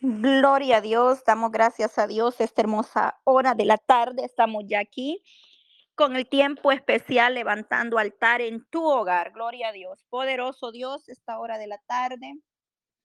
Gloria 0.00 0.76
a 0.76 0.80
Dios, 0.82 1.24
damos 1.24 1.50
gracias 1.50 1.98
a 1.98 2.06
Dios 2.06 2.38
esta 2.40 2.60
hermosa 2.60 3.18
hora 3.24 3.54
de 3.54 3.64
la 3.64 3.78
tarde. 3.78 4.24
Estamos 4.24 4.64
ya 4.66 4.80
aquí 4.80 5.22
con 5.94 6.16
el 6.16 6.28
tiempo 6.28 6.70
especial 6.70 7.32
levantando 7.32 7.98
altar 7.98 8.42
en 8.42 8.66
tu 8.66 8.84
hogar. 8.84 9.32
Gloria 9.32 9.68
a 9.68 9.72
Dios. 9.72 10.04
Poderoso 10.10 10.70
Dios, 10.70 11.08
esta 11.08 11.38
hora 11.38 11.56
de 11.56 11.66
la 11.66 11.78
tarde. 11.86 12.34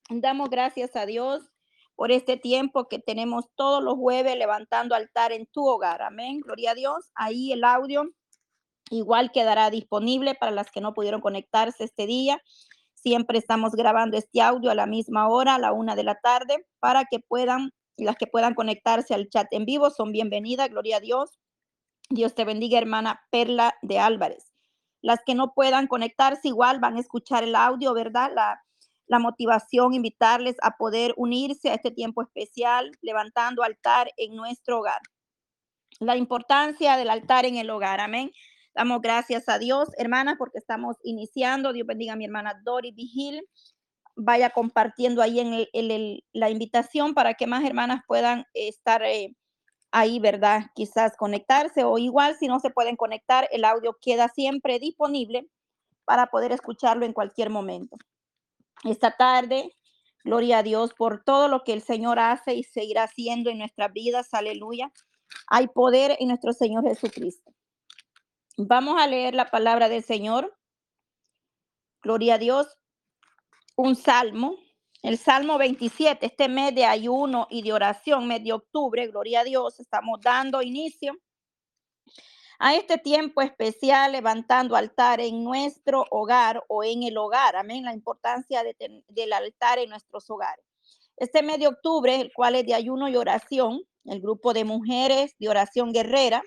Damos 0.09 0.49
gracias 0.49 0.97
a 0.97 1.05
Dios 1.05 1.41
por 1.95 2.11
este 2.11 2.35
tiempo 2.35 2.89
que 2.89 2.99
tenemos 2.99 3.45
todos 3.55 3.81
los 3.81 3.95
jueves 3.95 4.35
levantando 4.35 4.93
altar 4.93 5.31
en 5.31 5.45
tu 5.45 5.65
hogar. 5.65 6.01
Amén. 6.01 6.41
Gloria 6.41 6.71
a 6.71 6.75
Dios. 6.75 7.09
Ahí 7.15 7.53
el 7.53 7.63
audio 7.63 8.09
igual 8.89 9.31
quedará 9.31 9.69
disponible 9.69 10.35
para 10.35 10.51
las 10.51 10.69
que 10.69 10.81
no 10.81 10.93
pudieron 10.93 11.21
conectarse 11.21 11.85
este 11.85 12.05
día. 12.05 12.41
Siempre 13.01 13.39
estamos 13.39 13.71
grabando 13.71 14.15
este 14.15 14.41
audio 14.41 14.69
a 14.69 14.75
la 14.75 14.85
misma 14.85 15.27
hora, 15.27 15.55
a 15.55 15.59
la 15.59 15.73
una 15.73 15.95
de 15.95 16.03
la 16.03 16.15
tarde, 16.15 16.67
para 16.79 17.05
que 17.05 17.19
puedan, 17.19 17.71
las 17.97 18.15
que 18.15 18.27
puedan 18.27 18.53
conectarse 18.53 19.15
al 19.15 19.27
chat 19.27 19.47
en 19.51 19.65
vivo 19.65 19.89
son 19.89 20.11
bienvenidas. 20.11 20.69
Gloria 20.69 20.97
a 20.97 20.99
Dios. 20.99 21.39
Dios 22.11 22.35
te 22.35 22.45
bendiga, 22.45 22.77
hermana 22.77 23.21
Perla 23.31 23.73
de 23.81 23.97
Álvarez. 23.97 24.51
Las 25.01 25.19
que 25.25 25.33
no 25.33 25.53
puedan 25.55 25.87
conectarse 25.87 26.49
igual 26.49 26.79
van 26.79 26.95
a 26.97 26.99
escuchar 26.99 27.43
el 27.43 27.55
audio, 27.55 27.95
¿verdad? 27.95 28.31
La, 28.35 28.61
la 29.07 29.17
motivación, 29.17 29.95
invitarles 29.95 30.57
a 30.61 30.77
poder 30.77 31.15
unirse 31.17 31.71
a 31.71 31.73
este 31.73 31.89
tiempo 31.89 32.21
especial, 32.21 32.91
levantando 33.01 33.63
altar 33.63 34.11
en 34.15 34.35
nuestro 34.35 34.79
hogar. 34.79 35.01
La 35.99 36.17
importancia 36.17 36.97
del 36.97 37.09
altar 37.09 37.45
en 37.45 37.57
el 37.57 37.71
hogar, 37.71 37.99
amén. 37.99 38.31
Damos 38.73 39.01
gracias 39.01 39.49
a 39.49 39.59
Dios, 39.59 39.89
hermanas, 39.97 40.35
porque 40.37 40.59
estamos 40.59 40.95
iniciando. 41.03 41.73
Dios 41.73 41.85
bendiga 41.85 42.13
a 42.13 42.15
mi 42.15 42.25
hermana 42.25 42.59
Dori 42.63 42.91
Vigil. 42.91 43.45
Vaya 44.15 44.49
compartiendo 44.51 45.21
ahí 45.21 45.39
en, 45.39 45.67
el, 45.73 46.23
la 46.31 46.49
invitación 46.49 47.13
para 47.13 47.33
que 47.33 47.47
más 47.47 47.65
hermanas 47.65 48.01
puedan 48.07 48.45
estar 48.53 49.03
eh, 49.03 49.35
ahí, 49.91 50.19
¿verdad? 50.19 50.67
Quizás 50.73 51.17
conectarse 51.17 51.83
o 51.83 51.97
igual 51.97 52.35
si 52.37 52.47
no 52.47 52.59
se 52.59 52.69
pueden 52.69 52.95
conectar, 52.95 53.47
el 53.51 53.65
audio 53.65 53.97
queda 54.01 54.29
siempre 54.29 54.79
disponible 54.79 55.47
para 56.05 56.27
poder 56.27 56.51
escucharlo 56.51 57.05
en 57.05 57.13
cualquier 57.13 57.49
momento. 57.49 57.97
Esta 58.83 59.11
tarde, 59.11 59.75
gloria 60.23 60.59
a 60.59 60.63
Dios 60.63 60.93
por 60.93 61.23
todo 61.23 61.47
lo 61.47 61.63
que 61.63 61.73
el 61.73 61.81
Señor 61.81 62.19
hace 62.19 62.55
y 62.55 62.63
seguirá 62.63 63.03
haciendo 63.03 63.49
en 63.49 63.59
nuestras 63.59 63.91
vidas. 63.91 64.33
Aleluya. 64.33 64.91
Hay 65.47 65.67
poder 65.67 66.15
en 66.19 66.29
nuestro 66.29 66.53
Señor 66.53 66.83
Jesucristo. 66.85 67.53
Vamos 68.57 68.99
a 68.99 69.07
leer 69.07 69.33
la 69.33 69.49
palabra 69.49 69.87
del 69.87 70.03
Señor. 70.03 70.53
Gloria 72.03 72.35
a 72.35 72.37
Dios. 72.37 72.67
Un 73.77 73.95
salmo, 73.95 74.57
el 75.01 75.17
Salmo 75.17 75.57
27, 75.57 76.25
este 76.25 76.49
mes 76.49 76.75
de 76.75 76.85
ayuno 76.85 77.47
y 77.49 77.61
de 77.61 77.73
oración, 77.73 78.27
mes 78.27 78.43
de 78.43 78.53
octubre, 78.53 79.07
gloria 79.07 79.39
a 79.39 79.43
Dios, 79.43 79.79
estamos 79.79 80.19
dando 80.21 80.61
inicio 80.61 81.17
a 82.59 82.75
este 82.75 82.97
tiempo 82.99 83.41
especial, 83.41 84.11
levantando 84.11 84.75
altar 84.75 85.21
en 85.21 85.43
nuestro 85.43 86.05
hogar 86.11 86.63
o 86.67 86.83
en 86.83 87.03
el 87.03 87.17
hogar. 87.17 87.55
Amén. 87.55 87.85
La 87.85 87.93
importancia 87.93 88.63
de 88.63 88.75
del 89.07 89.33
altar 89.33 89.79
en 89.79 89.89
nuestros 89.89 90.29
hogares. 90.29 90.63
Este 91.17 91.41
mes 91.41 91.57
de 91.57 91.67
octubre, 91.67 92.19
el 92.19 92.31
cual 92.33 92.55
es 92.55 92.65
de 92.65 92.75
ayuno 92.75 93.07
y 93.07 93.15
oración, 93.15 93.81
el 94.05 94.21
grupo 94.21 94.53
de 94.53 94.65
mujeres 94.65 95.35
de 95.39 95.49
oración 95.49 95.93
guerrera, 95.93 96.43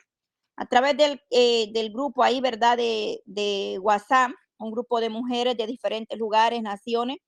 a 0.57 0.67
través 0.67 0.97
del, 0.97 1.21
eh, 1.31 1.73
del 1.73 1.93
grupo 1.93 2.23
ahí, 2.23 2.41
¿verdad? 2.41 2.77
De, 2.77 3.23
de 3.25 3.79
WhatsApp, 3.81 4.33
un 4.59 4.71
grupo 4.71 5.01
de 5.01 5.11
mujeres 5.11 5.57
de 5.57 5.67
diferentes 5.67 6.19
lugares, 6.19 6.63
naciones, 6.63 7.19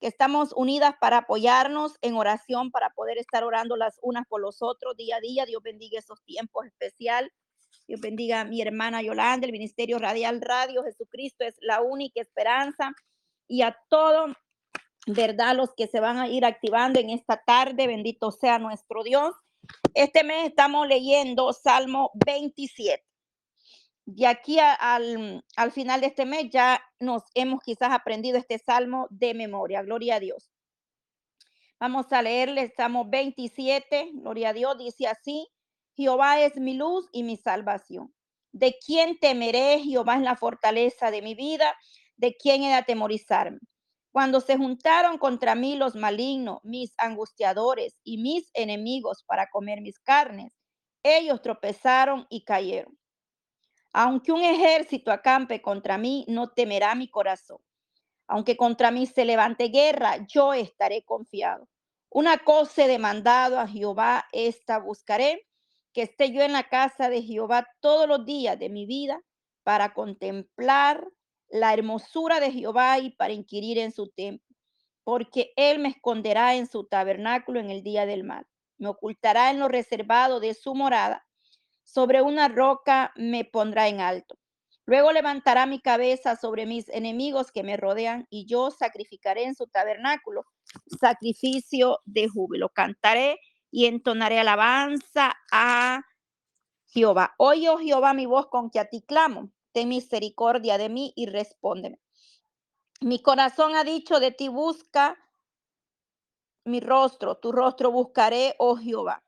que 0.00 0.08
estamos 0.08 0.52
unidas 0.56 0.94
para 1.00 1.18
apoyarnos 1.18 1.96
en 2.02 2.16
oración, 2.16 2.72
para 2.72 2.90
poder 2.90 3.18
estar 3.18 3.44
orando 3.44 3.76
las 3.76 3.98
unas 4.02 4.26
por 4.26 4.40
los 4.40 4.60
otros 4.60 4.96
día 4.96 5.16
a 5.16 5.20
día. 5.20 5.46
Dios 5.46 5.62
bendiga 5.62 5.98
esos 5.98 6.20
tiempos 6.24 6.66
especiales. 6.66 7.30
Dios 7.86 8.00
bendiga 8.00 8.40
a 8.40 8.44
mi 8.44 8.60
hermana 8.60 9.00
Yolanda, 9.00 9.46
el 9.46 9.52
Ministerio 9.52 9.98
Radial 9.98 10.40
Radio. 10.40 10.82
Jesucristo 10.82 11.44
es 11.44 11.54
la 11.60 11.82
única 11.82 12.20
esperanza. 12.20 12.92
Y 13.46 13.62
a 13.62 13.78
todos, 13.88 14.32
¿verdad? 15.06 15.54
Los 15.54 15.72
que 15.76 15.86
se 15.86 16.00
van 16.00 16.18
a 16.18 16.26
ir 16.26 16.44
activando 16.44 16.98
en 16.98 17.10
esta 17.10 17.40
tarde. 17.44 17.86
Bendito 17.86 18.32
sea 18.32 18.58
nuestro 18.58 19.04
Dios. 19.04 19.34
Este 19.94 20.24
mes 20.24 20.48
estamos 20.48 20.86
leyendo 20.86 21.52
Salmo 21.52 22.10
27. 22.26 23.04
Y 24.06 24.24
aquí 24.24 24.58
al, 24.58 25.44
al 25.56 25.72
final 25.72 26.00
de 26.00 26.08
este 26.08 26.24
mes 26.24 26.50
ya 26.50 26.82
nos 26.98 27.22
hemos 27.34 27.60
quizás 27.62 27.92
aprendido 27.92 28.38
este 28.38 28.58
salmo 28.58 29.06
de 29.10 29.34
memoria. 29.34 29.82
Gloria 29.82 30.16
a 30.16 30.20
Dios. 30.20 30.50
Vamos 31.78 32.12
a 32.12 32.22
leerle 32.22 32.72
Salmo 32.76 33.04
27. 33.08 34.10
Gloria 34.14 34.50
a 34.50 34.52
Dios. 34.52 34.78
Dice 34.78 35.06
así. 35.06 35.48
Jehová 35.94 36.40
es 36.40 36.56
mi 36.56 36.74
luz 36.74 37.08
y 37.12 37.22
mi 37.22 37.36
salvación. 37.36 38.14
¿De 38.52 38.78
quién 38.84 39.18
temeré? 39.18 39.80
Jehová 39.80 40.16
es 40.16 40.22
la 40.22 40.36
fortaleza 40.36 41.10
de 41.10 41.22
mi 41.22 41.34
vida. 41.34 41.74
¿De 42.16 42.36
quién 42.36 42.62
he 42.62 42.68
de 42.68 42.74
atemorizarme? 42.74 43.58
Cuando 44.12 44.42
se 44.42 44.58
juntaron 44.58 45.16
contra 45.16 45.54
mí 45.54 45.74
los 45.74 45.94
malignos, 45.94 46.60
mis 46.64 46.92
angustiadores 46.98 47.98
y 48.04 48.18
mis 48.18 48.50
enemigos 48.52 49.24
para 49.24 49.48
comer 49.48 49.80
mis 49.80 49.98
carnes, 49.98 50.52
ellos 51.02 51.40
tropezaron 51.40 52.26
y 52.28 52.44
cayeron. 52.44 52.98
Aunque 53.94 54.30
un 54.32 54.42
ejército 54.42 55.10
acampe 55.12 55.62
contra 55.62 55.96
mí, 55.96 56.26
no 56.28 56.50
temerá 56.50 56.94
mi 56.94 57.08
corazón. 57.08 57.58
Aunque 58.26 58.56
contra 58.56 58.90
mí 58.90 59.06
se 59.06 59.24
levante 59.24 59.68
guerra, 59.68 60.26
yo 60.26 60.52
estaré 60.52 61.02
confiado. 61.04 61.68
Una 62.10 62.38
cosa 62.38 62.84
he 62.84 62.88
demandado 62.88 63.58
a 63.58 63.66
Jehová, 63.66 64.26
esta 64.32 64.78
buscaré, 64.78 65.46
que 65.94 66.02
esté 66.02 66.32
yo 66.32 66.42
en 66.42 66.52
la 66.52 66.68
casa 66.68 67.08
de 67.08 67.22
Jehová 67.22 67.66
todos 67.80 68.06
los 68.06 68.24
días 68.26 68.58
de 68.58 68.68
mi 68.68 68.84
vida 68.84 69.22
para 69.62 69.94
contemplar 69.94 71.06
la 71.52 71.74
hermosura 71.74 72.40
de 72.40 72.50
Jehová 72.50 72.98
y 72.98 73.10
para 73.10 73.34
inquirir 73.34 73.78
en 73.78 73.92
su 73.92 74.08
templo, 74.08 74.56
porque 75.04 75.52
él 75.56 75.78
me 75.78 75.90
esconderá 75.90 76.54
en 76.54 76.66
su 76.66 76.84
tabernáculo 76.84 77.60
en 77.60 77.70
el 77.70 77.82
día 77.82 78.06
del 78.06 78.24
mal, 78.24 78.46
me 78.78 78.88
ocultará 78.88 79.50
en 79.50 79.60
lo 79.60 79.68
reservado 79.68 80.40
de 80.40 80.54
su 80.54 80.74
morada, 80.74 81.26
sobre 81.84 82.22
una 82.22 82.48
roca 82.48 83.12
me 83.16 83.44
pondrá 83.44 83.88
en 83.88 84.00
alto. 84.00 84.38
Luego 84.86 85.12
levantará 85.12 85.66
mi 85.66 85.78
cabeza 85.80 86.36
sobre 86.36 86.66
mis 86.66 86.88
enemigos 86.88 87.52
que 87.52 87.62
me 87.62 87.76
rodean 87.76 88.26
y 88.30 88.46
yo 88.46 88.70
sacrificaré 88.70 89.44
en 89.44 89.54
su 89.54 89.66
tabernáculo 89.66 90.44
sacrificio 91.00 91.98
de 92.04 92.28
júbilo. 92.28 92.70
Cantaré 92.70 93.38
y 93.70 93.86
entonaré 93.86 94.40
alabanza 94.40 95.34
a 95.52 96.00
Jehová. 96.86 97.34
Oye, 97.38 97.68
oh 97.68 97.78
Jehová, 97.78 98.12
mi 98.14 98.26
voz 98.26 98.46
con 98.48 98.70
que 98.70 98.80
a 98.80 98.88
ti 98.88 99.02
clamo 99.02 99.50
ten 99.72 99.88
misericordia 99.88 100.78
de 100.78 100.88
mí 100.88 101.12
y 101.16 101.26
respóndeme. 101.26 102.00
Mi 103.00 103.20
corazón 103.20 103.74
ha 103.74 103.84
dicho 103.84 104.20
de 104.20 104.30
ti, 104.30 104.48
busca 104.48 105.18
mi 106.64 106.80
rostro, 106.80 107.36
tu 107.36 107.50
rostro 107.50 107.90
buscaré, 107.90 108.54
oh 108.58 108.76
Jehová. 108.76 109.22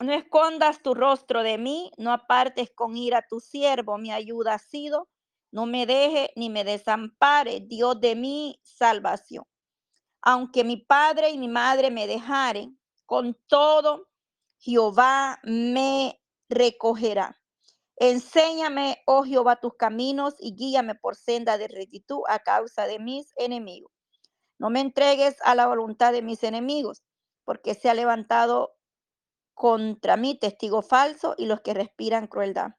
No 0.00 0.12
escondas 0.12 0.82
tu 0.82 0.94
rostro 0.94 1.42
de 1.42 1.58
mí, 1.58 1.90
no 1.96 2.12
apartes 2.12 2.70
con 2.74 2.96
ira 2.96 3.24
tu 3.28 3.40
siervo, 3.40 3.98
mi 3.98 4.12
ayuda 4.12 4.54
ha 4.54 4.58
sido, 4.58 5.08
no 5.50 5.66
me 5.66 5.86
deje 5.86 6.30
ni 6.36 6.50
me 6.50 6.62
desampare, 6.62 7.60
Dios 7.60 8.00
de 8.00 8.14
mi 8.14 8.60
salvación. 8.62 9.44
Aunque 10.22 10.62
mi 10.62 10.76
padre 10.76 11.30
y 11.30 11.38
mi 11.38 11.48
madre 11.48 11.90
me 11.90 12.06
dejaren, 12.06 12.78
con 13.06 13.36
todo 13.46 14.08
Jehová 14.58 15.40
me 15.42 16.20
recogerá. 16.48 17.40
Enséñame, 18.00 19.02
oh 19.06 19.24
Jehová, 19.24 19.56
tus 19.56 19.74
caminos 19.74 20.36
y 20.38 20.54
guíame 20.54 20.94
por 20.94 21.16
senda 21.16 21.58
de 21.58 21.66
rectitud 21.66 22.20
a 22.28 22.38
causa 22.38 22.86
de 22.86 23.00
mis 23.00 23.32
enemigos. 23.36 23.90
No 24.56 24.70
me 24.70 24.80
entregues 24.80 25.36
a 25.42 25.56
la 25.56 25.66
voluntad 25.66 26.12
de 26.12 26.22
mis 26.22 26.44
enemigos, 26.44 27.02
porque 27.44 27.74
se 27.74 27.90
ha 27.90 27.94
levantado 27.94 28.72
contra 29.54 30.16
mí 30.16 30.38
testigo 30.38 30.82
falso 30.82 31.34
y 31.36 31.46
los 31.46 31.60
que 31.60 31.74
respiran 31.74 32.28
crueldad. 32.28 32.70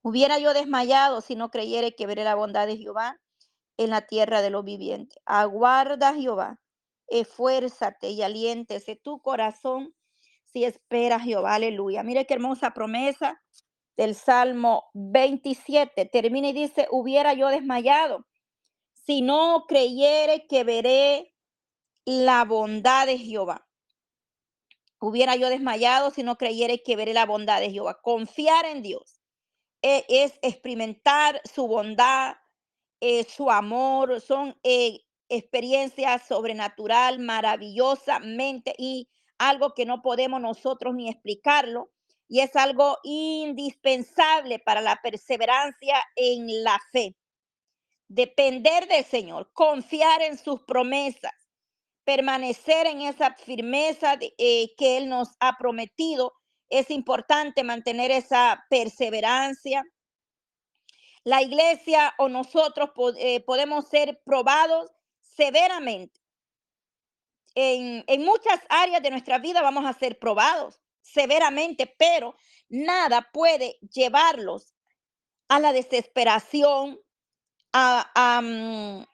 Hubiera 0.00 0.38
yo 0.38 0.54
desmayado 0.54 1.20
si 1.20 1.34
no 1.34 1.50
creyere 1.50 1.96
que 1.96 2.06
veré 2.06 2.22
la 2.22 2.36
bondad 2.36 2.68
de 2.68 2.76
Jehová 2.76 3.20
en 3.78 3.90
la 3.90 4.02
tierra 4.02 4.42
de 4.42 4.50
los 4.50 4.64
vivientes. 4.64 5.18
Aguarda 5.26 6.14
Jehová, 6.14 6.60
esfuérzate 7.08 8.10
y 8.10 8.22
aliéntese 8.22 8.94
tu 8.94 9.20
corazón 9.20 9.92
si 10.44 10.64
espera 10.64 11.18
Jehová. 11.18 11.56
Aleluya. 11.56 12.04
Mire 12.04 12.26
qué 12.26 12.34
hermosa 12.34 12.72
promesa 12.72 13.42
del 13.98 14.14
Salmo 14.14 14.90
27. 14.94 16.06
Termina 16.06 16.48
y 16.48 16.52
dice, 16.54 16.86
hubiera 16.90 17.34
yo 17.34 17.48
desmayado 17.48 18.24
si 18.92 19.20
no 19.20 19.64
creyere 19.66 20.46
que 20.46 20.64
veré 20.64 21.34
la 22.06 22.44
bondad 22.44 23.06
de 23.06 23.18
Jehová. 23.18 23.68
Hubiera 25.00 25.36
yo 25.36 25.50
desmayado 25.50 26.10
si 26.10 26.22
no 26.22 26.38
creyere 26.38 26.82
que 26.82 26.96
veré 26.96 27.12
la 27.12 27.26
bondad 27.26 27.60
de 27.60 27.70
Jehová. 27.70 28.00
Confiar 28.00 28.66
en 28.66 28.82
Dios 28.82 29.20
es, 29.82 30.04
es 30.08 30.38
experimentar 30.42 31.40
su 31.44 31.66
bondad, 31.66 32.36
eh, 33.00 33.24
su 33.24 33.50
amor, 33.50 34.20
son 34.20 34.56
eh, 34.62 35.00
experiencia 35.28 36.18
sobrenatural, 36.20 37.18
maravillosamente 37.18 38.74
y 38.78 39.08
algo 39.38 39.74
que 39.74 39.86
no 39.86 40.02
podemos 40.02 40.40
nosotros 40.40 40.94
ni 40.94 41.08
explicarlo. 41.08 41.90
Y 42.28 42.40
es 42.40 42.54
algo 42.56 42.98
indispensable 43.04 44.58
para 44.58 44.82
la 44.82 45.00
perseverancia 45.02 45.96
en 46.14 46.62
la 46.62 46.78
fe. 46.92 47.16
Depender 48.06 48.86
del 48.86 49.04
Señor, 49.04 49.50
confiar 49.54 50.20
en 50.22 50.36
sus 50.38 50.62
promesas, 50.62 51.32
permanecer 52.04 52.86
en 52.86 53.02
esa 53.02 53.34
firmeza 53.34 54.18
eh, 54.20 54.74
que 54.76 54.98
Él 54.98 55.08
nos 55.08 55.30
ha 55.40 55.56
prometido. 55.56 56.34
Es 56.68 56.90
importante 56.90 57.64
mantener 57.64 58.10
esa 58.10 58.62
perseverancia. 58.68 59.82
La 61.24 61.42
iglesia 61.42 62.14
o 62.18 62.28
nosotros 62.28 62.90
eh, 63.18 63.40
podemos 63.40 63.88
ser 63.88 64.20
probados 64.24 64.90
severamente. 65.20 66.20
En, 67.54 68.04
en 68.06 68.24
muchas 68.24 68.60
áreas 68.68 69.02
de 69.02 69.10
nuestra 69.10 69.38
vida 69.38 69.62
vamos 69.62 69.86
a 69.86 69.98
ser 69.98 70.18
probados 70.18 70.78
severamente, 71.12 71.86
pero 71.98 72.36
nada 72.68 73.28
puede 73.32 73.78
llevarlos 73.80 74.74
a 75.48 75.58
la 75.58 75.72
desesperación 75.72 77.00
a, 77.72 78.40
mm, 78.42 79.04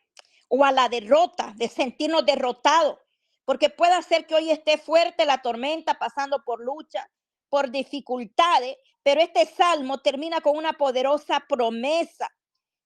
o 0.49 0.65
a 0.65 0.73
la 0.73 0.89
derrota, 0.89 1.53
de 1.57 1.69
sentirnos 1.69 2.25
derrotados, 2.25 2.99
porque 3.45 3.71
puede 3.71 4.01
ser 4.03 4.27
que 4.27 4.35
hoy 4.35 4.51
esté 4.51 4.79
fuerte 4.79 5.27
la 5.27 5.43
tormenta, 5.43 5.95
pasando 5.95 6.43
por 6.45 6.61
lucha, 6.61 7.09
por 7.49 7.71
dificultades, 7.71 8.77
pero 9.03 9.21
este 9.21 9.47
salmo 9.47 9.99
termina 9.99 10.41
con 10.41 10.57
una 10.57 10.73
poderosa 10.73 11.41
promesa. 11.49 12.29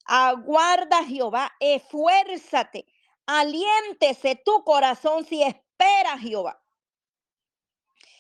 Aguarda 0.04 1.04
Jehová, 1.04 1.52
esfuérzate, 1.60 2.86
aliéntese 3.26 4.36
tu 4.44 4.64
corazón 4.64 5.24
si 5.24 5.42
espera 5.42 6.18
Jehová. 6.18 6.60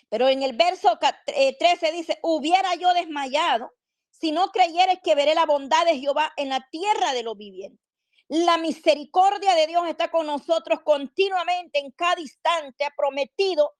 Pero 0.08 0.28
en 0.28 0.42
el 0.42 0.56
verso 0.56 0.98
13 1.26 1.88
eh, 1.88 1.92
dice, 1.92 2.18
hubiera 2.22 2.74
yo 2.74 2.92
desmayado 2.94 3.72
si 4.10 4.32
no 4.32 4.48
creyeres 4.48 4.98
que 5.02 5.14
veré 5.14 5.34
la 5.34 5.46
bondad 5.46 5.84
de 5.84 5.98
Jehová 5.98 6.32
en 6.36 6.48
la 6.48 6.66
tierra 6.70 7.12
de 7.12 7.22
los 7.22 7.36
vivientes. 7.36 7.80
La 8.28 8.58
misericordia 8.58 9.54
de 9.54 9.66
Dios 9.66 9.86
está 9.88 10.10
con 10.10 10.26
nosotros 10.26 10.80
continuamente, 10.84 11.78
en 11.78 11.92
cada 11.92 12.20
instante, 12.20 12.84
ha 12.84 12.90
prometido 12.90 13.74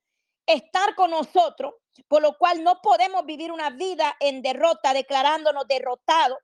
estar 0.46 0.94
con 0.94 1.10
nosotros, 1.10 1.74
por 2.06 2.22
lo 2.22 2.36
cual 2.38 2.62
no 2.62 2.80
podemos 2.80 3.26
vivir 3.26 3.52
una 3.52 3.70
vida 3.70 4.16
en 4.20 4.40
derrota, 4.40 4.94
declarándonos 4.94 5.66
derrotados, 5.68 6.38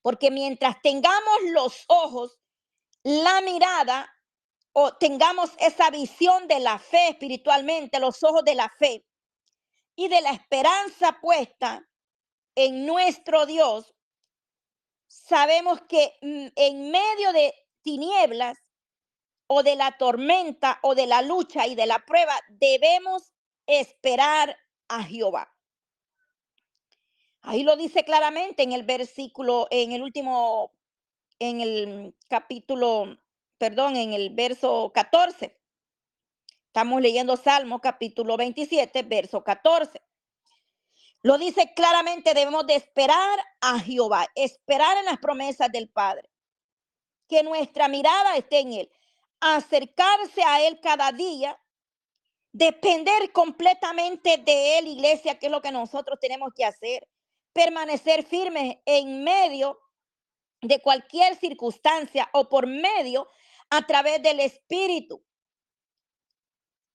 porque 0.00 0.30
mientras 0.30 0.80
tengamos 0.80 1.36
los 1.50 1.84
ojos, 1.88 2.38
la 3.02 3.42
mirada 3.42 4.10
o 4.72 4.92
tengamos 4.94 5.50
esa 5.58 5.90
visión 5.90 6.46
de 6.48 6.60
la 6.60 6.78
fe 6.78 7.08
espiritualmente, 7.08 8.00
los 8.00 8.22
ojos 8.22 8.44
de 8.44 8.54
la 8.54 8.68
fe 8.68 9.04
y 9.96 10.08
de 10.08 10.20
la 10.20 10.30
esperanza 10.30 11.18
puesta 11.20 11.84
en 12.54 12.86
nuestro 12.86 13.46
Dios, 13.46 13.94
sabemos 15.08 15.80
que 15.88 16.16
mm, 16.22 16.46
en 16.54 16.90
medio 16.90 17.32
de 17.32 17.54
tinieblas 17.82 18.58
o 19.46 19.62
de 19.62 19.76
la 19.76 19.96
tormenta 19.96 20.78
o 20.82 20.94
de 20.94 21.06
la 21.06 21.22
lucha 21.22 21.66
y 21.66 21.74
de 21.74 21.86
la 21.86 21.98
prueba, 22.04 22.38
debemos 22.48 23.32
esperar 23.66 24.56
a 24.88 25.02
Jehová. 25.02 25.52
Ahí 27.42 27.62
lo 27.62 27.76
dice 27.76 28.04
claramente 28.04 28.62
en 28.62 28.72
el 28.72 28.82
versículo, 28.82 29.66
en 29.70 29.92
el 29.92 30.02
último, 30.02 30.72
en 31.38 31.60
el 31.60 32.14
capítulo 32.28 33.18
perdón, 33.58 33.96
en 33.96 34.12
el 34.12 34.30
verso 34.30 34.90
14. 34.94 35.56
Estamos 36.66 37.00
leyendo 37.02 37.36
Salmo 37.36 37.80
capítulo 37.80 38.36
27, 38.36 39.02
verso 39.02 39.42
14. 39.42 40.00
Lo 41.22 41.36
dice 41.36 41.72
claramente, 41.74 42.34
debemos 42.34 42.66
de 42.66 42.76
esperar 42.76 43.38
a 43.60 43.80
Jehová, 43.80 44.26
esperar 44.34 44.96
en 44.98 45.06
las 45.06 45.18
promesas 45.18 45.70
del 45.72 45.88
Padre. 45.88 46.30
Que 47.28 47.42
nuestra 47.42 47.88
mirada 47.88 48.36
esté 48.36 48.60
en 48.60 48.72
Él, 48.72 48.90
acercarse 49.40 50.42
a 50.44 50.62
Él 50.66 50.78
cada 50.80 51.10
día, 51.10 51.60
depender 52.52 53.32
completamente 53.32 54.38
de 54.38 54.78
Él, 54.78 54.86
iglesia, 54.86 55.38
que 55.38 55.46
es 55.46 55.52
lo 55.52 55.60
que 55.60 55.72
nosotros 55.72 56.18
tenemos 56.20 56.52
que 56.54 56.64
hacer. 56.64 57.08
Permanecer 57.52 58.24
firmes 58.24 58.76
en 58.86 59.24
medio 59.24 59.80
de 60.60 60.80
cualquier 60.80 61.36
circunstancia 61.36 62.28
o 62.32 62.48
por 62.48 62.66
medio 62.66 63.28
a 63.70 63.86
través 63.86 64.22
del 64.22 64.40
Espíritu. 64.40 65.24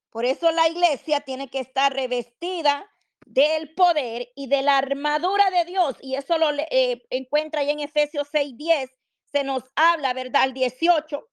Por 0.10 0.26
eso 0.26 0.52
la 0.52 0.68
iglesia 0.68 1.22
tiene 1.22 1.50
que 1.50 1.60
estar 1.60 1.94
revestida 1.94 2.90
del 3.26 3.74
poder 3.74 4.32
y 4.36 4.48
de 4.48 4.62
la 4.62 4.78
armadura 4.78 5.50
de 5.50 5.66
Dios. 5.66 5.96
Y 6.02 6.16
eso 6.16 6.38
lo 6.38 6.52
eh, 6.52 7.04
encuentra 7.10 7.62
ahí 7.62 7.72
en 7.72 7.80
Efesios 7.80 8.28
6:10. 8.32 8.92
Se 9.32 9.44
nos 9.44 9.64
habla, 9.76 10.14
¿verdad? 10.14 10.44
El 10.46 10.54
18, 10.54 11.28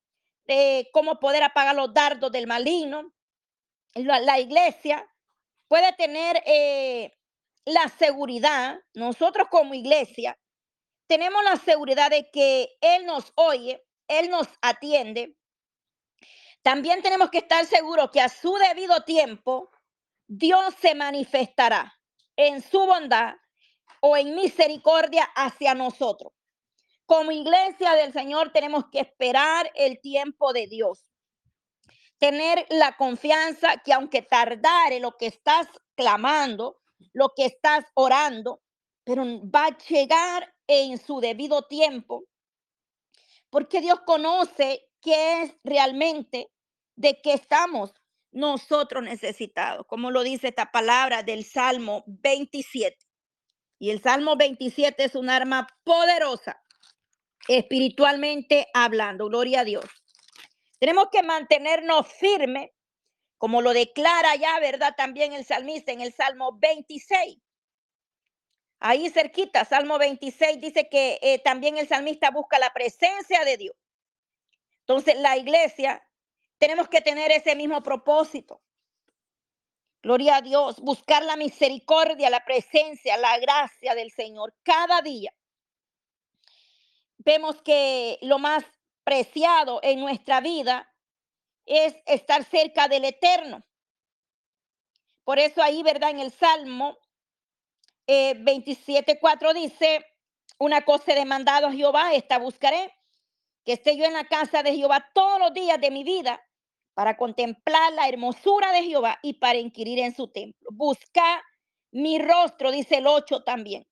de 0.46 0.88
cómo 0.92 1.20
poder 1.20 1.42
apagar 1.42 1.74
los 1.74 1.92
dardos 1.92 2.32
del 2.32 2.46
maligno. 2.46 3.12
La, 3.94 4.38
iglesia 4.38 5.06
puede 5.68 5.92
tener 5.94 6.42
eh, 6.46 7.18
la 7.64 7.88
seguridad, 7.88 8.80
nosotros 8.94 9.48
como 9.50 9.74
iglesia, 9.74 10.38
tenemos 11.06 11.42
la 11.42 11.56
seguridad 11.56 12.10
de 12.10 12.30
que 12.30 12.78
Él 12.80 13.04
nos 13.04 13.32
oye, 13.34 13.84
él 14.10 14.28
nos 14.28 14.48
atiende. 14.60 15.36
También 16.62 17.00
tenemos 17.00 17.30
que 17.30 17.38
estar 17.38 17.64
seguros 17.64 18.10
que 18.10 18.20
a 18.20 18.28
su 18.28 18.54
debido 18.56 19.02
tiempo 19.04 19.70
Dios 20.26 20.74
se 20.80 20.94
manifestará 20.94 21.98
en 22.36 22.60
su 22.60 22.80
bondad 22.80 23.34
o 24.00 24.16
en 24.16 24.34
misericordia 24.34 25.24
hacia 25.34 25.74
nosotros. 25.74 26.32
Como 27.06 27.30
iglesia 27.30 27.94
del 27.94 28.12
Señor 28.12 28.52
tenemos 28.52 28.84
que 28.90 29.00
esperar 29.00 29.70
el 29.74 30.00
tiempo 30.00 30.52
de 30.52 30.66
Dios. 30.66 31.06
Tener 32.18 32.66
la 32.68 32.96
confianza 32.96 33.78
que 33.78 33.92
aunque 33.92 34.22
tardare 34.22 35.00
lo 35.00 35.16
que 35.16 35.26
estás 35.26 35.68
clamando, 35.94 36.78
lo 37.12 37.30
que 37.34 37.46
estás 37.46 37.84
orando, 37.94 38.60
pero 39.04 39.24
va 39.50 39.66
a 39.66 39.78
llegar 39.78 40.54
en 40.66 40.98
su 40.98 41.20
debido 41.20 41.62
tiempo 41.62 42.24
porque 43.50 43.80
Dios 43.80 44.00
conoce 44.06 44.88
qué 45.02 45.42
es 45.42 45.54
realmente 45.64 46.50
de 46.96 47.20
qué 47.20 47.34
estamos 47.34 47.92
nosotros 48.32 49.02
necesitados, 49.02 49.86
como 49.86 50.10
lo 50.10 50.22
dice 50.22 50.48
esta 50.48 50.70
palabra 50.70 51.22
del 51.22 51.44
Salmo 51.44 52.04
27. 52.06 52.96
Y 53.78 53.90
el 53.90 54.00
Salmo 54.00 54.36
27 54.36 55.04
es 55.04 55.14
un 55.14 55.30
arma 55.30 55.66
poderosa, 55.84 56.62
espiritualmente 57.48 58.68
hablando. 58.74 59.26
Gloria 59.26 59.60
a 59.60 59.64
Dios. 59.64 59.84
Tenemos 60.78 61.08
que 61.10 61.22
mantenernos 61.22 62.06
firmes, 62.08 62.70
como 63.38 63.62
lo 63.62 63.72
declara 63.72 64.36
ya, 64.36 64.60
¿verdad? 64.60 64.94
También 64.96 65.32
el 65.32 65.44
salmista 65.44 65.92
en 65.92 66.02
el 66.02 66.12
Salmo 66.12 66.58
26. 66.60 67.38
Ahí 68.80 69.10
cerquita, 69.10 69.66
Salmo 69.66 69.98
26 69.98 70.58
dice 70.58 70.88
que 70.88 71.18
eh, 71.20 71.38
también 71.40 71.76
el 71.76 71.86
salmista 71.86 72.30
busca 72.30 72.58
la 72.58 72.72
presencia 72.72 73.44
de 73.44 73.58
Dios. 73.58 73.76
Entonces, 74.80 75.16
la 75.18 75.36
iglesia 75.36 76.02
tenemos 76.58 76.88
que 76.88 77.02
tener 77.02 77.30
ese 77.30 77.54
mismo 77.54 77.82
propósito. 77.82 78.62
Gloria 80.02 80.36
a 80.36 80.40
Dios, 80.40 80.80
buscar 80.80 81.22
la 81.22 81.36
misericordia, 81.36 82.30
la 82.30 82.42
presencia, 82.42 83.18
la 83.18 83.38
gracia 83.38 83.94
del 83.94 84.10
Señor 84.10 84.54
cada 84.62 85.02
día. 85.02 85.34
Vemos 87.18 87.60
que 87.60 88.18
lo 88.22 88.38
más 88.38 88.64
preciado 89.04 89.80
en 89.82 90.00
nuestra 90.00 90.40
vida 90.40 90.90
es 91.66 91.94
estar 92.06 92.44
cerca 92.44 92.88
del 92.88 93.04
Eterno. 93.04 93.62
Por 95.24 95.38
eso 95.38 95.62
ahí, 95.62 95.82
¿verdad? 95.82 96.10
En 96.10 96.20
el 96.20 96.32
Salmo 96.32 96.96
eh, 98.12 98.34
27.4 98.34 99.54
dice, 99.54 100.04
una 100.58 100.82
cosa 100.82 101.12
he 101.12 101.14
demandado 101.14 101.68
a 101.68 101.72
Jehová, 101.72 102.12
esta 102.12 102.38
buscaré, 102.38 102.92
que 103.64 103.74
esté 103.74 103.96
yo 103.96 104.04
en 104.04 104.14
la 104.14 104.24
casa 104.24 104.64
de 104.64 104.74
Jehová 104.74 105.08
todos 105.14 105.38
los 105.38 105.54
días 105.54 105.80
de 105.80 105.92
mi 105.92 106.02
vida 106.02 106.44
para 106.94 107.16
contemplar 107.16 107.92
la 107.92 108.08
hermosura 108.08 108.72
de 108.72 108.82
Jehová 108.82 109.20
y 109.22 109.34
para 109.34 109.60
inquirir 109.60 110.00
en 110.00 110.12
su 110.12 110.26
templo. 110.26 110.70
Busca 110.72 111.40
mi 111.92 112.18
rostro, 112.18 112.72
dice 112.72 112.96
el 112.96 113.06
8 113.06 113.44
también. 113.44 113.86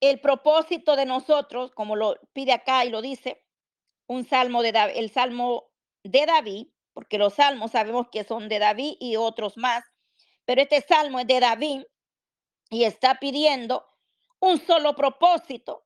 El 0.00 0.20
propósito 0.20 0.96
de 0.96 1.06
nosotros, 1.06 1.70
como 1.70 1.94
lo 1.94 2.16
pide 2.32 2.52
acá 2.52 2.84
y 2.84 2.90
lo 2.90 3.02
dice, 3.02 3.40
un 4.08 4.24
salmo 4.24 4.64
de 4.64 4.72
David, 4.72 4.96
el 4.96 5.12
salmo 5.12 5.70
de 6.02 6.26
David, 6.26 6.66
porque 6.92 7.18
los 7.18 7.34
salmos 7.34 7.70
sabemos 7.70 8.08
que 8.10 8.24
son 8.24 8.48
de 8.48 8.58
David 8.58 8.96
y 8.98 9.14
otros 9.14 9.56
más, 9.56 9.93
pero 10.44 10.62
este 10.62 10.80
salmo 10.82 11.20
es 11.20 11.26
de 11.26 11.40
David 11.40 11.82
y 12.70 12.84
está 12.84 13.18
pidiendo 13.18 13.86
un 14.40 14.58
solo 14.60 14.94
propósito, 14.94 15.84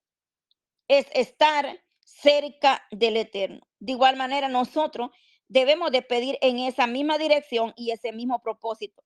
es 0.89 1.07
estar 1.13 1.83
cerca 2.01 2.87
del 2.91 3.17
Eterno. 3.17 3.61
De 3.79 3.93
igual 3.93 4.17
manera, 4.17 4.49
nosotros 4.49 5.11
debemos 5.47 5.91
de 5.93 6.03
pedir 6.03 6.39
en 6.41 6.59
esa 6.59 6.87
misma 6.87 7.19
dirección 7.19 7.73
y 7.77 7.91
ese 7.91 8.13
mismo 8.13 8.41
propósito. 8.41 9.03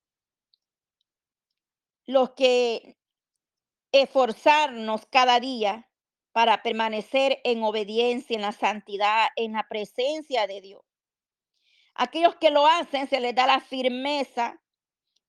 Los 2.07 2.31
que 2.31 2.97
esforzarnos 3.93 5.07
cada 5.07 5.39
día 5.39 5.89
para 6.33 6.63
permanecer 6.63 7.41
en 7.45 7.63
obediencia, 7.63 8.35
en 8.35 8.43
la 8.43 8.53
santidad, 8.53 9.29
en 9.37 9.53
la 9.53 9.67
presencia 9.69 10.47
de 10.47 10.61
Dios. 10.63 10.83
Aquellos 11.95 12.37
que 12.37 12.51
lo 12.51 12.67
hacen 12.67 13.07
se 13.07 13.21
les 13.21 13.35
da 13.35 13.47
la 13.47 13.61
firmeza 13.61 14.59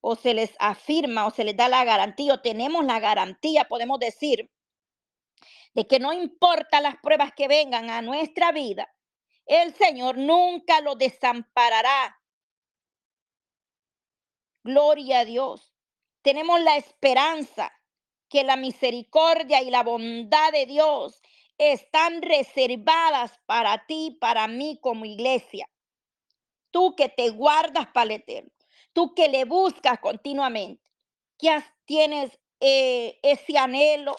o 0.06 0.18
se 0.18 0.34
les 0.34 0.54
afirma 0.60 1.26
o 1.26 1.32
se 1.32 1.46
les 1.46 1.56
da 1.56 1.70
la 1.70 1.86
garantía 1.86 2.34
o 2.34 2.42
tenemos 2.42 2.84
la 2.84 3.00
garantía, 3.00 3.64
podemos 3.70 4.00
decir, 4.00 4.52
de 5.74 5.88
que 5.88 5.98
no 5.98 6.12
importa 6.12 6.82
las 6.82 6.98
pruebas 6.98 7.32
que 7.34 7.48
vengan 7.48 7.90
a 7.90 8.02
nuestra 8.02 8.52
vida, 8.52 8.94
el 9.46 9.74
Señor 9.74 10.18
nunca 10.18 10.82
lo 10.82 10.96
desamparará. 10.96 12.20
Gloria 14.66 15.20
a 15.20 15.26
Dios. 15.26 15.74
Tenemos 16.22 16.60
la 16.60 16.76
esperanza 16.76 17.72
que 18.28 18.44
la 18.44 18.58
misericordia 18.58 19.62
y 19.62 19.72
la 19.72 19.84
bondad 19.84 20.52
de 20.52 20.66
Dios 20.66 21.22
están 21.58 22.22
reservadas 22.22 23.40
para 23.46 23.86
ti, 23.86 24.18
para 24.20 24.50
mí 24.50 24.80
como 24.82 25.06
iglesia. 25.06 25.70
Tú 26.72 26.94
que 26.96 27.08
te 27.08 27.30
guardas 27.30 27.88
para 27.88 28.06
el 28.06 28.12
eterno, 28.12 28.53
tú 28.94 29.14
que 29.14 29.28
le 29.28 29.46
buscas 29.46 30.00
continuamente, 30.00 30.82
que 31.38 31.64
tienes 31.86 32.40
eh, 32.60 33.20
ese 33.22 33.58
anhelo 33.58 34.16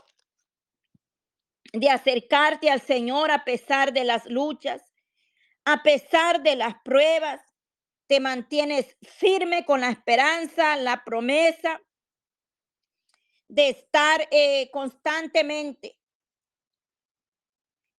de 1.73 1.91
acercarte 1.91 2.71
al 2.71 2.81
Señor 2.81 3.31
a 3.31 3.45
pesar 3.45 3.93
de 3.93 4.05
las 4.05 4.27
luchas, 4.27 4.83
a 5.65 5.83
pesar 5.83 6.43
de 6.43 6.57
las 6.57 6.75
pruebas, 6.85 7.41
te 8.07 8.21
mantienes 8.21 8.97
firme 9.01 9.65
con 9.65 9.81
la 9.81 9.91
esperanza, 9.91 10.77
la 10.77 11.05
promesa 11.05 11.81
de 13.49 13.71
estar 13.71 14.29
eh, 14.31 14.71
constantemente 14.71 15.97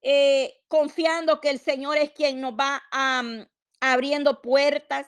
eh, 0.08 0.62
confiando 0.67 1.41
que 1.41 1.50
el 1.50 1.60
Señor 1.60 1.98
es 1.98 2.12
quien 2.12 2.39
nos 2.39 2.53
va 2.53 2.84
abriendo 3.79 4.39
puertas, 4.39 5.08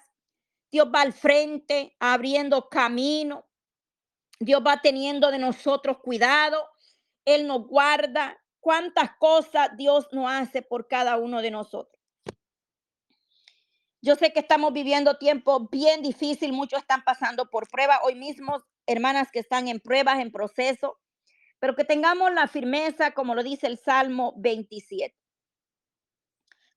Dios 0.77 0.91
va 0.93 1.01
al 1.01 1.13
frente, 1.13 1.95
abriendo 1.99 2.69
camino, 2.69 3.47
Dios 4.39 4.61
va 4.63 4.79
teniendo 4.79 5.31
de 5.31 5.39
nosotros 5.39 5.97
cuidado, 6.03 6.69
Él 7.25 7.47
nos 7.47 7.65
guarda. 7.65 8.37
Cuántas 8.59 9.17
cosas 9.17 9.75
Dios 9.75 10.07
nos 10.11 10.29
hace 10.29 10.61
por 10.61 10.87
cada 10.87 11.17
uno 11.17 11.41
de 11.41 11.49
nosotros. 11.49 11.99
Yo 14.03 14.15
sé 14.17 14.31
que 14.31 14.41
estamos 14.41 14.71
viviendo 14.71 15.17
tiempos 15.17 15.67
bien 15.71 16.03
difíciles, 16.03 16.55
muchos 16.55 16.81
están 16.81 17.03
pasando 17.03 17.49
por 17.49 17.67
prueba. 17.67 18.01
Hoy 18.03 18.13
mismo, 18.13 18.63
hermanas 18.85 19.31
que 19.31 19.39
están 19.39 19.67
en 19.67 19.79
pruebas, 19.79 20.19
en 20.19 20.31
proceso, 20.31 20.99
pero 21.57 21.75
que 21.75 21.85
tengamos 21.85 22.31
la 22.33 22.47
firmeza, 22.47 23.15
como 23.15 23.33
lo 23.33 23.41
dice 23.41 23.65
el 23.65 23.79
Salmo 23.79 24.35
27. 24.37 25.15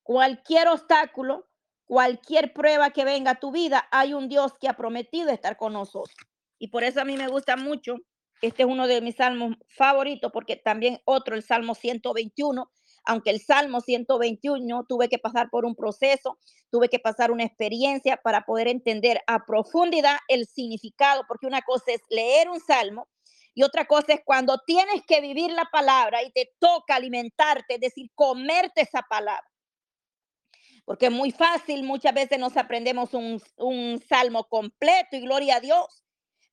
Cualquier 0.03 0.69
obstáculo, 0.69 1.50
cualquier 1.91 2.53
prueba 2.53 2.91
que 2.91 3.05
venga 3.05 3.33
a 3.33 3.41
tu 3.41 3.51
vida, 3.51 3.89
hay 3.91 4.15
un 4.15 4.29
Dios 4.29 4.53
que 4.61 4.69
ha 4.69 4.75
prometido 4.75 5.31
estar 5.31 5.57
con 5.57 5.73
nosotros. 5.73 6.15
Y 6.57 6.69
por 6.69 6.85
eso 6.85 7.01
a 7.01 7.05
mí 7.05 7.17
me 7.17 7.27
gusta 7.27 7.57
mucho. 7.57 7.97
Este 8.43 8.63
es 8.63 8.69
uno 8.69 8.87
de 8.87 9.01
mis 9.01 9.17
salmos 9.17 9.57
favoritos, 9.67 10.31
porque 10.33 10.55
también 10.55 11.01
otro, 11.05 11.35
el 11.35 11.43
Salmo 11.43 11.75
121, 11.75 12.71
aunque 13.07 13.31
el 13.31 13.41
Salmo 13.41 13.81
121 13.81 14.85
tuve 14.89 15.09
que 15.09 15.19
pasar 15.19 15.51
por 15.51 15.65
un 15.65 15.75
proceso, 15.75 16.39
tuve 16.71 16.89
que 16.89 17.01
pasar 17.01 17.33
una 17.33 17.43
experiencia 17.43 18.19
para 18.19 18.43
poder 18.43 18.69
entender 18.69 19.21
a 19.27 19.45
profundidad 19.45 20.19
el 20.29 20.47
significado, 20.47 21.25
porque 21.27 21.49
una 21.49 21.63
cosa 21.63 21.87
es 21.89 22.03
leer 22.09 22.51
un 22.51 22.61
salmo 22.61 23.09
y 23.53 23.65
otra 23.65 23.87
cosa 23.87 24.13
es 24.13 24.21
cuando 24.25 24.59
tienes 24.65 25.03
que 25.09 25.21
vivir 25.21 25.51
la 25.51 25.65
palabra 25.73 26.23
y 26.23 26.31
te 26.31 26.53
toca 26.61 26.95
alimentarte, 26.95 27.75
es 27.75 27.81
decir, 27.81 28.13
comerte 28.15 28.83
esa 28.83 29.03
palabra. 29.03 29.50
Porque 30.85 31.07
es 31.07 31.13
muy 31.13 31.31
fácil, 31.31 31.83
muchas 31.83 32.15
veces 32.15 32.39
nos 32.39 32.57
aprendemos 32.57 33.15
un, 33.15 33.43
un 33.57 34.03
salmo 34.09 34.45
completo 34.49 35.17
y 35.17 35.21
gloria 35.21 35.57
a 35.57 35.61
Dios, 35.61 36.05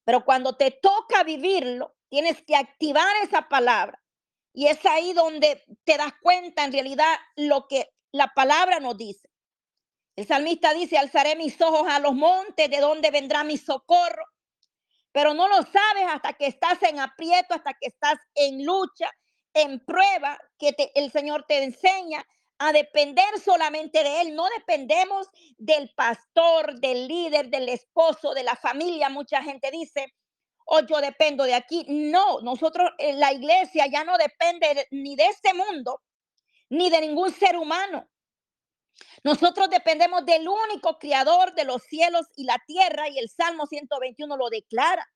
pero 0.04 0.24
cuando 0.24 0.56
te 0.56 0.72
toca 0.72 1.24
vivirlo, 1.24 1.96
tienes 2.10 2.42
que 2.44 2.56
activar 2.56 3.14
esa 3.24 3.50
palabra 3.50 4.02
y 4.58 4.66
es 4.66 4.84
ahí 4.88 5.14
donde 5.14 5.64
te 5.84 5.98
das 5.98 6.14
cuenta 6.20 6.64
en 6.64 6.72
realidad 6.72 7.14
lo 7.36 7.68
que 7.68 7.94
la 8.12 8.34
palabra 8.34 8.80
nos 8.80 8.98
dice. 8.98 9.30
El 10.16 10.26
salmista 10.26 10.74
dice, 10.74 10.98
alzaré 10.98 11.36
mis 11.36 11.62
ojos 11.62 11.88
a 11.88 12.00
los 12.00 12.16
montes, 12.16 12.68
de 12.68 12.80
donde 12.80 13.12
vendrá 13.12 13.44
mi 13.44 13.58
socorro. 13.58 14.26
Pero 15.12 15.36
no 15.36 15.48
lo 15.48 15.58
sabes 15.58 16.08
hasta 16.10 16.34
que 16.34 16.48
estás 16.48 16.82
en 16.82 17.00
aprieto, 17.00 17.54
hasta 17.54 17.76
que 17.76 17.90
estás 17.90 18.18
en 18.34 18.66
lucha, 18.66 19.12
en 19.54 19.80
prueba, 19.86 20.40
que 20.58 20.76
el 20.96 21.12
Señor 21.12 21.46
te 21.48 21.64
enseña 21.64 22.26
a 22.60 22.72
depender 22.72 23.40
solamente 23.44 24.04
de 24.04 24.22
Él. 24.22 24.36
No 24.36 24.46
dependemos 24.58 25.28
del 25.58 25.92
pastor, 25.96 26.80
del 26.80 27.08
líder, 27.08 27.50
del 27.50 27.70
esposo, 27.70 28.34
de 28.34 28.44
la 28.44 28.56
familia. 28.56 29.10
Mucha 29.10 29.42
gente 29.44 29.70
dice, 29.72 30.14
o 30.66 30.82
yo 30.82 31.00
dependo 31.00 31.44
de 31.46 31.54
aquí. 31.54 31.86
No, 31.88 32.42
nosotros, 32.42 32.92
eh, 32.98 33.14
la 33.14 33.32
iglesia 33.34 33.88
ya 33.88 34.04
no 34.04 34.18
depende 34.18 34.88
ni 34.92 35.16
de 35.16 35.26
este 35.26 35.54
mundo, 35.54 36.02
ni 36.70 36.90
de 36.90 37.02
ningún 37.02 37.32
ser 37.32 37.58
humano. 37.58 38.08
Nosotros 39.24 39.70
dependemos 39.70 40.26
del 40.26 40.48
único 40.48 40.98
creador 40.98 41.54
de 41.54 41.66
los 41.66 41.84
cielos 41.84 42.28
y 42.36 42.44
la 42.44 42.58
tierra 42.66 43.10
y 43.10 43.18
el 43.20 43.30
Salmo 43.30 43.66
121 43.66 44.38
lo 44.38 44.50
declara. 44.50 45.08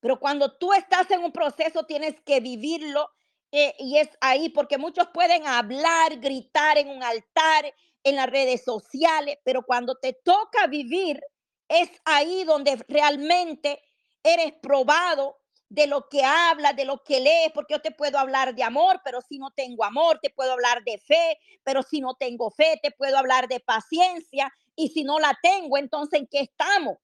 Pero 0.00 0.20
cuando 0.20 0.56
tú 0.56 0.72
estás 0.72 1.10
en 1.10 1.24
un 1.24 1.32
proceso 1.32 1.84
tienes 1.84 2.20
que 2.22 2.40
vivirlo 2.40 3.10
eh, 3.52 3.74
y 3.78 3.98
es 3.98 4.08
ahí 4.20 4.48
porque 4.48 4.78
muchos 4.78 5.08
pueden 5.14 5.46
hablar, 5.46 6.18
gritar 6.18 6.78
en 6.78 6.88
un 6.88 7.02
altar, 7.02 7.72
en 8.02 8.16
las 8.16 8.30
redes 8.30 8.62
sociales, 8.64 9.38
pero 9.44 9.62
cuando 9.62 9.96
te 9.96 10.12
toca 10.12 10.66
vivir 10.68 11.20
es 11.68 11.90
ahí 12.04 12.44
donde 12.44 12.76
realmente 12.88 13.82
eres 14.22 14.52
probado 14.62 15.38
de 15.68 15.86
lo 15.88 16.08
que 16.08 16.22
hablas, 16.22 16.76
de 16.76 16.84
lo 16.84 17.02
que 17.02 17.18
lees, 17.18 17.50
porque 17.52 17.74
yo 17.74 17.80
te 17.80 17.90
puedo 17.90 18.18
hablar 18.18 18.54
de 18.54 18.62
amor, 18.62 19.00
pero 19.04 19.20
si 19.20 19.38
no 19.38 19.50
tengo 19.50 19.84
amor, 19.84 20.20
te 20.22 20.30
puedo 20.30 20.52
hablar 20.52 20.84
de 20.84 20.98
fe, 20.98 21.38
pero 21.64 21.82
si 21.82 22.00
no 22.00 22.14
tengo 22.14 22.50
fe, 22.50 22.78
te 22.80 22.92
puedo 22.92 23.18
hablar 23.18 23.48
de 23.48 23.58
paciencia, 23.58 24.52
y 24.76 24.88
si 24.90 25.02
no 25.02 25.18
la 25.18 25.36
tengo, 25.42 25.76
entonces 25.76 26.20
¿en 26.20 26.28
qué 26.28 26.40
estamos? 26.40 26.98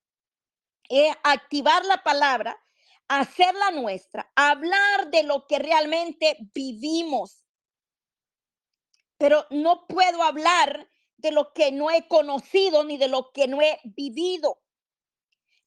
Es 0.89 1.13
activar 1.25 1.85
la 1.87 2.03
palabra, 2.05 2.57
hacerla 3.21 3.71
nuestra, 3.73 4.31
hablar 4.35 5.11
de 5.11 5.23
lo 5.23 5.47
que 5.47 5.59
realmente 5.59 6.37
vivimos. 6.55 7.45
Pero 9.19 9.47
no 9.51 9.87
puedo 9.87 10.23
hablar 10.23 10.89
de 11.17 11.31
lo 11.31 11.53
que 11.53 11.73
no 11.73 11.91
he 11.91 12.09
conocido 12.09 12.85
ni 12.85 12.99
de 12.99 13.09
lo 13.09 13.31
que 13.33 13.47
no 13.47 13.63
he 13.63 13.79
vivido. 13.85 14.61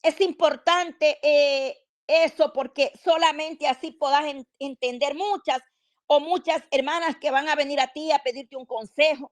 Es 0.02 0.20
importante 0.22 1.18
eh, 1.24 1.78
eso 2.08 2.52
porque 2.54 2.92
solamente 3.04 3.68
así 3.68 3.92
podás 3.92 4.26
entender 4.60 5.16
muchas 5.16 5.62
o 6.08 6.20
muchas 6.20 6.64
hermanas 6.72 7.18
que 7.18 7.32
van 7.32 7.50
a 7.50 7.56
venir 7.56 7.80
a 7.80 7.88
ti 7.88 8.12
a 8.12 8.20
pedirte 8.20 8.56
un 8.56 8.66
consejo. 8.66 9.32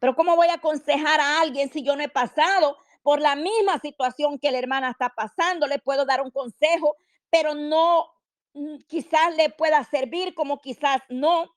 Pero 0.00 0.14
¿cómo 0.14 0.36
voy 0.36 0.48
a 0.48 0.54
aconsejar 0.54 1.20
a 1.20 1.40
alguien 1.40 1.70
si 1.72 1.82
yo 1.82 1.96
no 1.96 2.02
he 2.02 2.08
pasado 2.08 2.76
por 3.02 3.20
la 3.20 3.36
misma 3.36 3.78
situación 3.78 4.38
que 4.38 4.50
la 4.50 4.58
hermana 4.58 4.90
está 4.90 5.10
pasando? 5.10 5.66
Le 5.66 5.78
puedo 5.78 6.04
dar 6.04 6.20
un 6.20 6.30
consejo, 6.30 6.96
pero 7.30 7.54
no, 7.54 8.06
mm, 8.54 8.78
quizás 8.86 9.34
le 9.36 9.50
pueda 9.50 9.82
servir 9.84 10.34
como 10.34 10.60
quizás 10.60 11.02
no. 11.08 11.54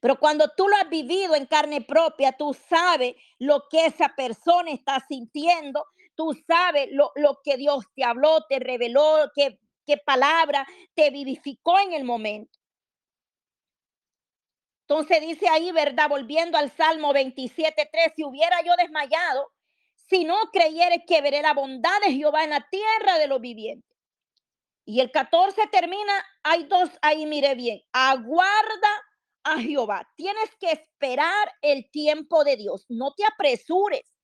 Pero 0.00 0.18
cuando 0.18 0.50
tú 0.56 0.68
lo 0.68 0.76
has 0.76 0.88
vivido 0.88 1.34
en 1.34 1.46
carne 1.46 1.80
propia, 1.80 2.32
tú 2.32 2.54
sabes 2.54 3.14
lo 3.38 3.64
que 3.70 3.86
esa 3.86 4.14
persona 4.16 4.70
está 4.70 5.04
sintiendo, 5.06 5.86
tú 6.14 6.32
sabes 6.46 6.88
lo, 6.90 7.12
que 7.44 7.56
Dios 7.56 7.84
te 7.94 8.04
habló, 8.04 8.44
te 8.48 8.58
reveló, 8.58 9.30
qué, 9.34 9.58
qué 9.86 9.98
palabra 9.98 10.66
te 10.94 11.10
vivificó 11.10 11.78
en 11.78 11.92
el 11.92 12.04
momento. 12.04 12.58
Entonces 14.88 15.20
dice 15.20 15.48
ahí, 15.48 15.72
¿verdad? 15.72 16.08
Volviendo 16.08 16.56
al 16.56 16.70
Salmo 16.70 17.12
27, 17.12 17.88
3, 17.90 18.12
si 18.14 18.24
hubiera 18.24 18.62
yo 18.64 18.72
desmayado, 18.76 19.52
si 20.08 20.24
no 20.24 20.36
creyere 20.52 21.04
que 21.04 21.20
veré 21.20 21.42
la 21.42 21.54
bondad 21.54 22.00
de 22.04 22.12
Jehová 22.12 22.44
en 22.44 22.50
la 22.50 22.68
tierra 22.70 23.18
de 23.18 23.26
los 23.26 23.40
vivientes. 23.40 23.95
Y 24.88 25.00
el 25.00 25.10
14 25.10 25.66
termina, 25.66 26.24
hay 26.44 26.64
dos 26.64 26.88
ahí, 27.02 27.26
mire 27.26 27.56
bien, 27.56 27.82
aguarda 27.92 29.02
a 29.42 29.60
Jehová. 29.60 30.08
Tienes 30.16 30.48
que 30.60 30.70
esperar 30.70 31.52
el 31.60 31.90
tiempo 31.90 32.44
de 32.44 32.56
Dios. 32.56 32.86
No 32.88 33.12
te 33.12 33.24
apresures. 33.24 34.14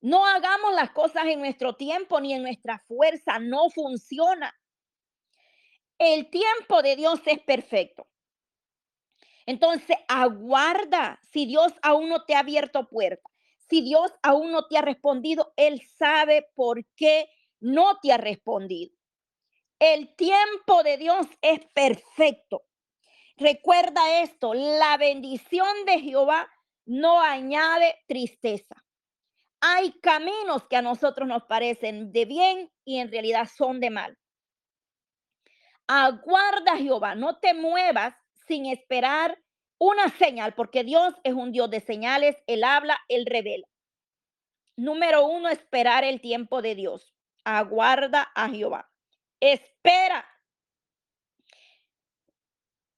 No 0.00 0.26
hagamos 0.26 0.74
las 0.74 0.90
cosas 0.90 1.26
en 1.26 1.40
nuestro 1.40 1.76
tiempo 1.76 2.18
ni 2.18 2.32
en 2.32 2.42
nuestra 2.42 2.78
fuerza. 2.88 3.38
No 3.38 3.68
funciona. 3.68 4.54
El 5.98 6.30
tiempo 6.30 6.80
de 6.82 6.96
Dios 6.96 7.20
es 7.26 7.38
perfecto. 7.40 8.08
Entonces, 9.44 9.96
aguarda 10.08 11.20
si 11.30 11.44
Dios 11.44 11.72
aún 11.82 12.08
no 12.08 12.24
te 12.24 12.34
ha 12.34 12.38
abierto 12.38 12.88
puerta. 12.88 13.28
Si 13.68 13.82
Dios 13.82 14.12
aún 14.22 14.50
no 14.50 14.66
te 14.66 14.78
ha 14.78 14.82
respondido, 14.82 15.52
Él 15.56 15.82
sabe 15.98 16.46
por 16.54 16.84
qué 16.96 17.28
no 17.60 17.98
te 18.02 18.12
ha 18.12 18.18
respondido. 18.18 18.94
El 19.82 20.14
tiempo 20.14 20.84
de 20.84 20.96
Dios 20.96 21.26
es 21.40 21.58
perfecto. 21.74 22.62
Recuerda 23.36 24.22
esto, 24.22 24.54
la 24.54 24.96
bendición 24.96 25.66
de 25.86 25.98
Jehová 25.98 26.48
no 26.86 27.20
añade 27.20 27.96
tristeza. 28.06 28.76
Hay 29.60 29.90
caminos 29.98 30.68
que 30.70 30.76
a 30.76 30.82
nosotros 30.82 31.26
nos 31.26 31.42
parecen 31.46 32.12
de 32.12 32.26
bien 32.26 32.70
y 32.84 33.00
en 33.00 33.10
realidad 33.10 33.48
son 33.52 33.80
de 33.80 33.90
mal. 33.90 34.16
Aguarda 35.88 36.76
Jehová, 36.76 37.16
no 37.16 37.40
te 37.40 37.52
muevas 37.52 38.14
sin 38.46 38.66
esperar 38.66 39.36
una 39.78 40.10
señal, 40.10 40.54
porque 40.54 40.84
Dios 40.84 41.12
es 41.24 41.34
un 41.34 41.50
Dios 41.50 41.68
de 41.70 41.80
señales, 41.80 42.36
Él 42.46 42.62
habla, 42.62 43.00
Él 43.08 43.26
revela. 43.26 43.66
Número 44.76 45.26
uno, 45.26 45.48
esperar 45.48 46.04
el 46.04 46.20
tiempo 46.20 46.62
de 46.62 46.76
Dios. 46.76 47.16
Aguarda 47.42 48.30
a 48.36 48.48
Jehová. 48.48 48.91
Espera. 49.42 50.24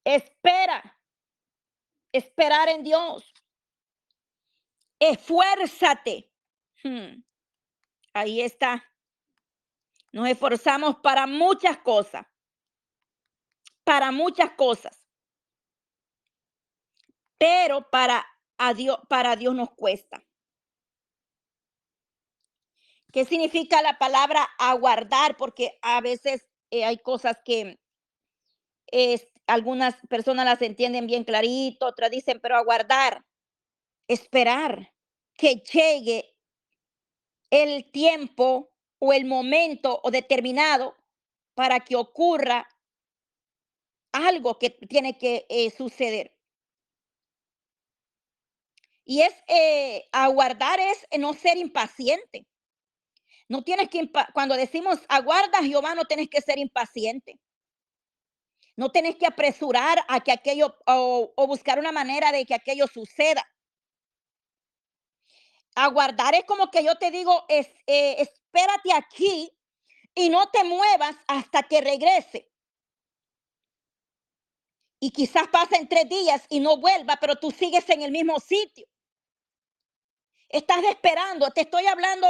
Espera. 0.05 0.99
Esperar 2.13 2.69
en 2.69 2.85
Dios. 2.85 3.33
Esfuérzate. 5.01 6.31
Hmm. 6.83 7.23
Ahí 8.13 8.43
está. 8.43 8.85
Nos 10.13 10.29
esforzamos 10.29 10.97
para 10.97 11.27
muchas 11.27 11.79
cosas. 11.79 12.27
Para 13.83 14.13
muchas 14.13 14.51
cosas. 14.51 15.09
Pero 17.39 17.89
para, 17.91 18.25
a 18.59 18.75
Dios, 18.75 18.99
para 19.09 19.35
Dios 19.35 19.55
nos 19.55 19.71
cuesta. 19.71 20.23
¿Qué 23.15 23.25
significa 23.25 23.81
la 23.81 23.97
palabra 23.97 24.43
aguardar? 24.59 25.37
Porque 25.37 25.79
a 25.83 26.01
veces 26.01 26.49
eh, 26.73 26.85
hay 26.85 26.99
cosas 26.99 27.39
que 27.45 27.79
algunas 29.47 29.95
personas 30.09 30.45
las 30.45 30.61
entienden 30.63 31.07
bien 31.07 31.23
clarito, 31.23 31.87
otras 31.87 32.11
dicen, 32.11 32.41
pero 32.43 32.57
aguardar, 32.57 33.25
esperar 34.09 34.93
que 35.35 35.63
llegue 35.73 36.35
el 37.51 37.89
tiempo 37.93 38.73
o 38.99 39.13
el 39.13 39.27
momento 39.27 40.01
o 40.03 40.11
determinado 40.11 40.97
para 41.55 41.79
que 41.79 41.95
ocurra 41.95 42.69
algo 44.11 44.59
que 44.59 44.71
tiene 44.71 45.19
que 45.19 45.47
eh, 45.49 45.71
suceder. 45.71 46.37
Y 49.05 49.21
es 49.21 49.35
eh, 49.47 50.09
aguardar 50.11 50.81
es 50.81 51.07
no 51.21 51.33
ser 51.33 51.59
impaciente. 51.59 52.49
No 53.49 53.63
tienes 53.63 53.89
que, 53.91 54.11
cuando 54.33 54.57
decimos 54.57 54.99
aguarda 55.09 55.63
Jehová, 55.63 55.95
no 55.95 56.05
tienes 56.05 56.29
que 56.29 56.41
ser 56.41 56.59
impaciente. 56.59 57.39
No 58.77 58.91
tienes 58.91 59.17
que 59.17 59.27
apresurar 59.27 60.05
a 60.09 60.21
que 60.21 60.33
aquello 60.33 60.77
o, 60.87 61.47
buscar 61.47 61.79
una 61.79 61.93
manera 61.93 62.33
de 62.33 62.45
que 62.45 62.55
aquello 62.55 62.87
suceda. 62.87 63.47
Aguardar 65.77 66.35
es 66.35 66.45
como 66.45 66.71
que 66.71 66.85
yo 66.85 66.97
te 66.97 67.11
digo, 67.11 67.45
es, 67.49 67.69
eh, 67.87 68.17
espérate 68.19 68.93
aquí 68.93 69.51
y 70.15 70.29
no 70.29 70.49
te 70.51 70.65
muevas 70.65 71.17
hasta 71.27 71.63
que 71.65 71.81
regrese. 71.81 72.51
Y 75.01 75.11
quizás 75.11 75.49
pasen 75.49 75.89
tres 75.89 76.09
días 76.09 76.45
y 76.49 76.61
no 76.61 76.79
vuelva, 76.79 77.17
pero 77.21 77.37
tú 77.37 77.51
sigues 77.51 77.89
en 77.91 78.03
el 78.03 78.11
mismo 78.11 78.41
sitio. 78.41 78.87
Estás 80.55 80.85
esperando, 80.85 81.51
te 81.51 81.63
estoy 81.63 81.85
hablando 81.87 82.29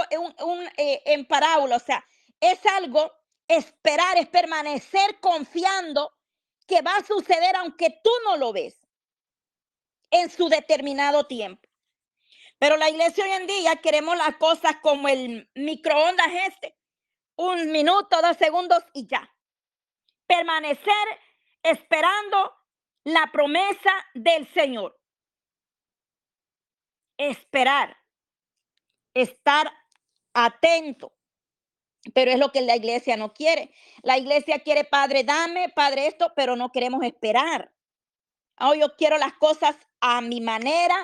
eh, 0.79 1.03
en 1.05 1.27
parábola, 1.27 1.77
o 1.77 1.79
sea, 1.79 2.03
es 2.41 2.59
algo, 2.65 3.13
esperar, 3.47 4.17
es 4.17 4.29
permanecer 4.29 5.21
confiando 5.21 6.11
que 6.67 6.81
va 6.81 6.97
a 6.97 7.05
suceder 7.05 7.55
aunque 7.57 8.01
tú 8.03 8.11
no 8.25 8.39
lo 8.39 8.55
ves 8.55 8.81
en 10.11 10.31
su 10.31 10.49
determinado 10.49 11.27
tiempo. 11.27 11.69
Pero 12.59 12.79
la 12.79 12.89
iglesia 12.89 13.25
hoy 13.25 13.33
en 13.33 13.47
día 13.47 13.77
queremos 13.77 14.17
las 14.17 14.39
cosas 14.39 14.77
como 14.81 15.07
el 15.09 15.51
microondas 15.55 16.29
este, 16.49 16.79
un 17.37 17.71
minuto, 17.73 18.23
dos 18.23 18.39
segundos 18.39 18.83
y 18.95 19.07
ya. 19.07 19.31
Permanecer 20.27 21.21
esperando 21.63 22.55
la 23.05 23.31
promesa 23.31 23.93
del 24.15 24.51
Señor. 24.55 24.99
Esperar 27.19 28.03
estar 29.15 29.73
atento. 30.35 31.13
Pero 32.13 32.33
es 32.33 32.39
lo 32.39 32.53
que 32.53 32.61
la 32.61 32.77
iglesia 32.77 33.17
no 33.17 33.33
quiere. 33.33 33.73
La 34.03 34.19
iglesia 34.19 34.59
quiere, 34.59 34.85
Padre, 34.85 35.25
dame, 35.25 35.71
Padre, 35.71 36.09
esto, 36.09 36.33
pero 36.37 36.55
no 36.55 36.71
queremos 36.71 37.03
esperar. 37.03 37.73
Oh, 38.61 38.75
yo 38.75 38.95
quiero 38.97 39.17
las 39.17 39.33
cosas 39.35 39.77
a 40.01 40.21
mi 40.21 40.41
manera, 40.41 40.95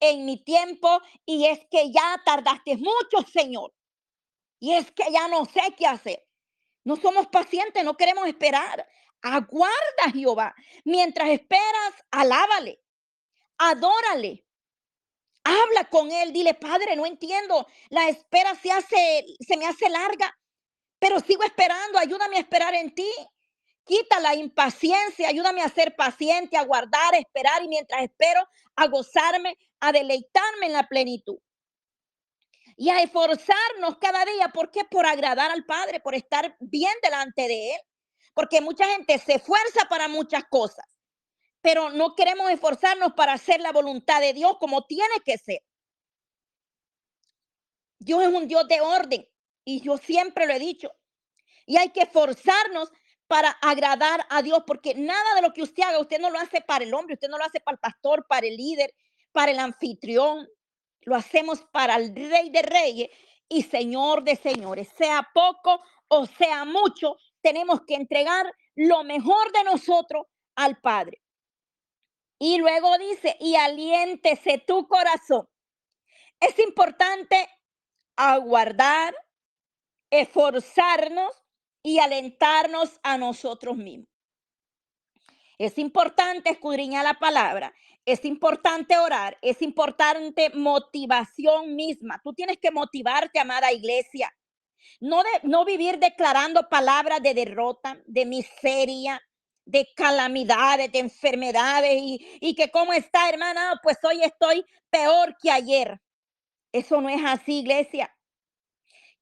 en 0.00 0.24
mi 0.26 0.42
tiempo, 0.42 1.00
y 1.24 1.46
es 1.46 1.60
que 1.70 1.90
ya 1.90 2.20
tardaste 2.24 2.76
mucho, 2.76 3.26
Señor. 3.32 3.72
Y 4.58 4.74
es 4.74 4.90
que 4.92 5.04
ya 5.10 5.28
no 5.28 5.46
sé 5.46 5.62
qué 5.78 5.86
hacer. 5.86 6.26
No 6.84 6.96
somos 6.96 7.26
pacientes, 7.28 7.82
no 7.84 7.96
queremos 7.96 8.26
esperar. 8.26 8.86
Aguarda, 9.22 10.12
Jehová. 10.12 10.54
Mientras 10.84 11.30
esperas, 11.30 11.94
alábale, 12.10 12.82
adórale, 13.58 14.44
Habla 15.44 15.88
con 15.88 16.10
él, 16.12 16.32
dile, 16.32 16.54
Padre, 16.54 16.96
no 16.96 17.06
entiendo, 17.06 17.66
la 17.88 18.08
espera 18.08 18.54
se 18.54 18.70
hace, 18.70 19.24
se 19.40 19.56
me 19.56 19.66
hace 19.66 19.88
larga, 19.88 20.36
pero 20.98 21.18
sigo 21.20 21.42
esperando, 21.44 21.98
ayúdame 21.98 22.36
a 22.36 22.40
esperar 22.40 22.74
en 22.74 22.94
ti. 22.94 23.10
Quita 23.84 24.20
la 24.20 24.34
impaciencia, 24.34 25.28
ayúdame 25.28 25.62
a 25.62 25.68
ser 25.68 25.96
paciente, 25.96 26.56
a 26.56 26.64
guardar, 26.64 27.14
a 27.14 27.18
esperar 27.18 27.62
y 27.64 27.68
mientras 27.68 28.02
espero, 28.02 28.46
a 28.76 28.86
gozarme, 28.86 29.56
a 29.80 29.92
deleitarme 29.92 30.66
en 30.66 30.72
la 30.74 30.86
plenitud. 30.86 31.38
Y 32.76 32.90
a 32.90 33.02
esforzarnos 33.02 33.98
cada 34.00 34.24
día, 34.24 34.48
¿por 34.48 34.70
qué? 34.70 34.84
Por 34.84 35.06
agradar 35.06 35.50
al 35.50 35.64
Padre, 35.64 36.00
por 36.00 36.14
estar 36.14 36.56
bien 36.60 36.94
delante 37.02 37.48
de 37.48 37.74
Él. 37.74 37.80
Porque 38.34 38.60
mucha 38.60 38.84
gente 38.84 39.18
se 39.18 39.34
esfuerza 39.34 39.86
para 39.88 40.06
muchas 40.06 40.44
cosas 40.50 40.84
pero 41.60 41.90
no 41.90 42.14
queremos 42.14 42.50
esforzarnos 42.50 43.12
para 43.14 43.34
hacer 43.34 43.60
la 43.60 43.72
voluntad 43.72 44.20
de 44.20 44.32
Dios 44.32 44.56
como 44.58 44.86
tiene 44.86 45.14
que 45.24 45.38
ser. 45.38 45.62
Dios 47.98 48.22
es 48.22 48.28
un 48.28 48.48
Dios 48.48 48.66
de 48.66 48.80
orden 48.80 49.28
y 49.64 49.80
yo 49.80 49.98
siempre 49.98 50.46
lo 50.46 50.54
he 50.54 50.58
dicho. 50.58 50.90
Y 51.66 51.76
hay 51.76 51.90
que 51.90 52.02
esforzarnos 52.02 52.90
para 53.26 53.50
agradar 53.50 54.26
a 54.28 54.42
Dios, 54.42 54.64
porque 54.66 54.94
nada 54.94 55.36
de 55.36 55.42
lo 55.42 55.52
que 55.52 55.62
usted 55.62 55.84
haga, 55.84 56.00
usted 56.00 56.18
no 56.18 56.30
lo 56.30 56.38
hace 56.40 56.60
para 56.62 56.84
el 56.84 56.92
hombre, 56.92 57.14
usted 57.14 57.28
no 57.28 57.38
lo 57.38 57.44
hace 57.44 57.60
para 57.60 57.74
el 57.74 57.78
pastor, 57.78 58.26
para 58.26 58.46
el 58.46 58.56
líder, 58.56 58.92
para 59.30 59.52
el 59.52 59.58
anfitrión. 59.60 60.48
Lo 61.02 61.14
hacemos 61.14 61.60
para 61.70 61.94
el 61.94 62.12
rey 62.14 62.50
de 62.50 62.62
reyes 62.62 63.10
y 63.48 63.62
señor 63.62 64.24
de 64.24 64.34
señores. 64.34 64.88
Sea 64.96 65.28
poco 65.32 65.80
o 66.08 66.26
sea 66.26 66.64
mucho, 66.64 67.16
tenemos 67.40 67.82
que 67.86 67.94
entregar 67.94 68.52
lo 68.74 69.04
mejor 69.04 69.52
de 69.52 69.62
nosotros 69.62 70.26
al 70.56 70.80
Padre. 70.80 71.19
Y 72.42 72.56
luego 72.56 72.96
dice, 72.96 73.36
y 73.38 73.54
aliéntese 73.54 74.64
tu 74.66 74.88
corazón. 74.88 75.46
Es 76.40 76.58
importante 76.58 77.46
aguardar, 78.16 79.14
esforzarnos 80.10 81.32
y 81.82 81.98
alentarnos 81.98 82.98
a 83.02 83.18
nosotros 83.18 83.76
mismos. 83.76 84.08
Es 85.58 85.76
importante 85.76 86.48
escudriñar 86.48 87.04
la 87.04 87.18
palabra, 87.18 87.74
es 88.06 88.24
importante 88.24 88.96
orar, 88.96 89.36
es 89.42 89.60
importante 89.60 90.48
motivación 90.54 91.76
misma. 91.76 92.22
Tú 92.24 92.32
tienes 92.32 92.56
que 92.56 92.70
motivarte, 92.70 93.38
amada 93.38 93.70
iglesia. 93.70 94.34
No, 95.00 95.22
de, 95.22 95.28
no 95.42 95.66
vivir 95.66 95.98
declarando 95.98 96.70
palabras 96.70 97.22
de 97.22 97.34
derrota, 97.34 98.00
de 98.06 98.24
miseria, 98.24 99.20
de 99.70 99.88
calamidades, 99.94 100.90
de 100.90 100.98
enfermedades 100.98 101.92
y, 101.96 102.54
que 102.54 102.70
cómo 102.70 102.92
está, 102.92 103.28
hermana, 103.28 103.78
pues 103.82 103.98
hoy 104.02 104.22
estoy 104.22 104.64
peor 104.90 105.36
que 105.40 105.50
ayer. 105.50 106.00
Eso 106.72 107.00
no 107.00 107.08
es 107.08 107.20
así, 107.24 107.60
iglesia. 107.60 108.12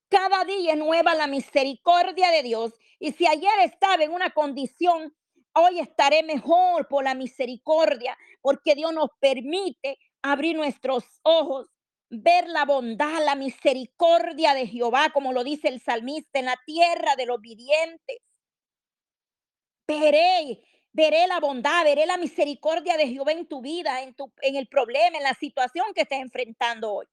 Cada 0.09 0.45
día 0.45 0.73
es 0.73 0.79
nueva 0.79 1.15
la 1.15 1.27
misericordia 1.27 2.31
de 2.31 2.43
Dios. 2.43 2.73
Y 2.99 3.13
si 3.13 3.27
ayer 3.27 3.61
estaba 3.63 4.03
en 4.03 4.13
una 4.13 4.31
condición, 4.31 5.15
hoy 5.53 5.81
estaré 5.81 6.23
mejor 6.23 6.89
por 6.89 7.05
la 7.05 7.15
misericordia, 7.15 8.17
porque 8.41 8.75
Dios 8.75 8.93
nos 8.95 9.11
permite 9.21 9.99
abrir 10.23 10.57
nuestros 10.57 11.05
ojos, 11.23 11.67
ver 12.09 12.49
la 12.49 12.65
bondad, 12.65 13.23
la 13.23 13.35
misericordia 13.35 14.55
de 14.55 14.67
Jehová, 14.67 15.11
como 15.13 15.35
lo 15.35 15.45
dice 15.45 15.69
el 15.69 15.83
salmista, 15.83 16.39
en 16.39 16.47
la 16.47 16.57
tierra 16.65 17.17
de 17.17 17.27
los 17.27 17.39
vivientes 17.39 18.19
veré 19.89 20.63
Veré 20.99 21.29
la 21.29 21.39
bondad, 21.39 21.85
veré 21.85 22.07
la 22.07 22.17
misericordia 22.17 22.97
de 22.97 23.07
Jehová 23.07 23.31
en 23.31 23.47
tu 23.47 23.61
vida, 23.61 24.03
en, 24.03 24.15
tu, 24.15 24.33
en 24.41 24.57
el 24.57 24.67
problema, 24.67 25.17
en 25.17 25.23
la 25.23 25.35
situación 25.35 25.87
que 25.95 26.01
estés 26.01 26.21
enfrentando 26.21 26.93
hoy. 26.93 27.07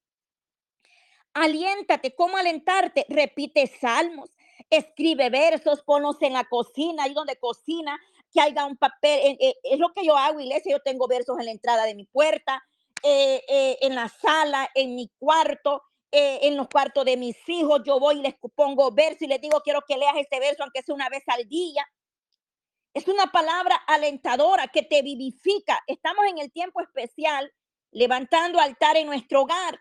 Aliéntate, 1.35 2.15
¿cómo 2.15 2.37
alentarte? 2.37 3.05
Repite 3.09 3.67
salmos, 3.67 4.31
escribe 4.69 5.29
versos, 5.29 5.83
ponlos 5.83 6.19
en 6.21 6.33
la 6.33 6.45
cocina, 6.45 7.03
ahí 7.03 7.13
donde 7.13 7.35
cocina, 7.35 7.99
que 8.33 8.41
haya 8.41 8.65
un 8.65 8.77
papel. 8.77 9.19
Eh, 9.19 9.37
eh, 9.39 9.55
es 9.63 9.77
lo 9.77 9.93
que 9.93 10.05
yo 10.05 10.17
hago, 10.17 10.39
iglesia. 10.39 10.71
Yo 10.71 10.79
tengo 10.79 11.07
versos 11.07 11.37
en 11.37 11.45
la 11.45 11.51
entrada 11.51 11.83
de 11.83 11.93
mi 11.93 12.05
puerta, 12.05 12.63
eh, 13.03 13.77
en 13.81 13.93
la 13.93 14.09
sala, 14.09 14.69
en 14.73 14.95
mi 14.95 15.11
cuarto, 15.19 15.83
en 16.11 16.55
los 16.55 16.69
cuartos 16.69 17.03
de 17.03 17.17
mis 17.17 17.37
hijos. 17.49 17.81
Yo 17.85 17.99
voy 17.99 18.19
y 18.19 18.21
les 18.21 18.35
pongo 18.55 18.89
versos 18.91 19.23
y 19.23 19.27
les 19.27 19.41
digo, 19.41 19.61
quiero 19.61 19.81
que 19.87 19.97
leas 19.97 20.15
este 20.15 20.39
verso, 20.39 20.63
aunque 20.63 20.81
sea 20.81 20.95
una 20.95 21.09
vez 21.09 21.23
al 21.27 21.47
día. 21.47 21.85
Es 22.95 23.09
una 23.09 23.29
palabra 23.29 23.75
alentadora 23.75 24.69
que 24.69 24.81
te 24.81 25.01
vivifica. 25.01 25.83
Estamos 25.85 26.25
en 26.27 26.37
el 26.37 26.49
tiempo 26.53 26.79
especial 26.79 27.53
levantando 27.91 28.57
altar 28.57 28.95
en 28.95 29.07
nuestro 29.07 29.41
hogar. 29.41 29.77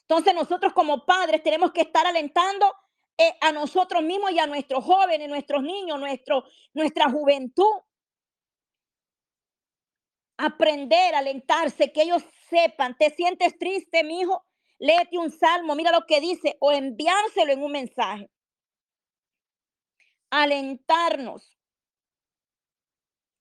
Entonces 0.00 0.34
nosotros 0.34 0.72
como 0.72 1.06
padres 1.06 1.40
tenemos 1.44 1.70
que 1.70 1.82
estar 1.82 2.04
alentando 2.04 2.74
eh, 3.16 3.32
a 3.40 3.52
nosotros 3.52 4.02
mismos 4.02 4.32
y 4.32 4.40
a 4.40 4.48
nuestros 4.48 4.84
jóvenes, 4.84 5.28
nuestros 5.28 5.62
niños, 5.62 6.00
nuestro, 6.00 6.42
nuestra 6.74 7.08
juventud. 7.08 7.70
Aprender, 10.36 11.14
alentarse, 11.14 11.92
que 11.92 12.02
ellos 12.02 12.24
sepan, 12.50 12.96
te 12.96 13.10
sientes 13.10 13.56
triste, 13.56 14.02
mi 14.02 14.22
hijo, 14.22 14.44
léete 14.80 15.16
un 15.16 15.30
salmo, 15.30 15.76
mira 15.76 15.92
lo 15.92 16.06
que 16.06 16.20
dice, 16.20 16.56
o 16.58 16.72
enviárselo 16.72 17.52
en 17.52 17.62
un 17.62 17.70
mensaje. 17.70 18.30
Alentarnos. 20.30 21.57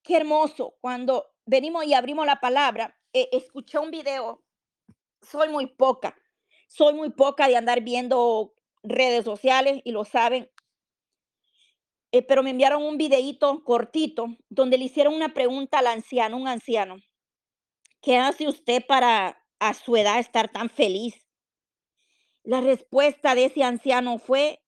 Qué 0.08 0.16
hermoso. 0.16 0.78
Cuando 0.80 1.34
venimos 1.46 1.86
y 1.86 1.94
abrimos 1.94 2.26
la 2.26 2.40
palabra, 2.40 2.98
eh, 3.12 3.28
escuché 3.34 3.78
un 3.78 3.92
video, 3.92 4.42
soy 5.22 5.50
muy 5.50 5.68
poca, 5.68 6.18
soy 6.70 6.94
muy 6.94 7.10
poca 7.10 7.50
de 7.50 7.58
andar 7.58 7.82
viendo 7.82 8.54
redes 8.84 9.26
sociales 9.26 9.82
y 9.84 9.92
lo 9.92 10.06
saben. 10.06 10.50
Eh, 12.14 12.22
pero 12.22 12.42
me 12.42 12.52
enviaron 12.52 12.84
un 12.84 12.98
videíto 12.98 13.66
cortito 13.66 14.28
donde 14.48 14.78
le 14.78 14.86
hicieron 14.86 15.14
una 15.14 15.34
pregunta 15.34 15.80
al 15.80 15.88
anciano, 15.88 16.38
un 16.38 16.48
anciano. 16.48 16.96
¿Qué 18.02 18.18
hace 18.18 18.48
usted 18.48 18.86
para 18.88 19.44
a 19.60 19.74
su 19.74 19.98
edad 19.98 20.20
estar 20.20 20.50
tan 20.50 20.70
feliz? 20.70 21.28
La 22.44 22.62
respuesta 22.62 23.36
de 23.36 23.46
ese 23.46 23.62
anciano 23.62 24.20
fue 24.20 24.64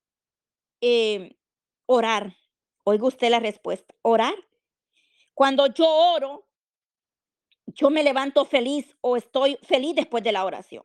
eh, 0.82 1.38
orar. 1.86 2.36
Oiga 2.84 3.08
usted 3.08 3.30
la 3.30 3.40
respuesta, 3.40 3.96
orar. 4.02 4.36
Cuando 5.40 5.68
yo 5.68 5.88
oro, 5.88 6.50
yo 7.68 7.90
me 7.90 8.04
levanto 8.04 8.44
feliz 8.44 8.98
o 9.00 9.16
estoy 9.16 9.58
feliz 9.64 9.96
después 9.96 10.22
de 10.22 10.34
la 10.34 10.44
oración. 10.44 10.84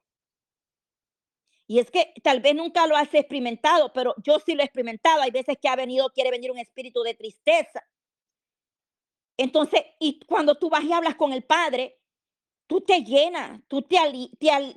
Y 1.67 1.81
es 1.81 1.91
que 1.91 2.15
tal 2.23 2.39
vez 2.39 2.55
nunca 2.55 2.87
lo 2.87 2.97
has 2.97 3.13
experimentado, 3.13 3.93
pero 3.93 4.15
yo 4.23 4.39
sí 4.39 4.55
lo 4.55 4.63
he 4.63 4.65
experimentado. 4.65 5.23
Hay 5.23 5.33
veces 5.33 5.57
que 5.61 5.69
ha 5.69 5.75
venido, 5.75 6.09
quiere 6.11 6.31
venir 6.31 6.53
un 6.53 6.59
espíritu 6.59 7.03
de 7.03 7.15
tristeza. 7.15 7.83
Entonces, 9.37 9.83
y 9.99 10.21
cuando 10.21 10.55
tú 10.55 10.71
vas 10.71 10.85
y 10.85 10.93
hablas 10.93 11.17
con 11.17 11.33
el 11.33 11.43
Padre, 11.43 11.99
tú 12.69 12.81
te 12.81 13.03
llenas, 13.03 13.61
tú 13.67 13.83
te, 13.83 13.97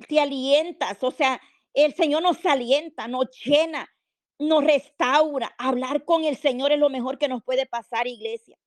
te 0.08 0.20
alientas. 0.20 1.00
O 1.04 1.12
sea, 1.12 1.40
el 1.72 1.94
Señor 1.94 2.24
nos 2.24 2.44
alienta, 2.44 3.06
nos 3.06 3.30
llena, 3.44 3.88
nos 4.40 4.64
restaura. 4.64 5.54
Hablar 5.56 6.04
con 6.04 6.24
el 6.24 6.36
Señor 6.36 6.72
es 6.72 6.80
lo 6.80 6.90
mejor 6.90 7.16
que 7.16 7.28
nos 7.28 7.44
puede 7.44 7.64
pasar, 7.64 8.08
iglesia. 8.08 8.58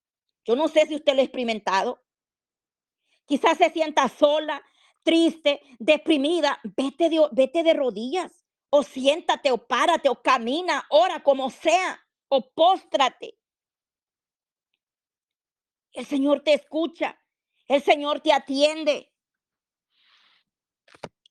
Yo 0.46 0.56
no 0.56 0.68
sé 0.68 0.86
si 0.88 0.96
usted 0.96 1.14
lo 1.14 1.22
ha 1.22 1.24
experimentado. 1.24 2.04
Quizás 3.26 3.58
se 3.58 3.70
sienta 3.70 4.10
sola, 4.10 4.62
triste, 5.04 5.62
deprimida. 5.80 6.60
Vete 6.64 7.10
de, 7.64 7.74
rodillas 7.74 8.32
o 8.70 8.84
siéntate 8.84 9.52
o 9.52 9.58
párate 9.58 10.10
o 10.10 10.22
camina, 10.22 10.86
ora 10.90 11.22
como 11.22 11.50
sea 11.50 12.00
o 12.30 12.50
póstrate. 12.52 13.38
El 15.94 16.06
Señor 16.06 16.42
te 16.42 16.54
escucha, 16.54 17.20
el 17.68 17.84
Señor 17.84 18.22
te 18.22 18.32
atiende. 18.32 19.12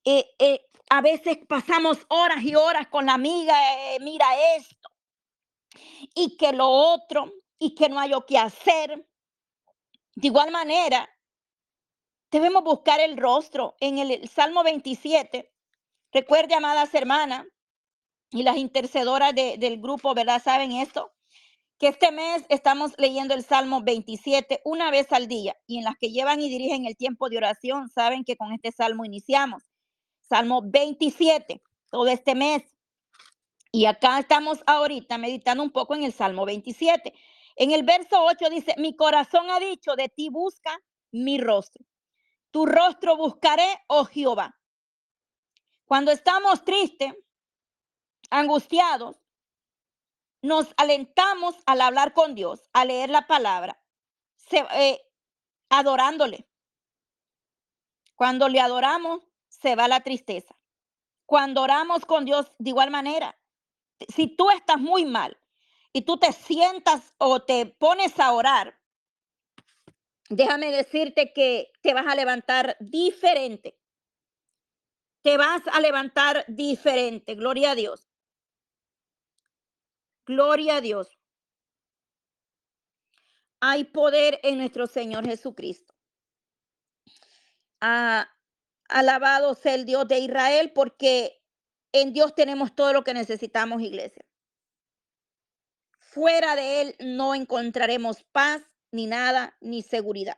Eh, 0.05 0.27
eh, 0.39 0.71
a 0.91 1.01
veces 1.01 1.39
pasamos 1.49 1.99
horas 2.09 2.43
y 2.43 2.55
horas 2.55 2.89
con 2.89 3.07
la 3.07 3.15
amiga, 3.15 3.55
eh, 3.95 3.99
mira 4.01 4.27
esto, 4.57 4.91
y 6.15 6.37
que 6.37 6.53
lo 6.53 6.69
otro, 6.69 7.33
y 7.61 7.77
que 7.77 7.89
no 7.89 8.01
hay 8.01 8.09
lo 8.09 8.27
que 8.27 8.39
hacer. 8.39 9.07
De 10.17 10.27
igual 10.27 10.51
manera, 10.51 11.09
debemos 12.33 12.65
buscar 12.65 12.99
el 12.99 13.17
rostro. 13.17 13.77
En 13.79 13.99
el 13.99 14.29
Salmo 14.29 14.65
27, 14.65 15.53
recuerde, 16.11 16.55
amadas 16.55 16.93
hermanas, 16.95 17.47
y 18.33 18.43
las 18.43 18.57
intercedoras 18.57 19.35
del 19.35 19.81
grupo, 19.81 20.15
¿verdad? 20.15 20.43
¿Saben 20.43 20.73
esto? 20.73 21.13
Que 21.79 21.89
este 21.89 22.13
mes 22.13 22.45
estamos 22.49 22.93
leyendo 22.97 23.35
el 23.35 23.45
Salmo 23.45 23.83
27 23.83 24.61
una 24.65 24.91
vez 24.91 25.13
al 25.13 25.29
día 25.29 25.57
y 25.67 25.79
en 25.79 25.85
las 25.85 25.97
que 25.97 26.11
llevan 26.11 26.41
y 26.41 26.49
dirigen 26.49 26.87
el 26.87 26.97
tiempo 26.97 27.29
de 27.29 27.39
oración, 27.39 27.89
saben 27.89 28.25
que 28.25 28.37
con 28.37 28.53
este 28.53 28.71
salmo 28.71 29.05
iniciamos. 29.05 29.65
Salmo 30.21 30.63
27, 30.65 31.61
todo 31.91 32.07
este 32.07 32.35
mes. 32.35 32.63
Y 33.73 33.87
acá 33.87 34.19
estamos 34.19 34.63
ahorita 34.67 35.19
meditando 35.19 35.63
un 35.63 35.71
poco 35.71 35.95
en 35.95 36.05
el 36.05 36.13
Salmo 36.13 36.45
27. 36.45 37.13
En 37.61 37.73
el 37.73 37.83
verso 37.83 38.25
8 38.25 38.49
dice, 38.49 38.75
mi 38.79 38.97
corazón 38.97 39.51
ha 39.51 39.61
dicho, 39.61 39.95
de 39.95 40.09
ti 40.09 40.31
busca 40.31 40.81
mi 41.13 41.39
rostro. 41.39 41.85
Tu 42.51 42.65
rostro 42.65 43.19
buscaré, 43.19 43.85
oh 43.87 44.07
Jehová. 44.07 44.59
Cuando 45.85 46.11
estamos 46.11 46.65
tristes, 46.65 47.13
angustiados, 48.31 49.21
nos 50.41 50.73
alentamos 50.79 51.55
al 51.67 51.83
hablar 51.83 52.15
con 52.15 52.35
Dios, 52.35 52.63
a 52.73 52.87
leer 52.87 53.11
la 53.11 53.27
palabra, 53.27 53.79
eh, 54.51 54.99
adorándole. 55.69 56.49
Cuando 58.15 58.49
le 58.49 58.61
adoramos, 58.61 59.21
se 59.49 59.77
va 59.77 59.87
la 59.87 60.01
tristeza. 60.01 60.57
Cuando 61.27 61.61
oramos 61.61 62.07
con 62.07 62.25
Dios, 62.25 62.51
de 62.59 62.71
igual 62.71 62.91
manera, 62.91 63.39
si 64.09 64.35
tú 64.35 64.49
estás 64.49 64.79
muy 64.79 65.05
mal, 65.05 65.39
y 65.93 66.03
tú 66.03 66.19
te 66.19 66.33
sientas 66.33 67.15
o 67.19 67.43
te 67.43 67.67
pones 67.67 68.19
a 68.19 68.33
orar, 68.33 68.79
déjame 70.29 70.71
decirte 70.71 71.33
que 71.33 71.73
te 71.83 71.95
vas 71.95 72.07
a 72.07 72.15
levantar 72.15 72.77
diferente. 72.81 73.77
Te 75.23 75.37
vas 75.37 75.63
a 75.73 75.81
levantar 75.81 76.45
diferente. 76.49 77.35
Gloria 77.35 77.73
a 77.73 77.75
Dios. 77.75 78.09
Gloria 80.27 80.77
a 80.77 80.81
Dios. 80.81 81.19
Hay 83.61 83.85
poder 83.85 84.41
en 84.43 84.59
nuestro 84.59 84.87
Señor 84.87 85.27
Jesucristo. 85.27 85.95
Ah, 87.81 88.31
alabado 88.89 89.55
sea 89.55 89.75
el 89.75 89.85
Dios 89.85 90.09
de 90.09 90.21
Israel 90.21 90.73
porque 90.73 91.43
en 91.93 92.13
Dios 92.13 92.35
tenemos 92.35 92.75
todo 92.75 92.93
lo 92.93 93.05
que 93.05 93.13
necesitamos, 93.13 93.83
iglesia. 93.83 94.25
Fuera 96.11 96.57
de 96.57 96.81
Él 96.81 96.97
no 96.99 97.37
encontraremos 97.37 98.25
paz, 98.33 98.61
ni 98.91 99.07
nada, 99.07 99.57
ni 99.61 99.83
seguridad. 99.83 100.37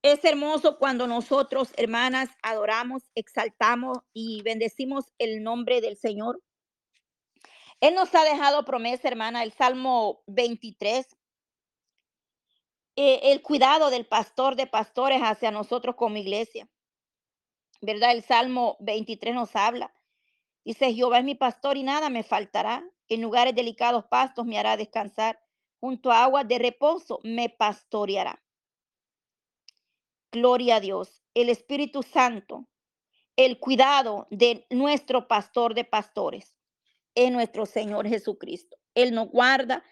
Es 0.00 0.24
hermoso 0.24 0.78
cuando 0.78 1.06
nosotros, 1.06 1.74
hermanas, 1.76 2.30
adoramos, 2.42 3.02
exaltamos 3.14 3.98
y 4.14 4.40
bendecimos 4.40 5.12
el 5.18 5.42
nombre 5.42 5.82
del 5.82 5.98
Señor. 5.98 6.42
Él 7.80 7.94
nos 7.94 8.14
ha 8.14 8.24
dejado 8.24 8.64
promesa, 8.64 9.08
hermana, 9.08 9.42
el 9.42 9.52
Salmo 9.52 10.22
23. 10.28 11.06
Eh, 12.96 13.20
el 13.24 13.42
cuidado 13.42 13.90
del 13.90 14.06
pastor 14.06 14.56
de 14.56 14.66
pastores 14.66 15.20
hacia 15.20 15.50
nosotros 15.50 15.94
como 15.94 16.16
iglesia. 16.16 16.66
¿Verdad? 17.82 18.12
El 18.12 18.22
Salmo 18.22 18.78
23 18.80 19.34
nos 19.34 19.54
habla. 19.54 19.94
Dice, 20.64 20.94
Jehová 20.94 21.18
es 21.18 21.24
mi 21.24 21.34
pastor 21.34 21.76
y 21.76 21.82
nada 21.82 22.08
me 22.08 22.22
faltará. 22.22 22.82
En 23.08 23.22
lugares 23.22 23.54
delicados 23.54 24.04
pastos 24.06 24.46
me 24.46 24.58
hará 24.58 24.76
descansar. 24.76 25.40
Junto 25.80 26.10
a 26.10 26.24
aguas 26.24 26.46
de 26.46 26.58
reposo 26.58 27.20
me 27.22 27.48
pastoreará. 27.48 28.42
Gloria 30.32 30.76
a 30.76 30.80
Dios. 30.80 31.22
El 31.34 31.48
Espíritu 31.48 32.02
Santo, 32.02 32.68
el 33.36 33.58
cuidado 33.58 34.26
de 34.30 34.66
nuestro 34.70 35.28
pastor 35.28 35.74
de 35.74 35.84
pastores, 35.84 36.56
es 37.14 37.32
nuestro 37.32 37.64
Señor 37.64 38.08
Jesucristo. 38.08 38.76
Él 38.94 39.14
nos 39.14 39.28
guarda 39.28 39.84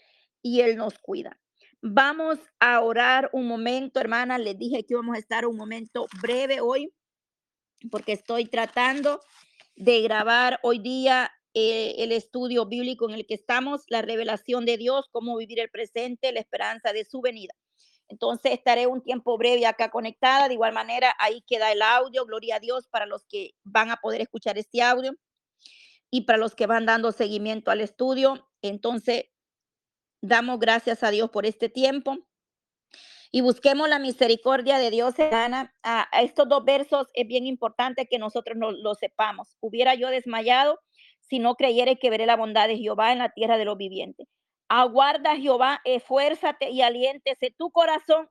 y 0.42 0.60
Él 0.60 0.76
nos 0.76 0.98
cuida. 0.98 1.38
Vamos 1.80 2.38
a 2.58 2.80
orar 2.80 3.30
un 3.32 3.46
momento, 3.46 4.00
hermana. 4.00 4.38
Les 4.38 4.58
dije 4.58 4.84
que 4.84 4.94
íbamos 4.94 5.16
a 5.16 5.20
estar 5.20 5.46
un 5.46 5.56
momento 5.56 6.06
breve 6.20 6.60
hoy 6.60 6.92
porque 7.90 8.12
estoy 8.12 8.46
tratando 8.46 9.20
de 9.76 10.02
grabar 10.02 10.58
hoy 10.62 10.78
día 10.78 11.30
eh, 11.58 12.04
el 12.04 12.12
estudio 12.12 12.66
bíblico 12.66 13.08
en 13.08 13.14
el 13.14 13.26
que 13.26 13.32
estamos, 13.32 13.84
la 13.88 14.02
revelación 14.02 14.66
de 14.66 14.76
Dios, 14.76 15.08
cómo 15.10 15.38
vivir 15.38 15.58
el 15.58 15.70
presente, 15.70 16.30
la 16.30 16.40
esperanza 16.40 16.92
de 16.92 17.06
su 17.06 17.22
venida. 17.22 17.54
Entonces 18.08 18.52
estaré 18.52 18.86
un 18.86 19.02
tiempo 19.02 19.38
breve 19.38 19.64
acá 19.64 19.90
conectada. 19.90 20.48
De 20.48 20.54
igual 20.54 20.74
manera, 20.74 21.14
ahí 21.18 21.42
queda 21.46 21.72
el 21.72 21.80
audio. 21.80 22.26
Gloria 22.26 22.56
a 22.56 22.60
Dios 22.60 22.86
para 22.88 23.06
los 23.06 23.24
que 23.24 23.54
van 23.64 23.90
a 23.90 23.96
poder 23.96 24.20
escuchar 24.20 24.58
este 24.58 24.82
audio 24.82 25.14
y 26.10 26.26
para 26.26 26.36
los 26.36 26.54
que 26.54 26.66
van 26.66 26.84
dando 26.84 27.10
seguimiento 27.10 27.70
al 27.70 27.80
estudio. 27.80 28.46
Entonces, 28.60 29.24
damos 30.20 30.58
gracias 30.58 31.02
a 31.02 31.10
Dios 31.10 31.30
por 31.30 31.46
este 31.46 31.70
tiempo 31.70 32.18
y 33.30 33.40
busquemos 33.40 33.88
la 33.88 33.98
misericordia 33.98 34.76
de 34.76 34.90
Dios. 34.90 35.14
A, 35.18 35.70
a 35.82 36.22
estos 36.22 36.46
dos 36.50 36.66
versos 36.66 37.08
es 37.14 37.26
bien 37.26 37.46
importante 37.46 38.06
que 38.06 38.18
nosotros 38.18 38.58
no, 38.58 38.72
lo 38.72 38.94
sepamos. 38.94 39.56
Hubiera 39.60 39.94
yo 39.94 40.10
desmayado 40.10 40.80
si 41.28 41.38
no 41.38 41.56
creyere 41.56 41.98
que 41.98 42.10
veré 42.10 42.26
la 42.26 42.36
bondad 42.36 42.68
de 42.68 42.78
Jehová 42.78 43.12
en 43.12 43.18
la 43.18 43.30
tierra 43.30 43.58
de 43.58 43.64
los 43.64 43.76
vivientes. 43.76 44.28
Aguarda 44.68 45.36
Jehová, 45.36 45.80
esfuérzate 45.84 46.70
y 46.70 46.82
aliéntese 46.82 47.54
tu 47.56 47.70
corazón 47.70 48.28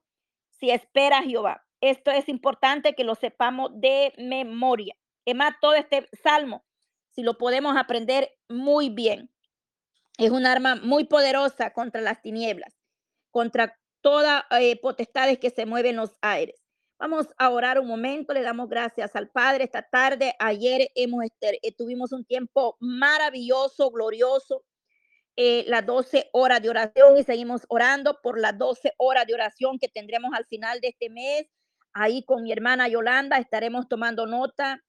si 0.49 0.71
espera 0.71 1.23
Jehová. 1.23 1.63
Esto 1.81 2.11
es 2.11 2.29
importante 2.29 2.93
que 2.93 3.03
lo 3.03 3.15
sepamos 3.15 3.71
de 3.73 4.13
memoria. 4.17 4.95
Es 5.25 5.35
más, 5.35 5.55
todo 5.61 5.73
este 5.73 6.07
salmo, 6.23 6.63
si 7.11 7.23
lo 7.23 7.37
podemos 7.37 7.77
aprender 7.77 8.31
muy 8.49 8.89
bien, 8.89 9.29
es 10.17 10.31
un 10.31 10.45
arma 10.45 10.75
muy 10.75 11.05
poderosa 11.05 11.71
contra 11.71 12.01
las 12.01 12.21
tinieblas, 12.21 12.73
contra 13.31 13.77
todas 14.01 14.43
eh, 14.51 14.79
potestades 14.79 15.39
que 15.39 15.49
se 15.49 15.65
mueven 15.65 15.91
en 15.91 15.97
los 15.97 16.17
aires. 16.21 16.64
Vamos 16.97 17.27
a 17.37 17.49
orar 17.49 17.77
un 17.77 17.87
momento, 17.87 18.33
le 18.33 18.41
damos 18.41 18.69
gracias 18.69 19.17
al 19.17 19.29
Padre 19.29 19.65
esta 19.65 19.81
tarde. 19.81 20.33
Ayer 20.39 20.89
hemos, 20.95 21.25
eh, 21.41 21.75
tuvimos 21.77 22.13
un 22.13 22.23
tiempo 22.23 22.77
maravilloso, 22.79 23.91
glorioso, 23.91 24.63
eh, 25.35 25.65
las 25.67 25.85
12 25.85 26.29
horas 26.31 26.61
de 26.61 26.69
oración 26.69 27.17
y 27.17 27.23
seguimos 27.23 27.63
orando 27.67 28.21
por 28.21 28.39
las 28.39 28.57
12 28.57 28.93
horas 28.97 29.27
de 29.27 29.33
oración 29.33 29.77
que 29.77 29.89
tendremos 29.89 30.33
al 30.33 30.45
final 30.45 30.79
de 30.79 30.87
este 30.87 31.09
mes. 31.09 31.47
Ahí 31.91 32.23
con 32.23 32.43
mi 32.43 32.53
hermana 32.53 32.87
Yolanda 32.87 33.39
estaremos 33.39 33.89
tomando 33.89 34.25
nota 34.25 34.81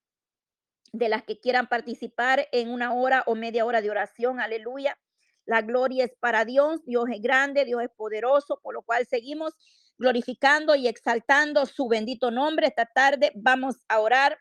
de 0.92 1.08
las 1.08 1.24
que 1.24 1.40
quieran 1.40 1.66
participar 1.66 2.46
en 2.52 2.70
una 2.70 2.94
hora 2.94 3.24
o 3.26 3.34
media 3.34 3.64
hora 3.64 3.80
de 3.82 3.90
oración. 3.90 4.38
Aleluya. 4.38 4.96
La 5.44 5.62
gloria 5.62 6.04
es 6.04 6.12
para 6.20 6.44
Dios. 6.44 6.84
Dios 6.84 7.06
es 7.12 7.20
grande, 7.20 7.64
Dios 7.64 7.82
es 7.82 7.90
poderoso, 7.96 8.60
por 8.62 8.74
lo 8.74 8.82
cual 8.82 9.06
seguimos 9.06 9.54
glorificando 9.98 10.74
y 10.74 10.88
exaltando 10.88 11.66
su 11.66 11.88
bendito 11.88 12.30
nombre. 12.30 12.66
Esta 12.68 12.86
tarde 12.86 13.32
vamos 13.34 13.76
a 13.88 14.00
orar 14.00 14.38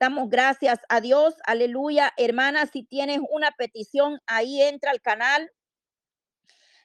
Damos 0.00 0.28
gracias 0.28 0.80
a 0.88 1.00
Dios. 1.00 1.34
Aleluya. 1.46 2.12
Hermana, 2.16 2.66
si 2.66 2.82
tienes 2.82 3.20
una 3.30 3.52
petición, 3.52 4.20
ahí 4.26 4.60
entra 4.60 4.90
al 4.90 5.00
canal. 5.00 5.50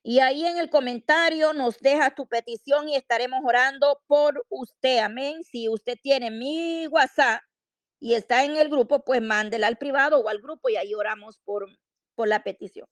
Y 0.03 0.19
ahí 0.19 0.45
en 0.45 0.57
el 0.57 0.69
comentario 0.69 1.51
nos 1.53 1.79
deja 1.79 2.15
tu 2.15 2.27
petición 2.27 2.87
y 2.87 2.95
estaremos 2.95 3.41
orando 3.43 4.01
por 4.07 4.45
usted. 4.49 4.99
Amén. 4.99 5.43
Si 5.43 5.67
usted 5.67 5.97
tiene 6.01 6.31
mi 6.31 6.87
WhatsApp 6.87 7.41
y 7.99 8.13
está 8.13 8.45
en 8.45 8.55
el 8.55 8.69
grupo, 8.69 9.03
pues 9.03 9.21
mándela 9.21 9.67
al 9.67 9.77
privado 9.77 10.19
o 10.19 10.29
al 10.29 10.39
grupo 10.39 10.69
y 10.69 10.77
ahí 10.77 10.93
oramos 10.93 11.39
por, 11.43 11.67
por 12.15 12.27
la 12.27 12.43
petición. 12.43 12.87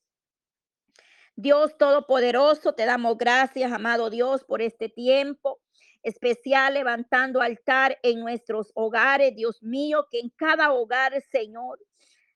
Dios 1.39 1.77
Todopoderoso, 1.77 2.73
te 2.73 2.87
damos 2.87 3.15
gracias, 3.15 3.71
amado 3.71 4.09
Dios, 4.09 4.43
por 4.43 4.59
este 4.59 4.89
tiempo 4.89 5.59
especial 6.01 6.73
levantando 6.73 7.41
altar 7.41 7.99
en 8.01 8.21
nuestros 8.21 8.71
hogares, 8.73 9.35
Dios 9.35 9.61
mío, 9.61 10.07
que 10.09 10.19
en 10.19 10.31
cada 10.31 10.71
hogar, 10.71 11.13
Señor, 11.31 11.79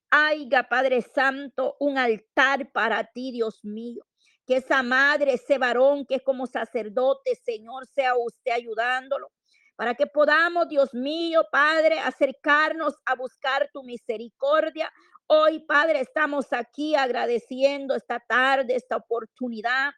haya, 0.08 0.68
Padre 0.68 1.02
Santo, 1.02 1.74
un 1.80 1.98
altar 1.98 2.70
para 2.70 3.02
ti, 3.02 3.32
Dios 3.32 3.64
mío. 3.64 4.06
Que 4.46 4.58
esa 4.58 4.84
madre, 4.84 5.32
ese 5.32 5.58
varón 5.58 6.06
que 6.06 6.16
es 6.16 6.22
como 6.22 6.46
sacerdote, 6.46 7.34
Señor, 7.34 7.88
sea 7.88 8.14
usted 8.16 8.52
ayudándolo 8.52 9.32
para 9.76 9.94
que 9.94 10.06
podamos, 10.06 10.68
Dios 10.68 10.94
mío, 10.94 11.44
Padre, 11.50 11.98
acercarnos 11.98 12.94
a 13.04 13.16
buscar 13.16 13.68
tu 13.72 13.82
misericordia. 13.82 14.92
Hoy, 15.34 15.60
Padre, 15.60 16.00
estamos 16.00 16.52
aquí 16.52 16.94
agradeciendo 16.94 17.94
esta 17.94 18.20
tarde, 18.20 18.76
esta 18.76 18.96
oportunidad 18.96 19.92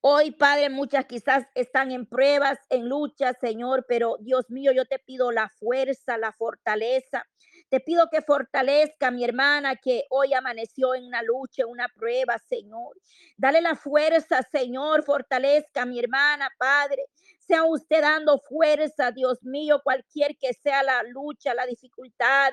Hoy, 0.00 0.30
Padre, 0.32 0.70
muchas 0.70 1.06
quizás 1.06 1.46
están 1.54 1.90
en 1.90 2.06
pruebas, 2.06 2.58
en 2.70 2.88
lucha, 2.88 3.32
Señor, 3.34 3.84
pero 3.88 4.16
Dios 4.20 4.48
mío, 4.50 4.72
yo 4.72 4.84
te 4.84 4.98
pido 4.98 5.32
la 5.32 5.48
fuerza, 5.48 6.16
la 6.18 6.32
fortaleza. 6.32 7.24
Te 7.70 7.80
pido 7.80 8.08
que 8.10 8.22
fortalezca 8.22 9.08
a 9.08 9.10
mi 9.10 9.24
hermana 9.24 9.74
que 9.76 10.04
hoy 10.10 10.32
amaneció 10.34 10.94
en 10.94 11.04
una 11.04 11.22
lucha, 11.22 11.66
una 11.66 11.88
prueba, 11.88 12.38
Señor. 12.38 12.96
Dale 13.36 13.60
la 13.60 13.74
fuerza, 13.74 14.42
Señor, 14.42 15.02
fortalezca 15.02 15.82
a 15.82 15.86
mi 15.86 15.98
hermana, 15.98 16.48
Padre. 16.56 17.06
Sea 17.46 17.64
usted 17.64 18.02
dando 18.02 18.38
fuerza, 18.38 19.12
Dios 19.12 19.42
mío, 19.42 19.80
cualquier 19.84 20.36
que 20.36 20.52
sea 20.52 20.82
la 20.82 21.02
lucha, 21.04 21.54
la 21.54 21.66
dificultad, 21.66 22.52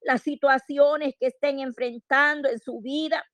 las 0.00 0.22
situaciones 0.22 1.14
que 1.18 1.28
estén 1.28 1.60
enfrentando 1.60 2.48
en 2.48 2.58
su 2.58 2.80
vida. 2.80 3.24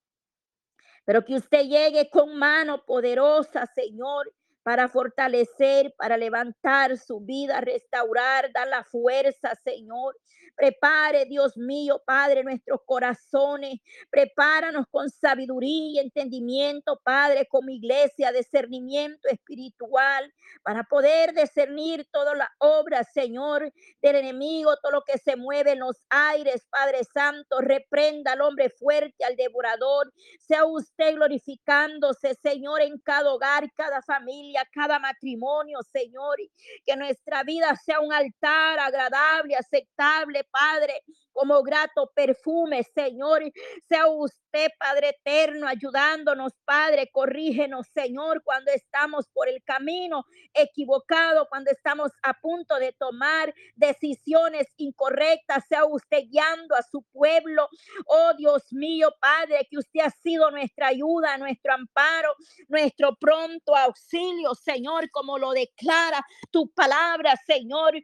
Pero 1.05 1.25
que 1.25 1.37
usted 1.37 1.63
llegue 1.63 2.11
con 2.11 2.37
mano 2.37 2.85
poderosa, 2.85 3.67
Señor, 3.75 4.31
para 4.69 4.87
fortalecer, 4.87 5.95
para 5.97 6.19
levantar 6.19 6.99
su 6.99 7.21
vida, 7.21 7.59
restaurar, 7.63 8.53
dar 8.53 8.69
la 8.69 8.85
fuerza, 8.85 9.55
Señor. 9.65 10.15
Prepare, 10.59 11.25
Dios 11.25 11.57
mío, 11.57 12.03
Padre, 12.05 12.43
nuestros 12.43 12.81
corazones. 12.85 13.79
Prepáranos 14.11 14.87
con 14.91 15.09
sabiduría 15.09 15.93
y 15.93 15.99
entendimiento, 16.01 17.01
Padre, 17.05 17.47
como 17.49 17.71
iglesia, 17.71 18.33
discernimiento 18.33 19.29
espiritual, 19.29 20.35
para 20.65 20.83
poder 20.83 21.33
discernir 21.33 22.09
todas 22.13 22.37
las 22.37 22.49
obras, 22.59 23.07
Señor, 23.15 23.73
del 24.03 24.17
enemigo, 24.17 24.77
todo 24.83 24.93
lo 24.93 25.03
que 25.03 25.17
se 25.19 25.37
mueve 25.37 25.73
en 25.73 25.79
los 25.79 25.97
aires, 26.11 26.67
Padre 26.69 27.05
Santo. 27.05 27.61
Reprenda 27.61 28.33
al 28.33 28.41
hombre 28.41 28.69
fuerte, 28.69 29.25
al 29.25 29.37
devorador. 29.37 30.13
Sea 30.41 30.65
usted 30.65 31.15
glorificándose, 31.15 32.35
Señor, 32.43 32.83
en 32.83 32.99
cada 32.99 33.33
hogar, 33.33 33.73
cada 33.75 34.03
familia 34.03 34.58
cada 34.73 34.99
matrimonio, 34.99 35.79
Señor, 35.83 36.37
que 36.85 36.97
nuestra 36.97 37.43
vida 37.43 37.75
sea 37.77 38.01
un 38.01 38.13
altar 38.13 38.79
agradable, 38.79 39.57
aceptable, 39.57 40.45
Padre, 40.45 41.03
como 41.39 41.63
grato 41.63 42.11
perfume, 42.17 42.83
Señor. 42.83 43.45
Sea 43.89 44.09
usted, 44.09 44.71
Padre 44.77 45.11
eterno, 45.11 45.69
ayudándonos, 45.69 46.53
Padre. 46.65 47.11
Corrígenos, 47.13 47.87
Señor, 47.95 48.43
cuando 48.43 48.73
estamos 48.73 49.29
por 49.33 49.49
el 49.49 49.63
camino 49.63 50.25
equivocado, 50.53 51.47
cuando 51.49 51.71
estamos 51.71 52.11
a 52.25 52.35
punto 52.35 52.75
de 52.81 52.93
tomar 52.99 53.55
decisiones 53.77 54.67
incorrectas. 54.79 55.65
Sea 55.69 55.85
usted 55.85 56.25
guiando 56.29 56.75
a 56.75 56.83
su 56.83 57.05
pueblo. 57.13 57.69
Oh 58.07 58.33
Dios 58.37 58.65
mío, 58.73 59.15
Padre, 59.21 59.69
que 59.71 59.79
usted 59.79 60.01
ha 60.01 60.11
sido 60.11 60.51
nuestra 60.51 60.89
ayuda, 60.89 61.39
nuestro 61.39 61.73
amparo, 61.73 62.35
nuestro 62.67 63.15
pronto 63.15 63.77
auxilio, 63.77 64.57
Señor, 64.57 65.09
como 65.13 65.39
lo 65.39 65.53
declara 65.53 66.21
tu 66.51 66.69
palabra, 66.73 67.35
Señor. 67.47 67.95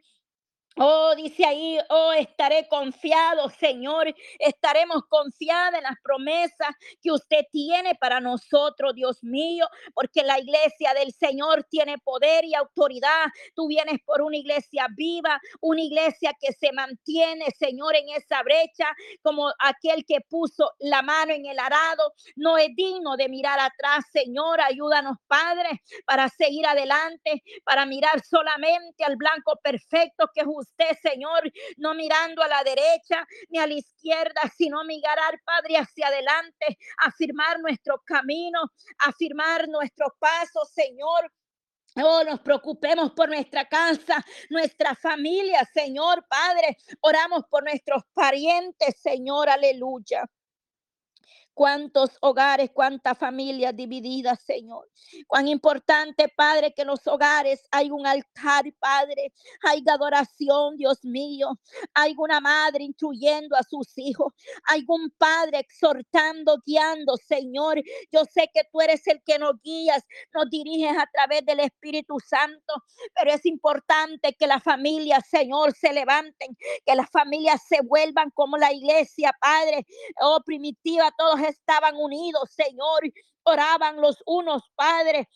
Oh, 0.77 1.15
dice 1.15 1.45
ahí, 1.45 1.77
oh, 1.89 2.11
estaré 2.11 2.67
confiado, 2.67 3.49
Señor. 3.49 4.13
Estaremos 4.39 5.03
confiados 5.07 5.75
en 5.77 5.83
las 5.83 5.95
promesas 6.03 6.67
que 7.01 7.11
usted 7.11 7.43
tiene 7.49 7.95
para 7.95 8.19
nosotros, 8.19 8.93
Dios 8.93 9.23
mío, 9.23 9.67
porque 9.93 10.21
la 10.21 10.37
iglesia 10.37 10.93
del 10.93 11.13
Señor 11.13 11.63
tiene 11.69 11.97
poder 11.99 12.43
y 12.43 12.55
autoridad. 12.55 13.27
Tú 13.55 13.69
vienes 13.69 13.99
por 14.05 14.21
una 14.21 14.35
iglesia 14.35 14.87
viva, 14.97 15.39
una 15.61 15.81
iglesia 15.81 16.33
que 16.41 16.51
se 16.51 16.73
mantiene, 16.73 17.45
Señor, 17.57 17.95
en 17.95 18.09
esa 18.09 18.43
brecha, 18.43 18.87
como 19.21 19.53
aquel 19.59 20.05
que 20.05 20.19
puso 20.27 20.73
la 20.79 21.01
mano 21.01 21.31
en 21.31 21.45
el 21.45 21.57
arado. 21.57 22.11
No 22.35 22.57
es 22.57 22.67
digno 22.75 23.15
de 23.15 23.29
mirar 23.29 23.59
atrás, 23.61 24.03
Señor. 24.11 24.59
Ayúdanos, 24.59 25.15
Padre, 25.27 25.81
para 26.05 26.27
seguir 26.27 26.65
adelante, 26.67 27.41
para 27.63 27.85
mirar 27.85 28.21
solamente 28.25 29.05
al 29.05 29.15
blanco 29.15 29.57
perfecto 29.63 30.29
que 30.33 30.41
es 30.41 30.47
usted, 30.65 30.97
Señor, 31.01 31.51
no 31.77 31.93
mirando 31.93 32.41
a 32.41 32.47
la 32.47 32.63
derecha 32.63 33.25
ni 33.49 33.59
a 33.59 33.67
la 33.67 33.73
izquierda, 33.73 34.41
sino 34.57 34.83
mirar, 34.83 35.39
Padre, 35.43 35.77
hacia 35.77 36.07
adelante, 36.07 36.77
afirmar 36.97 37.59
nuestro 37.59 38.01
camino, 38.05 38.59
afirmar 38.99 39.67
nuestros 39.67 40.11
pasos, 40.19 40.71
Señor. 40.73 41.31
Oh, 41.97 42.23
nos 42.25 42.41
preocupemos 42.41 43.11
por 43.11 43.29
nuestra 43.29 43.65
casa, 43.65 44.23
nuestra 44.49 44.95
familia, 44.95 45.63
Señor 45.73 46.25
Padre. 46.27 46.77
Oramos 46.99 47.43
por 47.49 47.63
nuestros 47.63 48.03
parientes, 48.13 48.99
Señor, 49.01 49.49
aleluya. 49.49 50.25
Cuántos 51.55 52.11
hogares, 52.21 52.69
cuántas 52.71 53.17
familias 53.17 53.75
divididas, 53.75 54.39
Señor. 54.45 54.87
Cuán 55.25 55.47
importante, 55.47 56.27
Padre, 56.27 56.73
que 56.75 56.81
en 56.83 56.89
los 56.89 57.07
hogares 57.07 57.63
hay 57.71 57.89
un 57.89 58.05
altar, 58.05 58.65
Padre, 58.79 59.33
hay 59.63 59.83
adoración, 59.87 60.77
Dios 60.77 61.03
mío. 61.03 61.57
Hay 61.93 62.13
una 62.17 62.41
madre 62.41 62.83
instruyendo 62.83 63.55
a 63.55 63.63
sus 63.63 63.97
hijos, 63.97 64.33
hay 64.67 64.83
un 64.87 65.09
padre 65.17 65.59
exhortando, 65.59 66.57
guiando, 66.65 67.15
Señor. 67.17 67.81
Yo 68.11 68.25
sé 68.25 68.49
que 68.53 68.63
tú 68.71 68.81
eres 68.81 69.07
el 69.07 69.21
que 69.25 69.39
nos 69.39 69.53
guías, 69.63 70.03
nos 70.33 70.49
diriges 70.49 70.97
a 70.97 71.07
través 71.11 71.45
del 71.45 71.61
Espíritu 71.61 72.17
Santo, 72.19 72.73
pero 73.15 73.31
es 73.31 73.45
importante 73.45 74.35
que 74.37 74.45
las 74.45 74.61
familias, 74.61 75.23
Señor, 75.29 75.73
se 75.73 75.93
levanten, 75.93 76.57
que 76.85 76.95
las 76.95 77.09
familias 77.09 77.61
se 77.65 77.81
vuelvan 77.81 78.29
como 78.31 78.57
la 78.57 78.73
iglesia, 78.73 79.33
Padre, 79.39 79.85
oh 80.21 80.41
primitiva, 80.45 81.13
todos 81.17 81.44
estaban 81.49 81.95
unidos, 81.95 82.51
Señor, 82.51 83.01
oraban 83.43 84.01
los 84.01 84.21
unos, 84.25 84.63
Padre, 84.75 85.29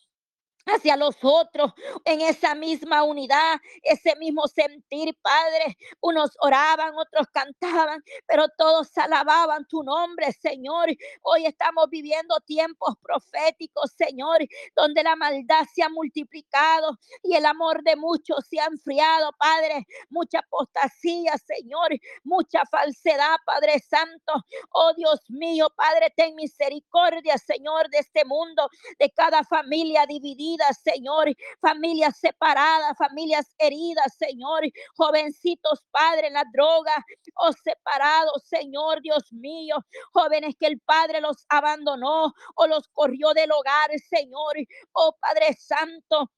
hacia 0.75 0.95
los 0.95 1.15
otros 1.21 1.73
en 2.05 2.21
esa 2.21 2.55
misma 2.55 3.03
unidad, 3.03 3.59
ese 3.83 4.15
mismo 4.17 4.47
sentir, 4.47 5.15
Padre. 5.21 5.77
Unos 6.01 6.31
oraban, 6.41 6.93
otros 6.95 7.27
cantaban, 7.31 8.03
pero 8.27 8.47
todos 8.57 8.95
alababan 8.97 9.65
tu 9.67 9.83
nombre, 9.83 10.31
Señor. 10.33 10.89
Hoy 11.21 11.45
estamos 11.45 11.89
viviendo 11.89 12.39
tiempos 12.41 12.95
proféticos, 13.01 13.91
Señor, 13.97 14.39
donde 14.75 15.03
la 15.03 15.15
maldad 15.15 15.65
se 15.73 15.83
ha 15.83 15.89
multiplicado 15.89 16.97
y 17.23 17.35
el 17.35 17.45
amor 17.45 17.83
de 17.83 17.95
muchos 17.95 18.45
se 18.47 18.59
ha 18.59 18.65
enfriado, 18.65 19.31
Padre. 19.37 19.85
Mucha 20.09 20.39
apostasía, 20.39 21.33
Señor, 21.37 21.89
mucha 22.23 22.63
falsedad, 22.65 23.37
Padre 23.45 23.79
Santo. 23.79 24.33
Oh 24.71 24.93
Dios 24.95 25.19
mío, 25.29 25.67
Padre, 25.75 26.13
ten 26.15 26.35
misericordia, 26.35 27.37
Señor, 27.37 27.89
de 27.89 27.99
este 27.99 28.25
mundo, 28.25 28.69
de 28.97 29.09
cada 29.11 29.43
familia 29.43 30.05
dividida 30.07 30.58
Señor, 30.83 31.27
familias 31.61 32.17
separadas, 32.19 32.97
familias 32.97 33.53
heridas, 33.57 34.15
Señor, 34.17 34.61
jovencitos, 34.95 35.83
Padre, 35.91 36.27
en 36.27 36.33
la 36.33 36.43
droga 36.53 37.03
o 37.35 37.51
separados, 37.53 38.43
Señor, 38.45 39.01
Dios 39.01 39.31
mío, 39.31 39.77
jóvenes 40.13 40.55
que 40.59 40.67
el 40.67 40.79
Padre 40.81 41.21
los 41.21 41.45
abandonó 41.49 42.33
o 42.55 42.67
los 42.67 42.87
corrió 42.89 43.33
del 43.33 43.51
hogar, 43.51 43.89
Señor, 44.09 44.55
oh 44.93 45.15
Padre 45.19 45.55
Santo. 45.57 46.29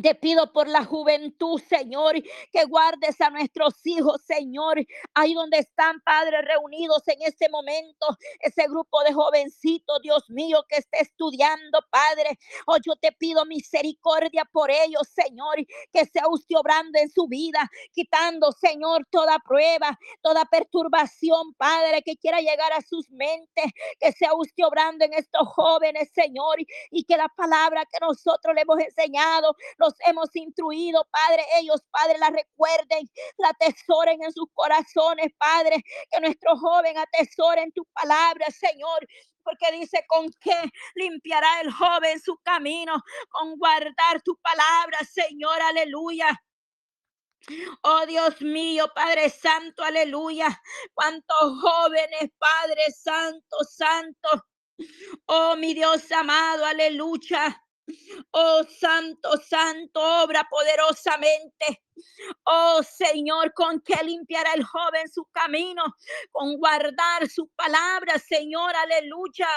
Te 0.00 0.14
pido 0.14 0.50
por 0.54 0.68
la 0.68 0.84
juventud, 0.86 1.60
Señor, 1.68 2.14
que 2.50 2.64
guardes 2.64 3.20
a 3.20 3.28
nuestros 3.28 3.74
hijos, 3.84 4.22
Señor, 4.26 4.78
ahí 5.12 5.34
donde 5.34 5.58
están, 5.58 6.00
padres 6.00 6.40
reunidos 6.46 7.06
en 7.08 7.20
este 7.20 7.50
momento, 7.50 8.06
ese 8.40 8.62
grupo 8.68 9.04
de 9.04 9.12
jovencitos, 9.12 10.00
Dios 10.02 10.24
mío, 10.30 10.64
que 10.66 10.76
esté 10.76 11.02
estudiando, 11.02 11.78
Padre. 11.90 12.38
Oh, 12.66 12.78
yo 12.78 12.96
te 12.96 13.12
pido 13.12 13.44
misericordia 13.44 14.46
por 14.50 14.70
ellos, 14.70 15.06
Señor, 15.14 15.56
que 15.92 16.06
sea 16.06 16.26
usted 16.26 16.56
obrando 16.56 16.98
en 16.98 17.10
su 17.10 17.26
vida, 17.26 17.70
quitando, 17.92 18.50
Señor, 18.52 19.06
toda 19.10 19.38
prueba, 19.46 19.98
toda 20.22 20.46
perturbación, 20.46 21.52
Padre, 21.58 22.00
que 22.02 22.16
quiera 22.16 22.40
llegar 22.40 22.72
a 22.72 22.80
sus 22.80 23.10
mentes, 23.10 23.66
que 24.00 24.10
sea 24.12 24.32
usted 24.34 24.64
obrando 24.64 25.04
en 25.04 25.12
estos 25.12 25.46
jóvenes, 25.48 26.10
Señor, 26.14 26.56
y 26.90 27.04
que 27.04 27.18
la 27.18 27.28
palabra 27.28 27.84
que 27.84 27.98
nosotros 28.00 28.54
le 28.54 28.62
hemos 28.62 28.80
enseñado, 28.80 29.54
los 29.82 29.94
hemos 30.06 30.34
instruido, 30.34 31.06
Padre. 31.10 31.44
Ellos, 31.58 31.82
Padre, 31.90 32.18
la 32.18 32.30
recuerden, 32.30 33.08
la 33.38 33.48
atesoren 33.48 34.22
en 34.22 34.32
sus 34.32 34.46
corazones, 34.54 35.32
Padre. 35.38 35.82
Que 36.10 36.20
nuestro 36.20 36.56
joven 36.56 36.96
atesoren 36.98 37.72
tu 37.72 37.84
palabra, 37.92 38.46
Señor 38.50 39.06
porque 39.44 39.72
dice 39.72 40.04
con 40.06 40.30
qué 40.40 40.56
limpiará 40.94 41.62
el 41.62 41.72
joven 41.72 42.20
su 42.20 42.36
camino, 42.44 43.02
con 43.28 43.56
guardar 43.56 44.22
tu 44.22 44.36
palabra, 44.36 44.98
Señor, 45.04 45.60
aleluya. 45.60 46.40
Oh 47.82 48.06
Dios 48.06 48.40
mío, 48.40 48.86
Padre 48.94 49.28
Santo, 49.30 49.82
aleluya. 49.82 50.60
Cuántos 50.94 51.60
jóvenes, 51.60 52.30
Padre 52.38 52.90
Santo, 52.92 53.56
Santo. 53.68 54.46
Oh 55.26 55.56
mi 55.56 55.74
Dios 55.74 56.10
amado, 56.12 56.64
aleluya. 56.64 57.60
Oh 58.32 58.64
Santo, 58.68 59.36
Santo, 59.38 60.00
obra 60.22 60.46
poderosamente. 60.48 61.82
Oh 62.44 62.80
Señor, 62.82 63.52
con 63.54 63.80
que 63.80 64.02
limpiará 64.04 64.54
el 64.54 64.64
joven 64.64 65.08
su 65.12 65.24
camino, 65.26 65.82
con 66.30 66.56
guardar 66.56 67.28
su 67.28 67.48
palabra, 67.48 68.18
Señor, 68.18 68.74
aleluya. 68.74 69.48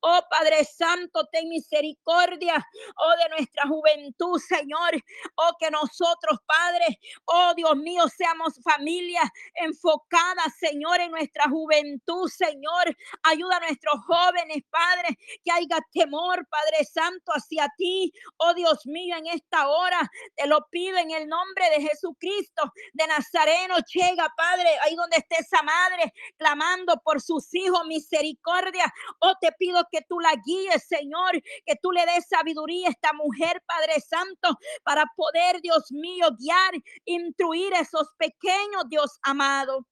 Oh 0.00 0.20
Padre 0.30 0.64
Santo, 0.64 1.26
ten 1.32 1.48
misericordia, 1.48 2.66
oh 2.96 3.16
de 3.16 3.28
nuestra 3.30 3.66
juventud, 3.66 4.38
Señor. 4.38 4.92
Oh 5.36 5.52
que 5.58 5.70
nosotros, 5.70 6.38
Padre, 6.46 6.98
oh 7.26 7.52
Dios 7.54 7.76
mío, 7.76 8.04
seamos 8.08 8.60
familia 8.62 9.22
enfocada, 9.54 10.44
Señor, 10.58 11.00
en 11.00 11.10
nuestra 11.10 11.48
juventud, 11.48 12.28
Señor. 12.28 12.96
Ayuda 13.22 13.56
a 13.56 13.60
nuestros 13.60 14.00
jóvenes, 14.06 14.62
Padre, 14.70 15.16
que 15.44 15.50
haya 15.52 15.78
temor, 15.92 16.46
Padre 16.48 16.84
Santo, 16.84 17.32
hacia 17.32 17.68
ti. 17.76 18.12
Oh 18.38 18.54
Dios 18.54 18.86
mío, 18.86 19.16
en 19.16 19.26
esta 19.26 19.68
hora 19.68 20.10
te 20.36 20.46
lo 20.46 20.66
pido 20.70 20.98
en 20.98 21.10
el 21.10 21.28
nombre 21.28 21.70
de 21.70 21.82
Jesucristo 21.82 22.72
de 22.92 23.06
Nazareno. 23.06 23.76
Llega, 23.92 24.32
Padre, 24.36 24.68
ahí 24.82 24.94
donde 24.94 25.16
esté 25.16 25.36
esa 25.40 25.62
madre, 25.62 26.12
clamando 26.36 27.00
por 27.04 27.20
sus 27.20 27.52
hijos, 27.54 27.86
misericordia. 27.86 28.92
Oh, 29.20 29.34
te 29.40 29.52
pido 29.52 29.69
que 29.90 30.00
tú 30.08 30.20
la 30.20 30.32
guíes, 30.44 30.86
Señor, 30.88 31.32
que 31.66 31.74
tú 31.82 31.92
le 31.92 32.04
des 32.06 32.26
sabiduría 32.28 32.88
a 32.88 32.90
esta 32.90 33.12
mujer, 33.12 33.62
Padre 33.66 34.00
Santo, 34.00 34.58
para 34.82 35.04
poder, 35.16 35.60
Dios 35.60 35.90
mío, 35.90 36.28
guiar, 36.38 36.72
instruir 37.04 37.74
a 37.74 37.80
esos 37.80 38.08
pequeños, 38.18 38.84
Dios 38.88 39.18
amado. 39.22 39.86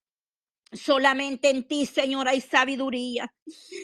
Solamente 0.73 1.49
en 1.49 1.67
ti, 1.67 1.87
Señor, 1.87 2.29
hay 2.29 2.43
sabiduría. 2.43 3.33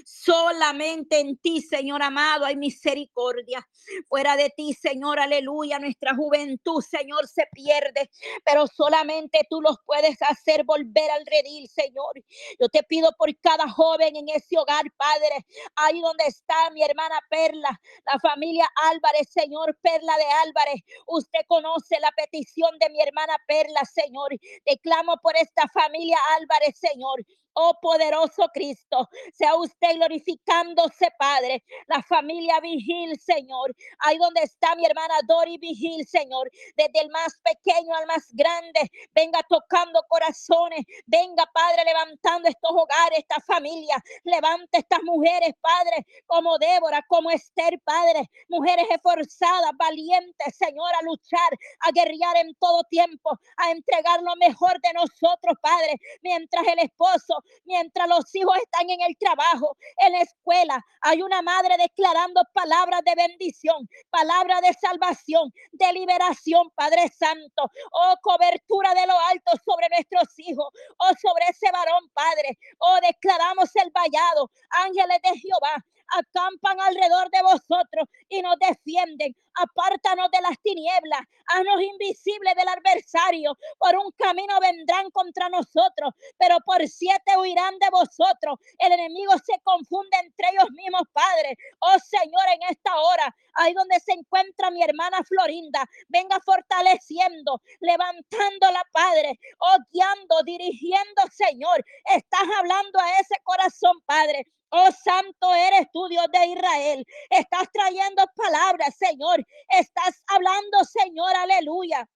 Solamente 0.04 1.18
en 1.20 1.36
ti, 1.38 1.62
Señor 1.62 2.02
amado, 2.02 2.44
hay 2.44 2.56
misericordia. 2.56 3.66
Fuera 4.08 4.36
de 4.36 4.50
ti, 4.50 4.74
Señor, 4.74 5.20
aleluya, 5.20 5.78
nuestra 5.78 6.14
juventud, 6.14 6.82
Señor, 6.82 7.26
se 7.28 7.46
pierde, 7.52 8.10
pero 8.44 8.66
solamente 8.66 9.40
tú 9.48 9.60
los 9.60 9.76
puedes 9.84 10.20
hacer 10.22 10.64
volver 10.64 11.10
al 11.10 11.24
redil, 11.26 11.68
Señor. 11.68 12.22
Yo 12.60 12.68
te 12.68 12.82
pido 12.82 13.12
por 13.16 13.28
cada 13.40 13.68
joven 13.68 14.16
en 14.16 14.28
ese 14.28 14.58
hogar, 14.58 14.84
Padre, 14.96 15.46
ahí 15.76 16.00
donde 16.00 16.24
está 16.26 16.70
mi 16.72 16.82
hermana 16.82 17.18
Perla, 17.30 17.80
la 18.06 18.18
familia 18.18 18.66
Álvarez, 18.90 19.28
Señor, 19.30 19.76
Perla 19.82 20.16
de 20.16 20.24
Álvarez. 20.46 20.82
Usted 21.06 21.40
conoce 21.46 21.98
la 22.00 22.10
petición 22.12 22.78
de 22.78 22.90
mi 22.90 23.00
hermana 23.00 23.36
Perla, 23.46 23.82
Señor. 23.84 24.30
Te 24.64 24.78
clamo 24.78 25.16
por 25.22 25.36
esta 25.36 25.68
familia 25.68 26.18
Álvarez, 26.38 26.73
Señor. 26.74 27.20
Oh 27.56 27.72
poderoso 27.80 28.48
Cristo, 28.52 29.08
sea 29.32 29.54
usted 29.54 29.94
glorificándose, 29.96 31.08
Padre. 31.18 31.62
La 31.86 32.02
familia 32.02 32.58
Vigil, 32.60 33.16
Señor. 33.20 33.74
Ahí 34.00 34.18
donde 34.18 34.40
está 34.42 34.74
mi 34.74 34.84
hermana 34.84 35.14
Dori 35.28 35.58
Vigil, 35.58 36.04
Señor. 36.06 36.50
Desde 36.76 37.00
el 37.00 37.10
más 37.10 37.38
pequeño 37.44 37.94
al 37.94 38.06
más 38.06 38.26
grande. 38.32 38.90
Venga 39.14 39.40
tocando 39.48 40.02
corazones. 40.08 40.84
Venga, 41.06 41.44
Padre, 41.54 41.84
levantando 41.84 42.48
estos 42.48 42.72
hogares, 42.72 43.20
esta 43.20 43.40
familia. 43.46 44.02
Levante 44.24 44.78
estas 44.78 45.02
mujeres, 45.04 45.52
Padre, 45.60 46.04
como 46.26 46.58
Débora, 46.58 47.04
como 47.08 47.30
Esther, 47.30 47.80
Padre. 47.84 48.28
Mujeres 48.48 48.86
esforzadas, 48.90 49.70
valientes, 49.78 50.56
Señor, 50.56 50.90
a 51.00 51.04
luchar, 51.04 51.52
a 51.80 51.92
guerrear 51.92 52.36
en 52.38 52.52
todo 52.56 52.82
tiempo, 52.90 53.38
a 53.58 53.70
entregar 53.70 54.20
lo 54.22 54.34
mejor 54.36 54.80
de 54.80 54.92
nosotros, 54.94 55.54
Padre. 55.62 55.94
Mientras 56.22 56.66
el 56.66 56.80
esposo 56.80 57.43
mientras 57.64 58.08
los 58.08 58.34
hijos 58.34 58.56
están 58.58 58.88
en 58.90 59.00
el 59.00 59.16
trabajo, 59.18 59.76
en 59.98 60.12
la 60.12 60.20
escuela. 60.20 60.84
Hay 61.02 61.22
una 61.22 61.42
madre 61.42 61.76
declarando 61.78 62.42
palabras 62.52 63.02
de 63.04 63.14
bendición, 63.14 63.88
palabras 64.10 64.60
de 64.62 64.72
salvación, 64.74 65.52
de 65.72 65.92
liberación, 65.92 66.70
Padre 66.74 67.08
Santo. 67.08 67.70
Oh, 67.92 68.14
cobertura 68.22 68.94
de 68.94 69.06
lo 69.06 69.18
alto 69.30 69.52
sobre 69.64 69.88
nuestros 69.90 70.38
hijos, 70.38 70.68
oh, 70.98 71.12
sobre 71.20 71.46
ese 71.50 71.70
varón, 71.72 72.08
Padre. 72.12 72.58
Oh, 72.78 72.98
declaramos 73.00 73.74
el 73.76 73.90
vallado, 73.90 74.50
ángeles 74.70 75.18
de 75.22 75.38
Jehová, 75.40 75.84
acampan 76.18 76.80
alrededor 76.80 77.30
de 77.30 77.42
vosotros 77.42 78.08
y 78.28 78.42
nos 78.42 78.56
defienden. 78.58 79.34
Apártanos 79.56 80.30
de 80.30 80.40
las 80.42 80.60
tinieblas, 80.62 81.20
haznos 81.46 81.82
invisibles 81.82 82.54
del 82.54 82.68
adversario 82.68 83.56
por 83.78 83.96
un 83.96 84.10
camino 84.12 84.58
vendrán 84.60 85.10
contra 85.10 85.48
nosotros, 85.48 86.14
pero 86.38 86.58
por 86.64 86.86
siete 86.88 87.36
huirán 87.38 87.78
de 87.78 87.90
vosotros. 87.90 88.58
El 88.78 88.92
enemigo 88.92 89.32
se 89.44 89.58
confunde 89.62 90.16
entre 90.18 90.48
ellos 90.52 90.70
mismos, 90.72 91.02
Padre. 91.12 91.56
Oh 91.80 91.98
Señor, 91.98 92.44
en 92.54 92.70
esta 92.70 92.96
hora, 92.96 93.34
ahí 93.54 93.72
donde 93.74 93.98
se 94.00 94.12
encuentra 94.12 94.70
mi 94.70 94.82
hermana 94.82 95.18
Florinda, 95.24 95.84
venga 96.08 96.38
fortaleciendo, 96.44 97.60
levantándola, 97.80 98.82
Padre, 98.92 99.38
oh 99.58 99.76
guiando, 99.92 100.42
dirigiendo, 100.44 101.22
Señor. 101.30 101.84
Estás 102.06 102.48
hablando 102.58 102.98
a 103.00 103.18
ese 103.20 103.36
corazón, 103.44 104.00
Padre. 104.06 104.46
Oh 104.76 104.90
santo 104.90 105.54
eres 105.54 105.86
tú, 105.92 106.08
Dios 106.08 106.26
de 106.32 106.46
Israel. 106.46 107.06
Estás 107.30 107.68
trayendo 107.72 108.24
palabras, 108.34 108.96
Señor. 108.96 109.43
Estás 109.70 110.22
hablando, 110.28 110.84
Señor, 110.84 111.34
aleluya. 111.36 112.08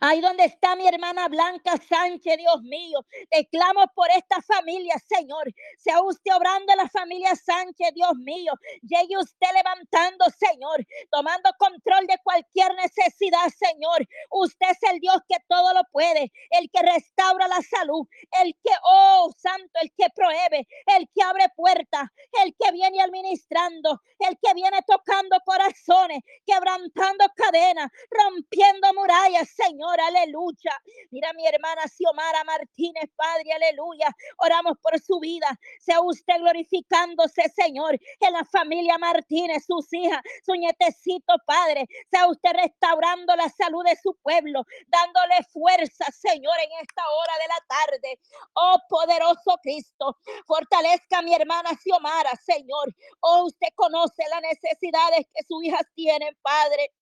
Ahí 0.00 0.20
donde 0.20 0.44
está 0.44 0.76
mi 0.76 0.86
hermana 0.86 1.28
Blanca 1.28 1.74
Sánchez, 1.88 2.38
Dios 2.38 2.62
mío. 2.62 3.04
Te 3.30 3.46
clamo 3.48 3.86
por 3.94 4.08
esta 4.10 4.40
familia, 4.42 4.94
Señor. 5.06 5.52
Sea 5.78 6.00
usted 6.02 6.34
obrando 6.34 6.72
en 6.72 6.78
la 6.78 6.88
familia 6.88 7.34
Sánchez, 7.36 7.92
Dios 7.94 8.14
mío. 8.16 8.52
Llegue 8.82 9.18
usted 9.18 9.48
levantando, 9.54 10.24
Señor. 10.38 10.86
Tomando 11.10 11.50
control 11.58 12.06
de 12.06 12.18
cualquier 12.24 12.74
necesidad, 12.76 13.48
Señor. 13.56 14.06
Usted 14.30 14.68
es 14.70 14.90
el 14.90 15.00
Dios 15.00 15.18
que 15.28 15.36
todo 15.48 15.74
lo 15.74 15.82
puede. 15.92 16.32
El 16.50 16.70
que 16.70 16.82
restaura 16.82 17.48
la 17.48 17.60
salud. 17.62 18.06
El 18.42 18.54
que, 18.64 18.72
oh, 18.84 19.30
santo, 19.36 19.80
el 19.82 19.92
que 19.96 20.06
prohíbe. 20.14 20.66
El 20.86 21.08
que 21.14 21.22
abre 21.22 21.46
puertas. 21.56 22.08
El 22.42 22.54
que 22.58 22.72
viene 22.72 23.02
administrando. 23.02 24.00
El 24.18 24.38
que 24.42 24.54
viene 24.54 24.80
tocando 24.86 25.36
corazones. 25.44 26.20
Quebrantando 26.46 27.26
cadenas. 27.36 27.90
Rompiendo 28.10 28.94
murallas, 28.94 29.48
Señor, 29.62 30.00
aleluya. 30.00 30.74
Mira 31.10 31.32
mi 31.34 31.46
hermana 31.46 31.82
Xiomara 31.88 32.44
Martínez, 32.44 33.10
Padre, 33.16 33.52
aleluya. 33.52 34.08
Oramos 34.38 34.78
por 34.82 34.98
su 35.00 35.18
vida. 35.20 35.48
Sea 35.80 36.00
usted 36.00 36.38
glorificándose, 36.38 37.42
Señor, 37.54 37.98
en 38.20 38.32
la 38.32 38.44
familia 38.44 38.98
Martínez, 38.98 39.64
sus 39.66 39.92
hijas, 39.92 40.20
su 40.44 40.52
nietecito, 40.54 41.34
Padre. 41.46 41.86
Sea 42.10 42.28
usted 42.28 42.52
restaurando 42.54 43.36
la 43.36 43.48
salud 43.50 43.84
de 43.84 43.96
su 44.02 44.14
pueblo, 44.22 44.64
dándole 44.88 45.44
fuerza, 45.52 46.06
Señor, 46.12 46.56
en 46.62 46.70
esta 46.80 47.02
hora 47.10 47.34
de 47.42 47.48
la 47.48 47.60
tarde. 47.68 48.20
Oh, 48.54 48.78
poderoso 48.88 49.58
Cristo, 49.62 50.16
fortalezca 50.46 51.18
a 51.18 51.22
mi 51.22 51.34
hermana 51.34 51.70
Xiomara, 51.82 52.32
Señor. 52.36 52.94
Oh, 53.20 53.44
usted 53.44 53.68
conoce 53.74 54.22
las 54.30 54.42
necesidades 54.42 55.26
que 55.34 55.44
sus 55.46 55.62
hijas 55.64 55.82
tienen, 55.94 56.34
Padre. 56.42 56.92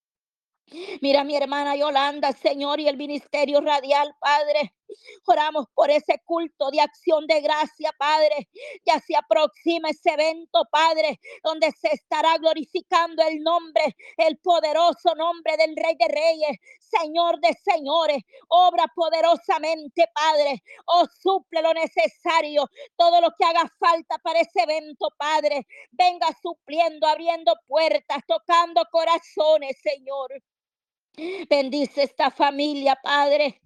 Mira 1.01 1.25
mi 1.25 1.37
hermana 1.37 1.77
Yolanda, 1.77 2.33
Señor, 2.33 2.81
y 2.81 2.89
el 2.89 2.97
ministerio 2.97 3.61
radial, 3.61 4.15
Padre. 4.21 4.75
Oramos 5.27 5.67
por 5.75 5.91
ese 5.91 6.21
culto 6.25 6.71
de 6.71 6.81
acción 6.81 7.27
de 7.27 7.41
gracia, 7.41 7.93
Padre. 7.99 8.49
Ya 8.85 8.99
se 9.01 9.17
aproxima 9.17 9.91
ese 9.91 10.11
evento, 10.11 10.65
Padre, 10.71 11.21
donde 11.45 11.71
se 11.73 11.89
estará 11.89 12.37
glorificando 12.39 13.23
el 13.23 13.43
nombre, 13.43 13.97
el 14.17 14.39
poderoso 14.39 15.15
nombre 15.17 15.57
del 15.59 15.77
Rey 15.77 15.97
de 15.99 16.09
Reyes, 16.09 16.59
Señor 16.81 17.39
de 17.41 17.55
Señores. 17.55 18.23
Obra 18.49 18.87
poderosamente, 18.95 20.07
Padre. 20.15 20.63
Oh, 20.87 21.07
suple 21.23 21.63
lo 21.63 21.75
necesario, 21.75 22.65
todo 22.97 23.21
lo 23.21 23.31
que 23.39 23.45
haga 23.45 23.71
falta 23.79 24.19
para 24.19 24.41
ese 24.41 24.63
evento, 24.63 25.09
Padre. 25.19 25.67
Venga 25.93 26.29
supliendo, 26.43 27.07
abriendo 27.07 27.55
puertas, 27.67 28.23
tocando 28.27 28.83
corazones, 28.91 29.77
Señor. 29.83 30.31
Bendice 31.51 32.05
esta 32.05 32.31
familia, 32.31 32.97
Padre. 33.03 33.61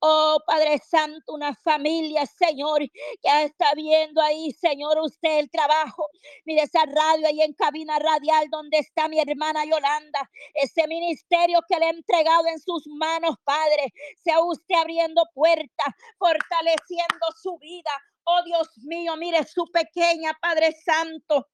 Oh, 0.00 0.38
Padre 0.46 0.78
Santo, 0.78 1.32
una 1.34 1.54
familia, 1.54 2.26
Señor, 2.26 2.80
que 2.80 3.42
está 3.44 3.74
viendo 3.74 4.20
ahí, 4.20 4.52
Señor, 4.52 4.98
usted 5.00 5.38
el 5.38 5.50
trabajo. 5.50 6.08
Mire 6.44 6.62
esa 6.62 6.84
radio 6.84 7.26
ahí 7.26 7.40
en 7.42 7.54
cabina 7.54 7.98
radial 7.98 8.48
donde 8.50 8.78
está 8.78 9.08
mi 9.08 9.18
hermana 9.18 9.64
Yolanda. 9.64 10.30
Ese 10.54 10.86
ministerio 10.86 11.60
que 11.68 11.78
le 11.78 11.86
he 11.86 11.90
entregado 11.90 12.46
en 12.48 12.60
sus 12.60 12.86
manos, 12.86 13.36
Padre. 13.44 13.92
Sea 14.22 14.40
usted 14.40 14.74
abriendo 14.74 15.22
puertas, 15.34 15.94
fortaleciendo 16.18 17.26
su 17.42 17.56
vida. 17.58 17.90
Oh, 18.24 18.42
Dios 18.44 18.68
mío, 18.84 19.16
mire 19.16 19.44
su 19.44 19.66
pequeña, 19.72 20.36
Padre 20.40 20.72
Santo. 20.84 21.48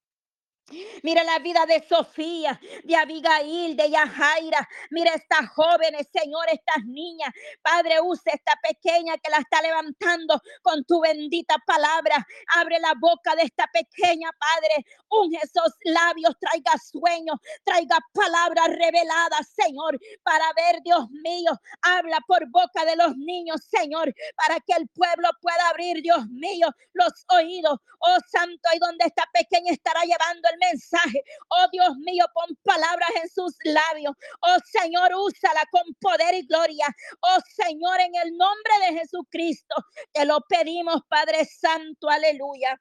Mira 1.04 1.22
la 1.22 1.38
vida 1.38 1.64
de 1.64 1.80
Sofía, 1.86 2.60
de 2.82 2.96
Abigail, 2.96 3.76
de 3.76 3.88
Yajaira. 3.88 4.68
Mira 4.90 5.12
estas 5.14 5.48
jóvenes, 5.50 6.08
Señor, 6.12 6.44
estas 6.50 6.84
niñas. 6.86 7.30
Padre, 7.62 8.00
usa 8.00 8.32
esta 8.32 8.52
pequeña 8.60 9.16
que 9.18 9.30
la 9.30 9.38
está 9.38 9.62
levantando 9.62 10.40
con 10.62 10.84
tu 10.84 11.00
bendita 11.00 11.54
palabra. 11.64 12.26
Abre 12.56 12.80
la 12.80 12.94
boca 12.98 13.36
de 13.36 13.42
esta 13.42 13.68
pequeña, 13.68 14.28
Padre. 14.40 14.84
Unge 15.08 15.38
esos 15.40 15.72
labios, 15.84 16.34
traiga 16.40 16.72
sueños, 16.78 17.36
traiga 17.62 17.98
palabras 18.12 18.66
reveladas, 18.68 19.48
Señor, 19.54 19.96
para 20.24 20.52
ver, 20.56 20.82
Dios 20.82 21.08
mío. 21.10 21.52
Habla 21.82 22.18
por 22.26 22.44
boca 22.50 22.84
de 22.84 22.96
los 22.96 23.16
niños, 23.16 23.60
Señor, 23.70 24.12
para 24.36 24.58
que 24.58 24.72
el 24.76 24.88
pueblo 24.88 25.28
pueda 25.40 25.68
abrir, 25.68 26.02
Dios 26.02 26.26
mío, 26.28 26.68
los 26.92 27.12
oídos. 27.28 27.78
Oh, 28.00 28.18
Santo, 28.28 28.68
y 28.74 28.78
donde 28.78 29.04
esta 29.06 29.24
pequeña 29.32 29.72
estará 29.72 30.02
llevando 30.02 30.48
el 30.48 30.55
mensaje. 30.58 31.22
Oh 31.50 31.66
Dios 31.72 31.96
mío, 31.98 32.24
pon 32.34 32.56
palabras 32.62 33.10
en 33.22 33.28
sus 33.28 33.54
labios. 33.64 34.14
Oh 34.42 34.56
Señor, 34.66 35.10
úsala 35.14 35.62
con 35.70 35.82
poder 36.00 36.34
y 36.34 36.46
gloria. 36.46 36.86
Oh 37.22 37.38
Señor, 37.54 38.00
en 38.00 38.14
el 38.24 38.36
nombre 38.36 38.72
de 38.88 38.98
Jesucristo, 39.00 39.74
te 40.12 40.24
lo 40.24 40.40
pedimos, 40.48 41.00
Padre 41.08 41.44
Santo, 41.44 42.08
aleluya. 42.08 42.80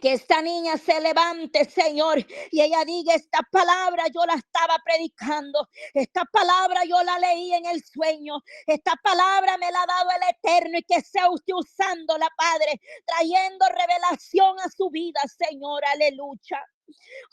Que 0.00 0.12
esta 0.12 0.40
niña 0.42 0.76
se 0.78 1.00
levante, 1.00 1.64
Señor, 1.64 2.24
y 2.50 2.60
ella 2.60 2.84
diga, 2.84 3.14
esta 3.14 3.40
palabra 3.50 4.04
yo 4.14 4.24
la 4.24 4.34
estaba 4.34 4.76
predicando, 4.84 5.68
esta 5.94 6.24
palabra 6.26 6.84
yo 6.84 7.02
la 7.02 7.18
leí 7.18 7.52
en 7.54 7.66
el 7.66 7.82
sueño, 7.84 8.36
esta 8.66 8.92
palabra 9.02 9.58
me 9.58 9.70
la 9.72 9.82
ha 9.82 9.86
dado 9.86 10.10
el 10.10 10.36
Eterno 10.36 10.78
y 10.78 10.82
que 10.82 11.00
sea 11.00 11.30
usted 11.30 11.54
usándola, 11.54 12.28
Padre, 12.36 12.80
trayendo 13.06 13.66
revelación 13.68 14.60
a 14.60 14.70
su 14.70 14.90
vida, 14.90 15.20
Señor, 15.38 15.84
aleluya. 15.86 16.62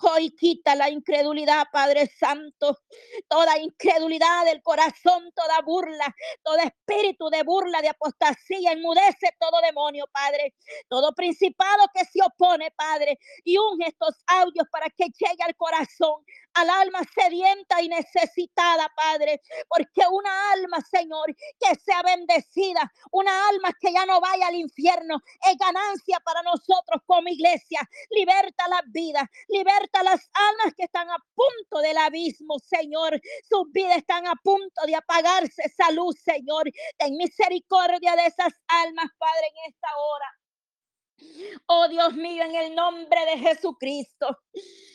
Hoy 0.01 0.31
quita 0.31 0.75
la 0.75 0.89
incredulidad, 0.89 1.67
Padre 1.71 2.07
Santo, 2.07 2.79
toda 3.27 3.59
incredulidad 3.59 4.45
del 4.45 4.61
corazón, 4.63 5.31
toda 5.35 5.61
burla, 5.61 6.13
todo 6.43 6.57
espíritu 6.57 7.29
de 7.29 7.43
burla, 7.43 7.81
de 7.81 7.89
apostasía, 7.89 8.71
enmudece 8.71 9.35
todo 9.39 9.61
demonio, 9.61 10.05
Padre, 10.11 10.55
todo 10.87 11.13
principado 11.13 11.85
que 11.93 12.05
se 12.05 12.19
opone, 12.23 12.71
Padre, 12.71 13.19
y 13.43 13.57
unge 13.57 13.89
estos 13.89 14.15
audios 14.27 14.67
para 14.71 14.89
que 14.89 15.05
llegue 15.05 15.43
al 15.43 15.55
corazón 15.55 16.23
al 16.53 16.69
alma 16.69 16.99
sedienta 17.15 17.81
y 17.81 17.89
necesitada, 17.89 18.91
Padre, 18.95 19.41
porque 19.67 20.01
una 20.11 20.51
alma, 20.51 20.77
Señor, 20.81 21.35
que 21.59 21.75
sea 21.75 22.01
bendecida, 22.03 22.91
una 23.11 23.49
alma 23.49 23.71
que 23.79 23.93
ya 23.93 24.05
no 24.05 24.19
vaya 24.21 24.47
al 24.47 24.55
infierno, 24.55 25.17
es 25.49 25.57
ganancia 25.57 26.19
para 26.21 26.41
nosotros 26.43 27.01
como 27.05 27.29
iglesia. 27.29 27.81
Liberta 28.09 28.67
las 28.69 28.83
vidas, 28.91 29.23
liberta 29.49 30.03
las 30.03 30.29
almas 30.33 30.73
que 30.75 30.83
están 30.83 31.09
a 31.09 31.17
punto 31.35 31.79
del 31.81 31.97
abismo, 31.97 32.59
Señor. 32.59 33.19
Sus 33.49 33.71
vidas 33.71 33.97
están 33.97 34.27
a 34.27 34.35
punto 34.43 34.81
de 34.85 34.95
apagarse. 34.95 35.63
Salud, 35.77 36.15
Señor. 36.15 36.69
Ten 36.97 37.15
misericordia 37.17 38.15
de 38.15 38.25
esas 38.25 38.53
almas, 38.67 39.07
Padre, 39.17 39.47
en 39.47 39.71
esta 39.73 39.87
hora. 39.97 40.40
Oh 41.67 41.87
Dios 41.87 42.13
mío, 42.13 42.43
en 42.43 42.55
el 42.55 42.75
nombre 42.75 43.19
de 43.25 43.37
Jesucristo, 43.39 44.37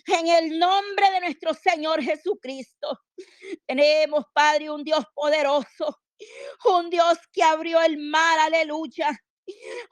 en 0.07 0.29
el 0.29 0.59
nombre 0.59 1.11
de 1.13 1.21
nuestro 1.21 1.55
Señor 1.55 2.03
Jesucristo, 2.03 2.99
tenemos, 3.67 4.25
Padre, 4.33 4.71
un 4.71 4.85
Dios 4.85 5.05
poderoso, 5.15 6.01
un 6.65 6.91
Dios 6.91 7.19
que 7.33 7.43
abrió 7.43 7.81
el 7.81 7.99
mar, 7.99 8.39
aleluya. 8.39 9.19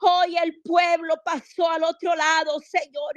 Hoy 0.01 0.37
el 0.37 0.61
pueblo 0.61 1.15
pasó 1.23 1.69
al 1.69 1.83
otro 1.83 2.15
lado, 2.15 2.59
Señor. 2.59 3.13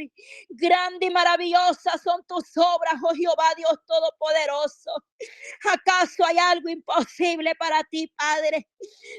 Grande 0.51 1.07
y 1.07 1.11
maravillosa 1.11 1.99
son 1.99 2.25
tus 2.27 2.57
obras, 2.57 2.95
oh 3.03 3.15
Jehová 3.15 3.55
Dios 3.57 3.79
Todopoderoso. 3.87 4.93
¿Acaso 5.73 6.25
hay 6.25 6.39
algo 6.39 6.69
imposible 6.69 7.55
para 7.57 7.83
ti, 7.85 8.13
Padre? 8.17 8.69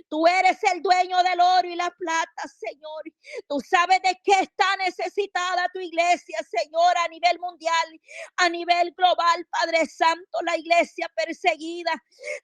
Tú 0.10 0.26
eres 0.28 0.58
el 0.74 0.82
dueño 0.82 1.22
del 1.24 1.40
oro 1.42 1.68
y 1.68 1.76
la 1.76 1.90
plata, 1.92 2.48
Señor. 2.48 3.04
Tú 3.48 3.60
sabes 3.62 4.02
de 4.02 4.18
qué 4.24 4.40
está 4.42 4.78
necesitada 4.78 5.70
tu 5.74 5.80
iglesia, 5.80 6.40
Señor, 6.50 6.98
a 6.98 7.08
nivel 7.10 7.40
mundial, 7.40 8.02
a 8.38 8.50
nivel 8.50 8.94
global, 8.96 9.46
Padre 9.52 9.86
Santo, 9.88 10.40
la 10.46 10.58
iglesia 10.58 11.12
perseguida, 11.16 11.92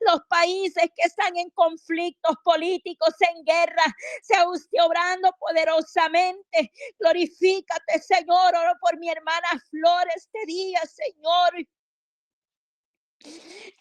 los 0.02 0.22
países 0.28 0.90
que 0.96 1.08
están 1.08 1.38
en 1.38 1.50
conflictos 1.52 2.36
políticos, 2.44 3.14
en 3.22 3.46
guerra, 3.46 3.86
se 4.24 4.36
obrando 4.84 5.32
poderosamente. 5.40 6.72
Glorifícate, 7.00 8.00
Señor. 8.02 8.56
Oro 8.56 8.74
por 8.82 8.98
mi 8.98 9.10
hermana 9.10 9.48
Flor 9.70 10.08
este 10.16 10.46
día, 10.46 10.82
Señor. 10.86 11.68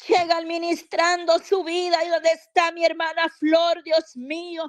Llega 0.09 0.39
administrando 0.39 1.39
su 1.39 1.65
vida 1.65 2.05
y 2.05 2.09
donde 2.09 2.31
está 2.31 2.73
mi 2.73 2.85
hermana 2.85 3.29
Flor, 3.39 3.83
Dios 3.85 4.17
mío. 4.17 4.65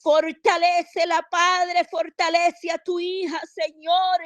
Fortalece 0.00 1.06
la 1.06 1.22
Padre, 1.30 1.84
fortalece 1.90 2.70
a 2.70 2.78
tu 2.78 3.00
hija, 3.00 3.40
Señor. 3.54 4.20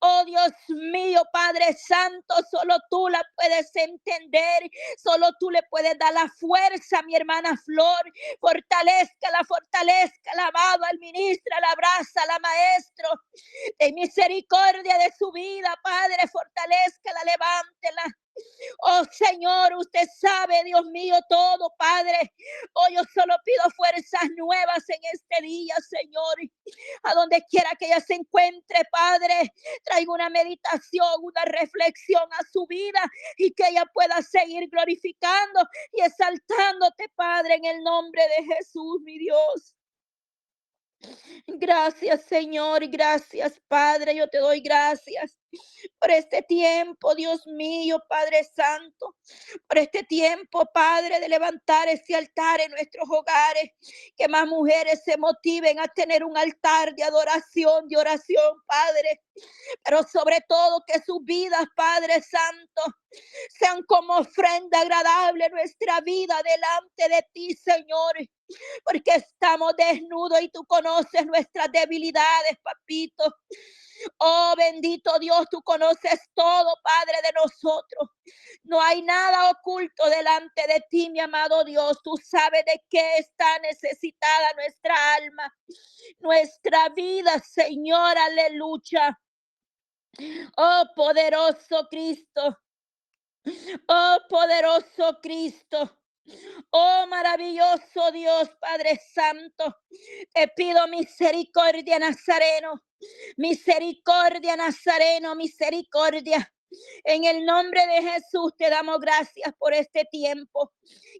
Oh 0.00 0.24
Dios 0.26 0.52
mío, 0.68 1.22
Padre 1.32 1.74
Santo, 1.74 2.34
solo 2.50 2.76
tú 2.90 3.08
la 3.08 3.22
puedes 3.36 3.70
entender, 3.74 4.70
solo 4.96 5.28
tú 5.40 5.50
le 5.50 5.62
puedes 5.70 5.98
dar 5.98 6.14
la 6.14 6.28
fuerza 6.38 7.02
mi 7.02 7.16
hermana 7.16 7.56
Flor. 7.64 8.02
Fortalezca, 8.40 9.30
la 9.32 9.44
fortalezca, 9.44 10.34
la 10.36 10.46
amado, 10.48 10.84
al 10.84 10.98
ministro, 10.98 11.56
la 11.60 11.72
abraza, 11.72 12.26
la 12.26 12.38
maestro. 12.40 13.08
De 13.78 13.92
misericordia 13.92 14.98
de 14.98 15.12
su 15.18 15.32
vida, 15.32 15.74
Padre, 15.82 16.28
fortalezca, 16.32 17.12
la 17.12 17.24
levántela. 17.24 18.04
Oh 18.82 19.02
Señor, 19.10 19.74
usted 19.76 20.06
sabe, 20.18 20.62
Dios 20.64 20.84
mío, 20.86 21.16
todo, 21.28 21.74
Padre. 21.78 22.34
Oh, 22.74 22.88
yo 22.90 23.02
solo 23.14 23.34
pido 23.44 23.70
fuerzas 23.76 24.28
nuevas 24.36 24.88
en 24.88 25.00
este 25.12 25.42
día, 25.42 25.74
Señor. 25.88 26.34
A 27.04 27.14
donde 27.14 27.42
quiera 27.50 27.70
que 27.78 27.86
ella 27.86 28.00
se 28.00 28.14
encuentre, 28.14 28.80
Padre, 28.90 29.52
traiga 29.84 30.12
una 30.12 30.30
meditación, 30.30 31.08
una 31.22 31.44
reflexión 31.44 32.28
a 32.32 32.44
su 32.52 32.66
vida 32.66 33.02
y 33.36 33.52
que 33.52 33.68
ella 33.68 33.84
pueda 33.92 34.22
seguir 34.22 34.68
glorificando 34.70 35.60
y 35.92 36.02
exaltándote, 36.02 37.08
Padre, 37.14 37.54
en 37.56 37.64
el 37.64 37.82
nombre 37.82 38.22
de 38.22 38.54
Jesús, 38.54 39.00
mi 39.02 39.18
Dios. 39.18 39.74
Gracias, 41.46 42.24
Señor, 42.24 42.86
gracias, 42.88 43.58
Padre. 43.68 44.14
Yo 44.14 44.28
te 44.28 44.38
doy 44.38 44.60
gracias 44.60 45.39
por 45.98 46.10
este 46.10 46.42
tiempo, 46.42 47.14
Dios 47.14 47.46
mío, 47.46 48.02
Padre 48.08 48.44
Santo, 48.44 49.16
por 49.66 49.78
este 49.78 50.04
tiempo, 50.04 50.64
Padre, 50.72 51.20
de 51.20 51.28
levantar 51.28 51.88
ese 51.88 52.14
altar 52.14 52.60
en 52.60 52.70
nuestros 52.70 53.08
hogares, 53.08 53.70
que 54.16 54.28
más 54.28 54.46
mujeres 54.46 55.02
se 55.04 55.16
motiven 55.16 55.78
a 55.80 55.88
tener 55.88 56.24
un 56.24 56.36
altar 56.36 56.94
de 56.94 57.02
adoración, 57.02 57.88
de 57.88 57.96
oración, 57.96 58.56
Padre, 58.66 59.22
pero 59.84 60.02
sobre 60.02 60.40
todo 60.48 60.82
que 60.86 61.00
sus 61.00 61.24
vidas, 61.24 61.64
Padre 61.74 62.22
Santo, 62.22 62.82
sean 63.58 63.82
como 63.84 64.18
ofrenda 64.18 64.80
agradable 64.80 65.48
nuestra 65.50 66.00
vida 66.00 66.40
delante 66.42 67.16
de 67.16 67.26
ti, 67.32 67.54
Señor 67.54 68.16
porque 68.84 69.12
estamos 69.14 69.74
desnudos 69.76 70.40
y 70.42 70.48
tú 70.48 70.64
conoces 70.64 71.26
nuestras 71.26 71.70
debilidades, 71.72 72.58
papito. 72.62 73.36
Oh 74.18 74.54
bendito 74.56 75.18
Dios, 75.18 75.46
tú 75.50 75.62
conoces 75.62 76.20
todo, 76.34 76.74
Padre 76.82 77.18
de 77.22 77.32
nosotros. 77.32 78.08
No 78.64 78.80
hay 78.80 79.02
nada 79.02 79.50
oculto 79.50 80.08
delante 80.08 80.66
de 80.66 80.84
ti, 80.90 81.10
mi 81.10 81.20
amado 81.20 81.64
Dios. 81.64 81.98
Tú 82.02 82.14
sabes 82.22 82.64
de 82.64 82.82
qué 82.88 83.18
está 83.18 83.58
necesitada 83.60 84.52
nuestra 84.54 85.14
alma, 85.14 85.54
nuestra 86.20 86.88
vida, 86.90 87.38
Señor, 87.40 88.16
aleluya. 88.16 89.18
Oh 90.56 90.84
poderoso 90.94 91.86
Cristo. 91.90 92.58
Oh 93.88 94.18
poderoso 94.28 95.18
Cristo. 95.22 95.96
Oh 96.70 97.06
maravilloso 97.08 98.12
Dios 98.12 98.50
Padre 98.60 99.00
Santo, 99.12 99.76
te 100.32 100.48
pido 100.48 100.86
misericordia 100.88 101.98
Nazareno, 101.98 102.80
misericordia 103.36 104.56
Nazareno, 104.56 105.34
misericordia. 105.34 106.52
En 107.02 107.24
el 107.24 107.44
nombre 107.44 107.84
de 107.86 108.02
Jesús 108.02 108.54
te 108.56 108.70
damos 108.70 109.00
gracias 109.00 109.52
por 109.58 109.74
este 109.74 110.04
tiempo. 110.04 110.72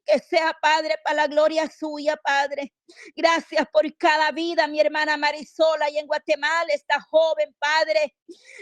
Que 0.07 0.19
sea, 0.19 0.57
Padre, 0.63 0.95
para 1.05 1.17
la 1.17 1.27
gloria 1.27 1.69
suya, 1.69 2.17
Padre. 2.17 2.73
Gracias 3.17 3.67
por 3.73 3.85
cada 3.97 4.31
vida, 4.31 4.67
mi 4.69 4.81
hermana 4.81 5.17
Marisola, 5.17 5.91
y 5.91 5.99
en 5.99 6.07
Guatemala, 6.07 6.73
esta 6.73 7.01
joven, 7.01 7.55
Padre. 7.59 8.17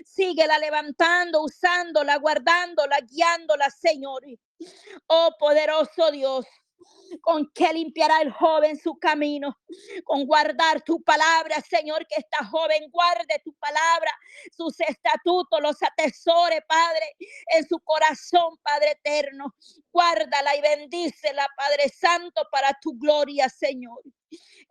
Síguela 0.05 0.59
levantando, 0.59 1.43
usándola, 1.43 2.17
guardándola, 2.17 2.99
guiándola, 3.01 3.71
Señor. 3.71 4.23
Oh, 5.07 5.31
poderoso 5.39 6.11
Dios 6.11 6.47
con 7.21 7.51
que 7.55 7.73
limpiará 7.73 8.21
el 8.23 8.33
joven 8.33 8.79
su 8.79 8.99
camino, 8.99 9.59
con 10.05 10.27
guardar 10.27 10.83
tu 10.83 11.03
palabra, 11.03 11.57
Señor, 11.61 12.07
que 12.07 12.17
esta 12.17 12.45
joven 12.45 12.91
guarde 12.91 13.41
tu 13.45 13.53
palabra, 13.55 14.11
sus 14.57 14.79
estatutos, 14.81 15.61
los 15.61 15.83
atesore, 15.83 16.63
Padre, 16.63 17.17
en 17.55 17.67
su 17.67 17.79
corazón, 17.81 18.57
Padre 18.63 18.93
eterno. 18.93 19.55
Guárdala 19.93 20.57
y 20.57 20.61
bendícela, 20.61 21.47
Padre 21.57 21.89
Santo, 21.89 22.43
para 22.51 22.79
tu 22.81 22.99
gloria, 22.99 23.49
Señor. 23.49 24.01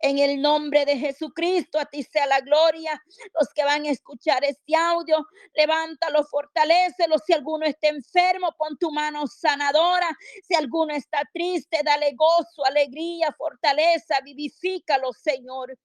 En 0.00 0.18
el 0.18 0.40
nombre 0.40 0.84
de 0.84 0.96
Jesucristo, 0.96 1.78
a 1.78 1.86
ti 1.86 2.02
sea 2.02 2.26
la 2.26 2.40
gloria. 2.40 3.02
Los 3.38 3.48
que 3.54 3.64
van 3.64 3.84
a 3.84 3.90
escuchar 3.90 4.44
este 4.44 4.76
audio, 4.76 5.26
levántalo, 5.54 6.24
fortalecelo. 6.24 7.18
Si 7.18 7.32
alguno 7.32 7.66
está 7.66 7.88
enfermo, 7.88 8.54
pon 8.56 8.76
tu 8.78 8.90
mano 8.92 9.26
sanadora. 9.26 10.16
Si 10.46 10.54
alguno 10.54 10.94
está 10.94 11.22
triste, 11.32 11.80
dale 11.84 12.12
gozo, 12.14 12.64
alegría, 12.64 13.34
fortaleza, 13.36 14.20
vivifícalo, 14.24 15.12
Señor. 15.12 15.76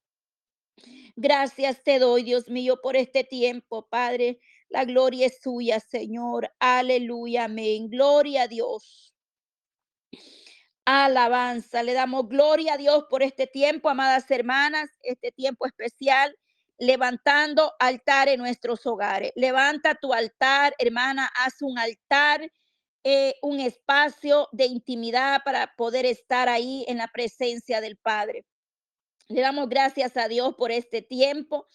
Gracias 1.16 1.82
te 1.82 1.98
doy, 1.98 2.22
Dios 2.22 2.48
mío, 2.48 2.80
por 2.82 2.96
este 2.96 3.24
tiempo, 3.24 3.86
Padre. 3.88 4.40
La 4.68 4.84
gloria 4.84 5.26
es 5.26 5.40
suya, 5.40 5.80
Señor. 5.80 6.52
Aleluya, 6.58 7.44
amén. 7.44 7.88
Gloria 7.88 8.42
a 8.42 8.48
Dios. 8.48 9.13
Alabanza, 10.86 11.82
le 11.82 11.94
damos 11.94 12.28
gloria 12.28 12.74
a 12.74 12.76
Dios 12.76 13.04
por 13.08 13.22
este 13.22 13.46
tiempo, 13.46 13.88
amadas 13.88 14.30
hermanas, 14.30 14.90
este 15.02 15.32
tiempo 15.32 15.66
especial, 15.66 16.36
levantando 16.78 17.72
altar 17.78 18.28
en 18.28 18.40
nuestros 18.40 18.84
hogares. 18.86 19.32
Levanta 19.34 19.94
tu 19.94 20.12
altar, 20.12 20.74
hermana, 20.78 21.30
haz 21.36 21.62
un 21.62 21.78
altar, 21.78 22.50
eh, 23.02 23.34
un 23.42 23.60
espacio 23.60 24.48
de 24.52 24.66
intimidad 24.66 25.42
para 25.44 25.74
poder 25.76 26.04
estar 26.04 26.48
ahí 26.48 26.84
en 26.86 26.98
la 26.98 27.08
presencia 27.08 27.80
del 27.80 27.96
Padre. 27.96 28.44
Le 29.28 29.40
damos 29.40 29.70
gracias 29.70 30.18
a 30.18 30.28
Dios 30.28 30.54
por 30.56 30.70
este 30.70 31.00
tiempo, 31.00 31.66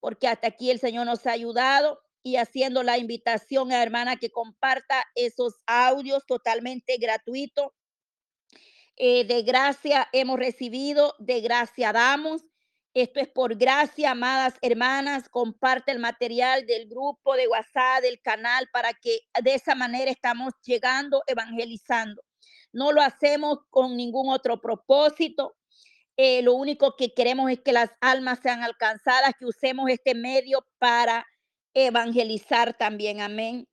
porque 0.00 0.26
hasta 0.26 0.48
aquí 0.48 0.72
el 0.72 0.80
Señor 0.80 1.06
nos 1.06 1.24
ha 1.26 1.32
ayudado 1.32 2.00
y 2.24 2.36
haciendo 2.36 2.82
la 2.82 2.98
invitación 2.98 3.70
a 3.70 3.80
hermana 3.80 4.16
que 4.16 4.30
comparta 4.30 5.04
esos 5.14 5.54
audios 5.66 6.26
totalmente 6.26 6.96
gratuitos 6.96 7.75
eh, 8.96 9.24
de 9.26 9.42
gracia 9.42 10.08
hemos 10.12 10.38
recibido, 10.38 11.14
de 11.18 11.40
gracia 11.40 11.92
damos. 11.92 12.42
Esto 12.94 13.20
es 13.20 13.28
por 13.28 13.56
gracia, 13.56 14.12
amadas 14.12 14.54
hermanas. 14.62 15.28
Comparte 15.28 15.92
el 15.92 15.98
material 15.98 16.64
del 16.64 16.88
grupo 16.88 17.36
de 17.36 17.46
WhatsApp, 17.46 18.00
del 18.00 18.20
canal, 18.22 18.68
para 18.72 18.94
que 18.94 19.20
de 19.42 19.54
esa 19.54 19.74
manera 19.74 20.10
estamos 20.10 20.54
llegando, 20.64 21.22
evangelizando. 21.26 22.22
No 22.72 22.92
lo 22.92 23.02
hacemos 23.02 23.58
con 23.68 23.96
ningún 23.96 24.30
otro 24.30 24.60
propósito. 24.62 25.56
Eh, 26.16 26.40
lo 26.40 26.54
único 26.54 26.96
que 26.96 27.12
queremos 27.12 27.50
es 27.50 27.60
que 27.60 27.72
las 27.72 27.90
almas 28.00 28.38
sean 28.42 28.62
alcanzadas, 28.62 29.34
que 29.38 29.44
usemos 29.44 29.90
este 29.90 30.14
medio 30.14 30.66
para 30.78 31.26
evangelizar 31.74 32.72
también. 32.78 33.20
Amén. 33.20 33.68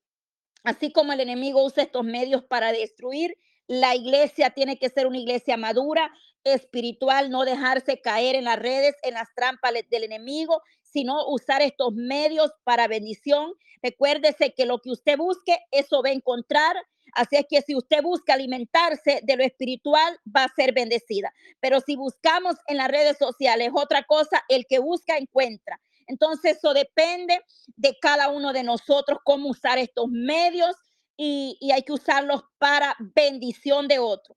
Así 0.66 0.92
como 0.92 1.14
el 1.14 1.22
enemigo 1.22 1.64
usa 1.64 1.84
estos 1.84 2.04
medios 2.04 2.44
para 2.44 2.74
destruir, 2.74 3.38
la 3.68 3.96
iglesia 3.96 4.50
tiene 4.50 4.78
que 4.78 4.90
ser 4.90 5.08
una 5.08 5.18
iglesia 5.18 5.58
madura, 5.58 6.12
espiritual, 6.44 7.30
no 7.30 7.46
dejarse 7.46 8.02
caer 8.02 8.36
en 8.36 8.46
las 8.46 8.60
redes, 8.60 8.96
en 9.04 9.14
las 9.14 9.34
trampas 9.36 9.74
del 9.90 10.04
enemigo, 10.04 10.62
sino 10.82 11.26
usar 11.28 11.62
estos 11.62 11.94
medios 11.94 12.52
para 12.64 12.88
bendición. 12.88 13.54
Recuérdese 13.82 14.54
que 14.54 14.66
lo 14.66 14.80
que 14.80 14.92
usted 14.92 15.18
busque, 15.18 15.58
eso 15.72 16.02
va 16.04 16.10
a 16.10 16.14
encontrar. 16.14 16.76
Así 17.14 17.36
es 17.36 17.46
que 17.50 17.62
si 17.62 17.76
usted 17.76 18.02
busca 18.02 18.34
alimentarse 18.34 19.22
de 19.24 19.36
lo 19.36 19.44
espiritual, 19.44 20.20
va 20.26 20.46
a 20.46 20.54
ser 20.54 20.74
bendecida. 20.74 21.34
Pero 21.60 21.80
si 21.80 21.96
buscamos 21.96 22.56
en 22.68 22.78
las 22.78 22.90
redes 22.90 23.18
sociales 23.18 23.72
otra 23.74 24.04
cosa, 24.04 24.44
el 24.50 24.66
que 24.68 24.80
busca 24.80 25.18
encuentra. 25.18 25.80
Entonces 26.08 26.58
eso 26.58 26.74
depende 26.74 27.40
de 27.76 27.98
cada 28.02 28.30
uno 28.30 28.52
de 28.52 28.64
nosotros, 28.64 29.20
cómo 29.24 29.50
usar 29.50 29.78
estos 29.78 30.08
medios 30.10 30.76
y, 31.18 31.72
hay 31.72 31.84
que 31.84 31.94
usarlos 31.94 32.44
para 32.58 32.96
bendición 33.00 33.88
de 33.88 34.00
otro. 34.00 34.36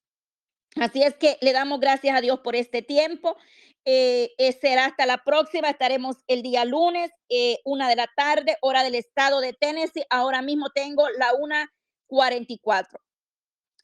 Así 0.77 1.03
es 1.03 1.15
que 1.17 1.39
le 1.41 1.53
damos 1.53 1.81
gracias 1.81 2.17
a 2.17 2.21
Dios 2.21 2.41
por 2.41 2.55
este 2.55 2.83
tiempo. 2.83 3.37
Eh, 3.85 4.35
eh, 4.37 4.53
será 4.53 4.87
hasta 4.87 5.07
la 5.07 5.25
próxima. 5.25 5.71
Estaremos 5.71 6.17
el 6.27 6.43
día 6.43 6.65
lunes, 6.65 7.11
eh, 7.29 7.61
una 7.65 7.89
de 7.89 7.97
la 7.97 8.09
tarde, 8.15 8.57
hora 8.61 8.83
del 8.83 8.95
estado 8.95 9.41
de 9.41 9.53
Tennessee. 9.55 10.05
Ahora 10.11 10.43
mismo 10.43 10.71
tengo 10.71 11.09
la 11.11 11.33
1.44. 11.33 13.01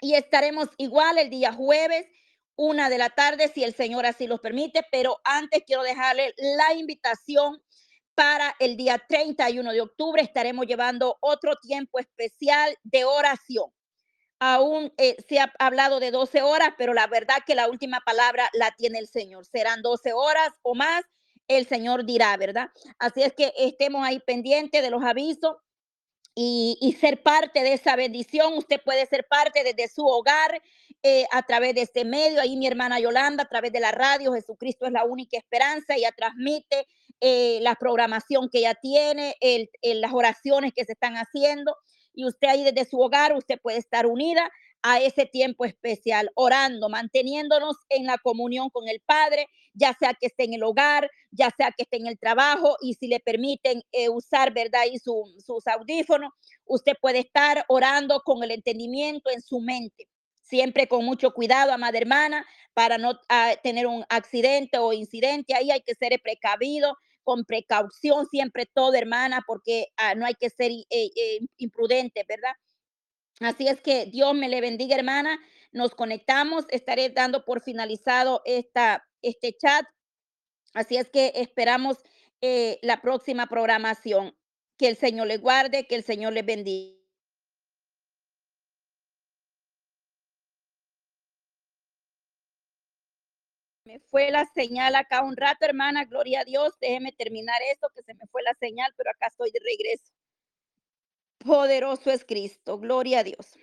Y 0.00 0.14
estaremos 0.14 0.68
igual 0.76 1.18
el 1.18 1.30
día 1.30 1.52
jueves, 1.52 2.06
una 2.56 2.90
de 2.90 2.98
la 2.98 3.10
tarde, 3.10 3.48
si 3.48 3.62
el 3.62 3.74
Señor 3.74 4.04
así 4.04 4.26
los 4.26 4.40
permite. 4.40 4.84
Pero 4.90 5.20
antes 5.24 5.62
quiero 5.66 5.82
dejarle 5.82 6.34
la 6.36 6.74
invitación 6.74 7.62
para 8.22 8.54
el 8.60 8.76
día 8.76 9.02
31 9.08 9.72
de 9.72 9.80
octubre 9.80 10.22
estaremos 10.22 10.64
llevando 10.64 11.16
otro 11.18 11.56
tiempo 11.56 11.98
especial 11.98 12.72
de 12.84 13.04
oración. 13.04 13.68
aún 14.38 14.92
eh, 14.96 15.16
se 15.28 15.40
ha 15.40 15.52
hablado 15.58 15.98
de 15.98 16.12
12 16.12 16.40
horas, 16.42 16.68
pero 16.78 16.94
la 16.94 17.08
verdad 17.08 17.38
que 17.44 17.56
la 17.56 17.68
última 17.68 17.98
palabra 18.06 18.48
la 18.52 18.70
tiene 18.78 19.00
el 19.00 19.08
Señor. 19.08 19.44
Serán 19.44 19.82
12 19.82 20.12
horas 20.12 20.50
o 20.62 20.76
más, 20.76 21.02
el 21.48 21.66
Señor 21.66 22.04
dirá, 22.04 22.36
¿verdad? 22.36 22.70
Así 23.00 23.24
es 23.24 23.32
que 23.32 23.52
estemos 23.56 24.06
ahí 24.06 24.20
pendientes 24.20 24.82
de 24.82 24.90
los 24.90 25.02
avisos 25.02 25.56
y, 26.36 26.96
ser 27.00 27.24
parte 27.24 27.64
de 27.64 27.72
esa 27.72 27.96
bendición. 27.96 28.54
Usted 28.56 28.80
puede 28.84 29.04
ser 29.06 29.26
parte 29.26 29.64
desde 29.64 29.92
su 29.92 30.06
hogar 30.06 30.62
eh, 31.02 31.26
a 31.32 31.42
través 31.42 31.74
de 31.74 31.82
este 31.82 32.04
medio. 32.04 32.40
Ahí 32.40 32.56
mi 32.56 32.68
hermana 32.68 33.00
Yolanda, 33.00 33.42
a 33.42 33.48
través 33.48 33.72
de 33.72 33.80
la 33.80 33.90
radio, 33.90 34.32
Jesucristo 34.32 34.86
es 34.86 34.92
la 34.92 35.04
única 35.04 35.36
esperanza. 35.36 35.96
Ella 35.96 36.12
transmite 36.16 36.86
eh, 37.24 37.60
la 37.62 37.76
programación 37.76 38.48
que 38.50 38.58
ella 38.58 38.74
tiene, 38.74 39.36
las 39.80 40.12
oraciones 40.12 40.72
que 40.74 40.84
se 40.84 40.92
están 40.92 41.14
haciendo 41.14 41.76
y 42.12 42.26
usted 42.26 42.48
ahí 42.48 42.64
desde 42.64 42.84
su 42.84 42.98
hogar, 43.00 43.32
usted 43.36 43.60
puede 43.60 43.78
estar 43.78 44.06
unida 44.06 44.50
a 44.82 45.00
ese 45.00 45.26
tiempo 45.26 45.64
especial, 45.64 46.30
orando, 46.34 46.88
manteniéndonos 46.88 47.76
en 47.88 48.06
la 48.06 48.18
comunión 48.18 48.68
con 48.70 48.88
el 48.88 49.00
Padre, 49.06 49.46
ya 49.72 49.94
sea 49.94 50.14
que 50.14 50.26
esté 50.26 50.44
en 50.44 50.54
el 50.54 50.64
hogar, 50.64 51.08
ya 51.30 51.50
sea 51.56 51.70
que 51.70 51.84
esté 51.84 51.98
en 51.98 52.08
el 52.08 52.18
trabajo 52.18 52.76
y 52.82 52.94
si 52.94 53.06
le 53.06 53.20
permiten 53.20 53.82
eh, 53.92 54.08
usar, 54.08 54.52
¿verdad? 54.52 54.82
Y 54.90 54.98
sus 54.98 55.66
audífonos, 55.68 56.32
usted 56.64 56.94
puede 57.00 57.20
estar 57.20 57.64
orando 57.68 58.20
con 58.24 58.42
el 58.42 58.50
entendimiento 58.50 59.30
en 59.30 59.40
su 59.40 59.60
mente, 59.60 60.08
siempre 60.40 60.88
con 60.88 61.04
mucho 61.04 61.32
cuidado, 61.32 61.72
amada 61.72 61.96
hermana, 61.98 62.44
para 62.74 62.98
no 62.98 63.18
ah, 63.28 63.54
tener 63.62 63.86
un 63.86 64.04
accidente 64.08 64.78
o 64.78 64.92
incidente. 64.92 65.54
Ahí 65.54 65.70
hay 65.70 65.82
que 65.82 65.94
ser 65.94 66.20
precavido, 66.22 66.96
con 67.24 67.44
precaución 67.44 68.26
siempre 68.26 68.66
todo, 68.66 68.94
hermana, 68.94 69.42
porque 69.46 69.88
ah, 69.96 70.14
no 70.14 70.26
hay 70.26 70.34
que 70.34 70.50
ser 70.50 70.70
eh, 70.70 70.86
eh, 70.90 71.40
imprudente, 71.56 72.24
¿verdad? 72.28 72.54
Así 73.40 73.66
es 73.66 73.80
que 73.80 74.06
Dios 74.06 74.34
me 74.34 74.48
le 74.48 74.60
bendiga, 74.60 74.96
hermana. 74.96 75.40
Nos 75.72 75.94
conectamos. 75.94 76.64
Estaré 76.68 77.10
dando 77.10 77.44
por 77.44 77.62
finalizado 77.62 78.42
esta, 78.44 79.04
este 79.22 79.56
chat. 79.56 79.84
Así 80.74 80.96
es 80.96 81.10
que 81.10 81.32
esperamos 81.34 81.98
eh, 82.40 82.78
la 82.82 83.00
próxima 83.00 83.46
programación. 83.46 84.36
Que 84.78 84.88
el 84.88 84.96
Señor 84.96 85.26
le 85.26 85.38
guarde, 85.38 85.86
que 85.86 85.94
el 85.94 86.04
Señor 86.04 86.32
le 86.32 86.42
bendiga. 86.42 87.01
Fue 94.00 94.30
la 94.30 94.44
señal 94.54 94.94
acá 94.94 95.22
un 95.22 95.36
rato, 95.36 95.64
hermana, 95.64 96.04
gloria 96.04 96.40
a 96.40 96.44
Dios. 96.44 96.72
Déjeme 96.80 97.12
terminar 97.12 97.60
esto, 97.70 97.88
que 97.94 98.02
se 98.02 98.14
me 98.14 98.26
fue 98.30 98.42
la 98.42 98.54
señal, 98.54 98.92
pero 98.96 99.10
acá 99.10 99.26
estoy 99.28 99.50
de 99.50 99.60
regreso. 99.60 100.12
Poderoso 101.38 102.10
es 102.10 102.24
Cristo, 102.24 102.78
gloria 102.78 103.20
a 103.20 103.24
Dios. 103.24 103.58